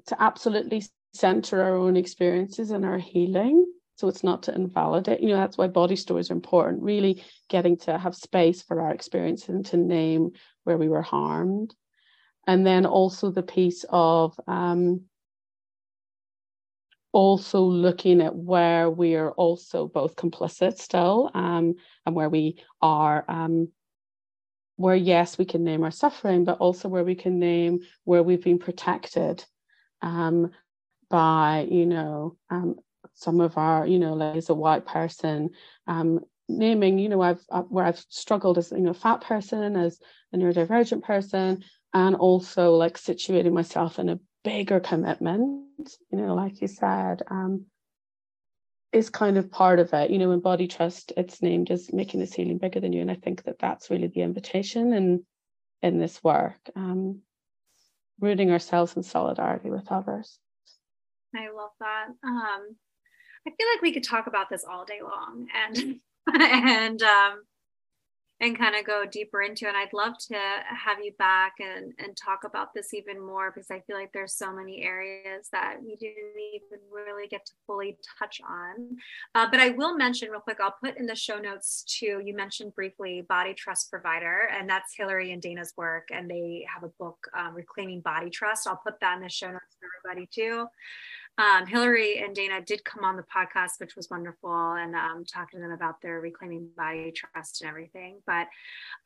to 0.07 0.22
absolutely 0.22 0.84
center 1.14 1.62
our 1.62 1.76
own 1.76 1.96
experiences 1.96 2.70
and 2.70 2.84
our 2.84 2.98
healing 2.98 3.64
so 3.97 4.09
it's 4.09 4.24
not 4.24 4.42
to 4.42 4.55
invalidate 4.55 5.20
you 5.20 5.28
know 5.28 5.36
that's 5.36 5.57
why 5.57 5.66
body 5.66 5.97
stories 5.97 6.30
are 6.30 6.34
important 6.34 6.82
really 6.82 7.22
getting 7.49 7.76
to 7.76 7.97
have 7.97 8.14
space 8.14 8.62
for 8.62 8.80
our 8.80 8.92
experience 8.92 9.49
and 9.49 9.64
to 9.66 9.76
name 9.76 10.32
where 10.64 10.76
we 10.76 10.88
were 10.88 11.03
harmed. 11.03 11.74
And 12.47 12.66
then 12.66 12.84
also 12.84 13.30
the 13.30 13.42
piece 13.42 13.84
of 13.88 14.38
um, 14.47 15.03
also 17.12 17.61
looking 17.61 18.20
at 18.20 18.34
where 18.34 18.90
we 18.90 19.14
are 19.14 19.30
also 19.30 19.86
both 19.86 20.16
complicit 20.16 20.78
still 20.78 21.30
um, 21.32 21.74
and 22.05 22.14
where 22.14 22.28
we 22.28 22.62
are 22.82 23.24
um, 23.28 23.68
where 24.76 24.97
yes 24.97 25.38
we 25.38 25.45
can 25.45 25.62
name 25.62 25.84
our 25.84 25.92
suffering 25.92 26.45
but 26.45 26.59
also 26.59 26.88
where 26.88 27.05
we 27.05 27.14
can 27.14 27.38
name 27.38 27.78
where 28.03 28.22
we've 28.22 28.42
been 28.42 28.59
protected 28.59 29.45
um, 30.03 30.51
by 31.09 31.66
you 31.70 31.86
know 31.86 32.36
um, 32.51 32.74
some 33.14 33.40
of 33.40 33.59
our, 33.59 33.86
you 33.86 33.98
know, 33.98 34.14
like 34.14 34.36
as 34.36 34.48
a 34.48 34.55
white 34.55 34.86
person, 34.86 35.50
um, 35.86 36.20
naming, 36.48 36.98
you 36.98 37.09
know, 37.09 37.22
I've 37.22 37.44
uh, 37.50 37.62
where 37.62 37.84
I've 37.84 38.05
struggled 38.09 38.59
as 38.59 38.70
you 38.70 38.78
know, 38.78 38.90
a 38.90 38.94
fat 38.94 39.20
person, 39.20 39.76
as 39.76 40.00
a 40.32 40.36
neurodivergent 40.36 41.02
person, 41.02 41.64
and 41.92 42.16
also 42.16 42.74
like 42.74 42.96
situating 42.98 43.52
myself 43.52 43.98
in 43.98 44.09
a 44.09 44.20
bigger 44.42 44.80
commitment, 44.80 45.96
you 46.11 46.18
know, 46.18 46.34
like 46.34 46.61
you 46.61 46.68
said, 46.68 47.22
um, 47.30 47.66
is 48.92 49.11
kind 49.11 49.38
of 49.38 49.50
part 49.50 49.78
of 49.78 49.92
it. 49.92 50.11
You 50.11 50.18
know, 50.18 50.32
in 50.32 50.40
body 50.40 50.68
trust, 50.68 51.12
it's 51.16 51.42
named 51.42 51.70
as 51.70 51.92
making 51.92 52.20
this 52.20 52.34
healing 52.34 52.59
bigger 52.59 52.80
than 52.80 52.92
you, 52.92 53.00
and 53.00 53.11
I 53.11 53.16
think 53.16 53.44
that 53.44 53.59
that's 53.59 53.90
really 53.90 54.09
the 54.09 54.22
invitation 54.22 54.92
in 54.92 55.24
in 55.82 55.98
this 55.98 56.22
work, 56.24 56.59
um, 56.76 57.20
rooting 58.18 58.50
ourselves 58.50 58.96
in 58.96 59.02
solidarity 59.02 59.70
with 59.70 59.90
others. 59.90 60.38
I 61.34 61.50
love 61.50 61.72
that. 61.80 62.07
Um, 62.22 62.76
I 63.47 63.51
feel 63.51 63.66
like 63.74 63.82
we 63.82 63.92
could 63.92 64.05
talk 64.05 64.26
about 64.26 64.49
this 64.49 64.64
all 64.68 64.84
day 64.84 65.01
long 65.03 65.49
and 65.55 66.01
and 66.40 67.03
um 67.03 67.42
and 68.40 68.59
kind 68.59 68.74
of 68.74 68.84
go 68.84 69.05
deeper 69.07 69.42
into. 69.42 69.66
And 69.68 69.76
I'd 69.76 69.92
love 69.92 70.18
to 70.28 70.34
have 70.34 70.99
you 71.03 71.12
back 71.18 71.55
and 71.61 71.92
and 71.99 72.16
talk 72.16 72.45
about 72.45 72.74
this 72.74 72.92
even 72.92 73.24
more 73.24 73.51
because 73.51 73.70
I 73.70 73.80
feel 73.86 73.97
like 73.97 74.12
there's 74.12 74.34
so 74.34 74.53
many 74.53 74.82
areas 74.82 75.49
that 75.53 75.76
we 75.80 75.97
didn't 75.97 76.34
even 76.55 76.78
really 76.92 77.28
get 77.28 77.47
to 77.47 77.53
fully 77.66 77.97
touch 78.18 78.40
on. 78.49 78.97
Uh, 79.34 79.47
but 79.51 79.61
I 79.61 79.70
will 79.70 79.97
mention 79.97 80.30
real 80.30 80.40
quick. 80.40 80.59
I'll 80.61 80.74
put 80.82 80.99
in 80.99 81.07
the 81.07 81.14
show 81.14 81.38
notes 81.38 81.84
too. 81.86 82.20
You 82.24 82.34
mentioned 82.34 82.74
briefly 82.74 83.24
Body 83.28 83.55
Trust 83.55 83.90
Provider, 83.90 84.49
and 84.53 84.68
that's 84.68 84.95
Hilary 84.97 85.32
and 85.32 85.40
Dana's 85.40 85.72
work, 85.76 86.09
and 86.12 86.28
they 86.28 86.66
have 86.72 86.82
a 86.82 86.92
book, 86.99 87.18
um, 87.38 87.55
Reclaiming 87.55 88.01
Body 88.01 88.30
Trust. 88.30 88.66
I'll 88.66 88.80
put 88.84 89.01
that 89.01 89.16
in 89.16 89.22
the 89.22 89.28
show 89.28 89.51
notes 89.51 89.76
for 89.78 89.88
everybody 90.11 90.28
too 90.32 90.66
um, 91.37 91.66
Hilary 91.66 92.18
and 92.18 92.35
Dana 92.35 92.61
did 92.61 92.85
come 92.85 93.05
on 93.05 93.16
the 93.16 93.24
podcast, 93.24 93.80
which 93.80 93.97
was 93.97 94.09
wonderful, 94.09 94.74
and 94.74 94.95
um, 94.95 95.24
talking 95.24 95.59
to 95.59 95.62
them 95.62 95.72
about 95.72 96.01
their 96.01 96.20
reclaiming 96.20 96.68
body 96.76 97.12
trust 97.12 97.61
and 97.61 97.68
everything. 97.68 98.20
But 98.24 98.47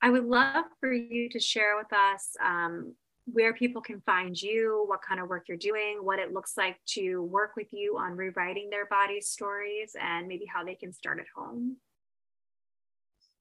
I 0.03 0.11
would 0.11 0.25
love 0.25 0.67
for 0.79 0.93
you 0.93 1.31
to 1.31 1.41
share 1.41 1.77
with 1.79 1.93
us 1.93 2.37
um, 2.45 2.95
where 3.25 3.55
people 3.55 3.81
can 3.81 4.03
find 4.03 4.41
you, 4.41 4.85
what 4.89 5.01
kind 5.01 5.21
of 5.21 5.29
work 5.29 5.45
you're 5.49 5.57
doing, 5.57 6.01
what 6.03 6.19
it 6.19 6.35
looks 6.35 6.57
like 6.59 6.77
to 6.89 7.23
work 7.23 7.53
with 7.57 7.73
you 7.73 7.97
on 7.99 8.13
rewriting 8.13 8.69
their 8.69 8.87
body 8.87 9.23
stories, 9.23 9.97
and 9.99 10.29
maybe 10.29 10.45
how 10.45 10.63
they 10.63 10.75
can 10.75 10.93
start 10.93 11.19
at 11.21 11.27
home. 11.35 11.77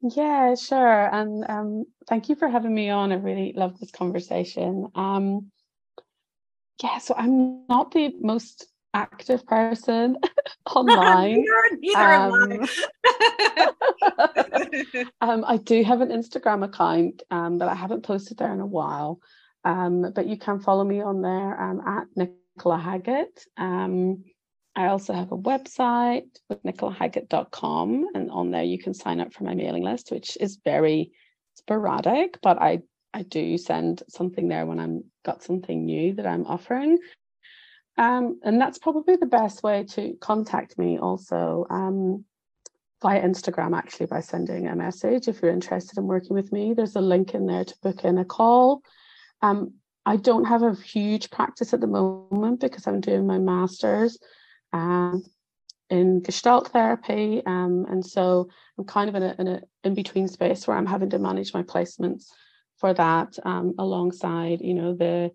Yeah, 0.01 0.55
sure. 0.55 1.13
And 1.13 1.43
um, 1.49 1.85
thank 2.07 2.29
you 2.29 2.35
for 2.35 2.47
having 2.47 2.73
me 2.73 2.89
on. 2.89 3.11
I 3.11 3.15
really 3.15 3.51
love 3.53 3.79
this 3.79 3.91
conversation. 3.91 4.87
Um, 4.95 5.51
yeah, 6.81 6.99
so 6.99 7.15
I'm 7.17 7.65
not 7.67 7.91
the 7.91 8.13
most 8.21 8.67
active 8.93 9.45
person 9.45 10.17
online. 10.75 11.45
um, 11.95 12.67
um, 15.21 15.45
I 15.47 15.57
do 15.57 15.83
have 15.83 16.01
an 16.01 16.09
Instagram 16.09 16.63
account, 16.63 17.23
um, 17.31 17.57
but 17.57 17.67
I 17.67 17.75
haven't 17.75 18.03
posted 18.03 18.37
there 18.37 18.53
in 18.53 18.59
a 18.59 18.65
while. 18.65 19.19
Um, 19.63 20.11
but 20.15 20.27
you 20.27 20.37
can 20.37 20.59
follow 20.59 20.83
me 20.83 21.01
on 21.01 21.21
there 21.21 21.61
um, 21.61 21.81
at 21.85 22.07
Nicola 22.15 22.77
Haggett. 22.77 23.45
Um, 23.57 24.23
I 24.75 24.87
also 24.87 25.13
have 25.13 25.31
a 25.31 25.37
website 25.37 26.29
with 26.49 26.61
nicolahaggett.com, 26.63 28.07
and 28.13 28.29
on 28.29 28.51
there 28.51 28.63
you 28.63 28.77
can 28.77 28.93
sign 28.93 29.19
up 29.19 29.33
for 29.33 29.43
my 29.43 29.55
mailing 29.55 29.83
list, 29.83 30.11
which 30.11 30.37
is 30.39 30.59
very 30.63 31.11
sporadic, 31.55 32.39
but 32.41 32.61
I 32.61 32.81
I 33.13 33.23
do 33.23 33.57
send 33.57 34.03
something 34.09 34.47
there 34.47 34.65
when 34.65 34.79
I'm 34.79 35.05
got 35.25 35.41
something 35.41 35.85
new 35.85 36.13
that 36.13 36.27
I'm 36.27 36.45
offering. 36.45 36.99
Um, 37.97 38.39
and 38.43 38.61
that's 38.61 38.77
probably 38.77 39.15
the 39.15 39.25
best 39.25 39.63
way 39.63 39.83
to 39.91 40.15
contact 40.21 40.77
me 40.77 40.99
also 40.99 41.65
um, 41.69 42.25
via 43.01 43.21
Instagram, 43.21 43.75
actually, 43.75 44.05
by 44.05 44.21
sending 44.21 44.67
a 44.67 44.75
message 44.75 45.27
if 45.27 45.41
you're 45.41 45.51
interested 45.51 45.97
in 45.97 46.05
working 46.05 46.35
with 46.35 46.51
me. 46.51 46.73
There's 46.73 46.95
a 46.95 47.01
link 47.01 47.33
in 47.33 47.47
there 47.47 47.65
to 47.65 47.75
book 47.81 48.03
in 48.03 48.17
a 48.17 48.25
call. 48.25 48.81
Um, 49.41 49.73
I 50.05 50.15
don't 50.15 50.45
have 50.45 50.63
a 50.63 50.75
huge 50.75 51.31
practice 51.31 51.73
at 51.73 51.81
the 51.81 51.87
moment 51.87 52.61
because 52.61 52.87
I'm 52.87 53.01
doing 53.01 53.27
my 53.27 53.39
master's 53.39 54.17
um, 54.73 55.23
in 55.89 56.21
Gestalt 56.21 56.69
therapy. 56.69 57.41
Um, 57.45 57.85
and 57.89 58.05
so 58.05 58.49
I'm 58.77 58.85
kind 58.85 59.09
of 59.09 59.15
in 59.15 59.23
a, 59.23 59.35
in 59.39 59.47
a 59.47 59.61
in 59.83 59.95
between 59.95 60.27
space 60.27 60.67
where 60.67 60.77
I'm 60.77 60.85
having 60.85 61.09
to 61.09 61.19
manage 61.19 61.53
my 61.53 61.63
placements 61.63 62.25
for 62.77 62.93
that 62.93 63.37
um, 63.43 63.73
alongside, 63.79 64.61
you 64.61 64.75
know, 64.75 64.93
the, 64.93 65.31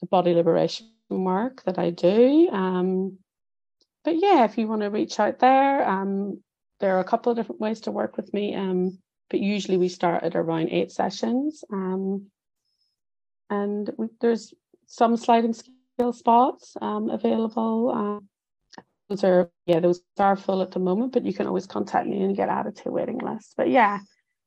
the 0.00 0.06
body 0.06 0.34
liberation 0.34 0.90
work 1.08 1.62
that 1.64 1.78
I 1.78 1.90
do. 1.90 2.48
Um, 2.50 3.18
but 4.04 4.16
yeah, 4.18 4.44
if 4.44 4.58
you 4.58 4.68
want 4.68 4.82
to 4.82 4.88
reach 4.88 5.18
out 5.20 5.38
there, 5.38 5.88
um, 5.88 6.42
there 6.80 6.96
are 6.96 7.00
a 7.00 7.04
couple 7.04 7.30
of 7.30 7.36
different 7.36 7.60
ways 7.60 7.80
to 7.82 7.90
work 7.90 8.16
with 8.16 8.32
me. 8.32 8.54
Um, 8.54 8.98
but 9.30 9.40
usually 9.40 9.76
we 9.76 9.88
start 9.88 10.24
at 10.24 10.36
around 10.36 10.70
eight 10.70 10.90
sessions. 10.90 11.64
Um, 11.72 12.26
and 13.50 13.90
we, 13.96 14.08
there's 14.20 14.54
some 14.86 15.16
sliding 15.16 15.52
scale 15.52 16.12
spots 16.12 16.76
um, 16.80 17.10
available. 17.10 17.90
Um, 17.94 18.28
those 19.08 19.24
are 19.24 19.50
yeah, 19.66 19.80
those 19.80 20.02
are 20.18 20.36
full 20.36 20.62
at 20.62 20.70
the 20.70 20.80
moment, 20.80 21.12
but 21.12 21.24
you 21.24 21.32
can 21.32 21.46
always 21.46 21.66
contact 21.66 22.06
me 22.06 22.22
and 22.22 22.36
get 22.36 22.48
added 22.48 22.76
to 22.76 22.90
a 22.90 22.92
waiting 22.92 23.18
list. 23.18 23.54
But 23.56 23.70
yeah, 23.70 24.00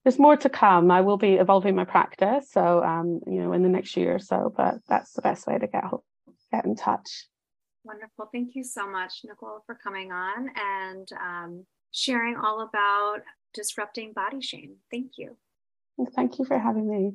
there's 0.04 0.20
more 0.20 0.38
to 0.38 0.50
come. 0.50 0.92
I 0.92 1.02
will 1.02 1.18
be 1.18 1.36
evolving 1.36 1.76
my 1.76 1.86
practice, 1.86 2.52
so 2.52 2.84
um, 2.84 3.22
you 3.26 3.42
know, 3.42 3.54
in 3.54 3.64
the 3.64 3.70
next 3.70 3.98
year 3.98 4.16
or 4.16 4.20
so. 4.20 4.54
But 4.56 4.76
that's 4.88 5.14
the 5.14 5.22
best 5.22 5.48
way 5.48 5.58
to 5.58 5.68
get 5.68 5.84
get 6.52 6.66
in 6.66 6.76
touch. 6.76 7.28
Wonderful. 7.84 8.30
Thank 8.32 8.56
you 8.56 8.64
so 8.64 8.88
much, 8.88 9.22
Nicole, 9.24 9.64
for 9.66 9.76
coming 9.76 10.12
on 10.12 10.50
and 10.56 11.08
um, 11.20 11.66
sharing 11.92 12.36
all 12.36 12.62
about 12.62 13.22
disrupting 13.54 14.14
body 14.14 14.42
shame. 14.42 14.76
Thank 14.92 15.14
you. 15.18 15.38
Thank 16.16 16.40
you 16.40 16.46
for 16.46 16.58
having 16.58 16.90
me. 16.90 17.14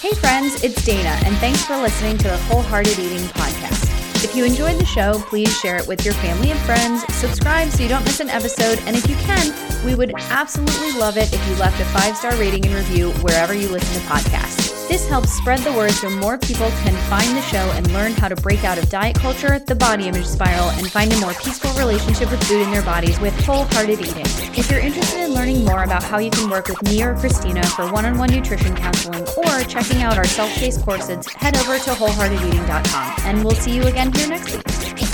Hey, 0.00 0.14
friends, 0.14 0.62
it's 0.62 0.84
Dana, 0.84 1.18
and 1.24 1.36
thanks 1.38 1.64
for 1.64 1.76
listening 1.76 2.18
to 2.18 2.28
the 2.28 2.36
Wholehearted 2.36 2.98
Eating 2.98 3.26
Podcast. 3.28 4.24
If 4.24 4.34
you 4.34 4.44
enjoyed 4.44 4.78
the 4.80 4.84
show, 4.84 5.14
please 5.26 5.56
share 5.58 5.76
it 5.76 5.86
with 5.86 6.04
your 6.04 6.14
family 6.14 6.50
and 6.50 6.60
friends, 6.60 7.02
subscribe 7.14 7.68
so 7.68 7.82
you 7.82 7.88
don't 7.88 8.04
miss 8.04 8.20
an 8.20 8.30
episode, 8.30 8.78
and 8.86 8.96
if 8.96 9.08
you 9.08 9.16
can, 9.16 9.52
we 9.84 9.94
would 9.94 10.12
absolutely 10.30 10.92
love 10.92 11.16
it 11.16 11.32
if 11.32 11.48
you 11.48 11.54
left 11.56 11.80
a 11.80 11.84
five 11.86 12.16
star 12.16 12.34
rating 12.36 12.64
and 12.66 12.74
review 12.74 13.10
wherever 13.22 13.54
you 13.54 13.68
listen 13.68 14.00
to 14.00 14.08
podcasts. 14.08 14.57
This 14.88 15.06
helps 15.06 15.34
spread 15.34 15.58
the 15.60 15.72
word 15.74 15.90
so 15.90 16.08
more 16.08 16.38
people 16.38 16.70
can 16.82 16.94
find 17.10 17.36
the 17.36 17.42
show 17.42 17.58
and 17.58 17.92
learn 17.92 18.12
how 18.12 18.26
to 18.26 18.34
break 18.36 18.64
out 18.64 18.78
of 18.78 18.88
diet 18.88 19.16
culture, 19.16 19.58
the 19.58 19.74
body 19.74 20.08
image 20.08 20.24
spiral, 20.24 20.70
and 20.70 20.90
find 20.90 21.12
a 21.12 21.20
more 21.20 21.34
peaceful 21.34 21.70
relationship 21.72 22.30
with 22.30 22.42
food 22.44 22.62
in 22.62 22.70
their 22.70 22.82
bodies 22.82 23.20
with 23.20 23.38
wholehearted 23.44 24.00
eating. 24.00 24.24
If 24.56 24.70
you're 24.70 24.80
interested 24.80 25.20
in 25.26 25.34
learning 25.34 25.66
more 25.66 25.82
about 25.82 26.02
how 26.02 26.18
you 26.18 26.30
can 26.30 26.48
work 26.48 26.68
with 26.68 26.82
me 26.84 27.02
or 27.02 27.14
Christina 27.16 27.66
for 27.66 27.92
one 27.92 28.06
on 28.06 28.16
one 28.16 28.30
nutrition 28.30 28.74
counseling 28.74 29.26
or 29.36 29.62
checking 29.64 30.02
out 30.02 30.16
our 30.16 30.24
self 30.24 30.50
paced 30.52 30.82
courses, 30.82 31.26
head 31.34 31.58
over 31.58 31.78
to 31.78 31.90
wholeheartedeating.com. 31.90 33.14
And 33.26 33.44
we'll 33.44 33.56
see 33.56 33.74
you 33.74 33.82
again 33.82 34.10
here 34.14 34.28
next 34.28 34.54
week. 34.54 35.07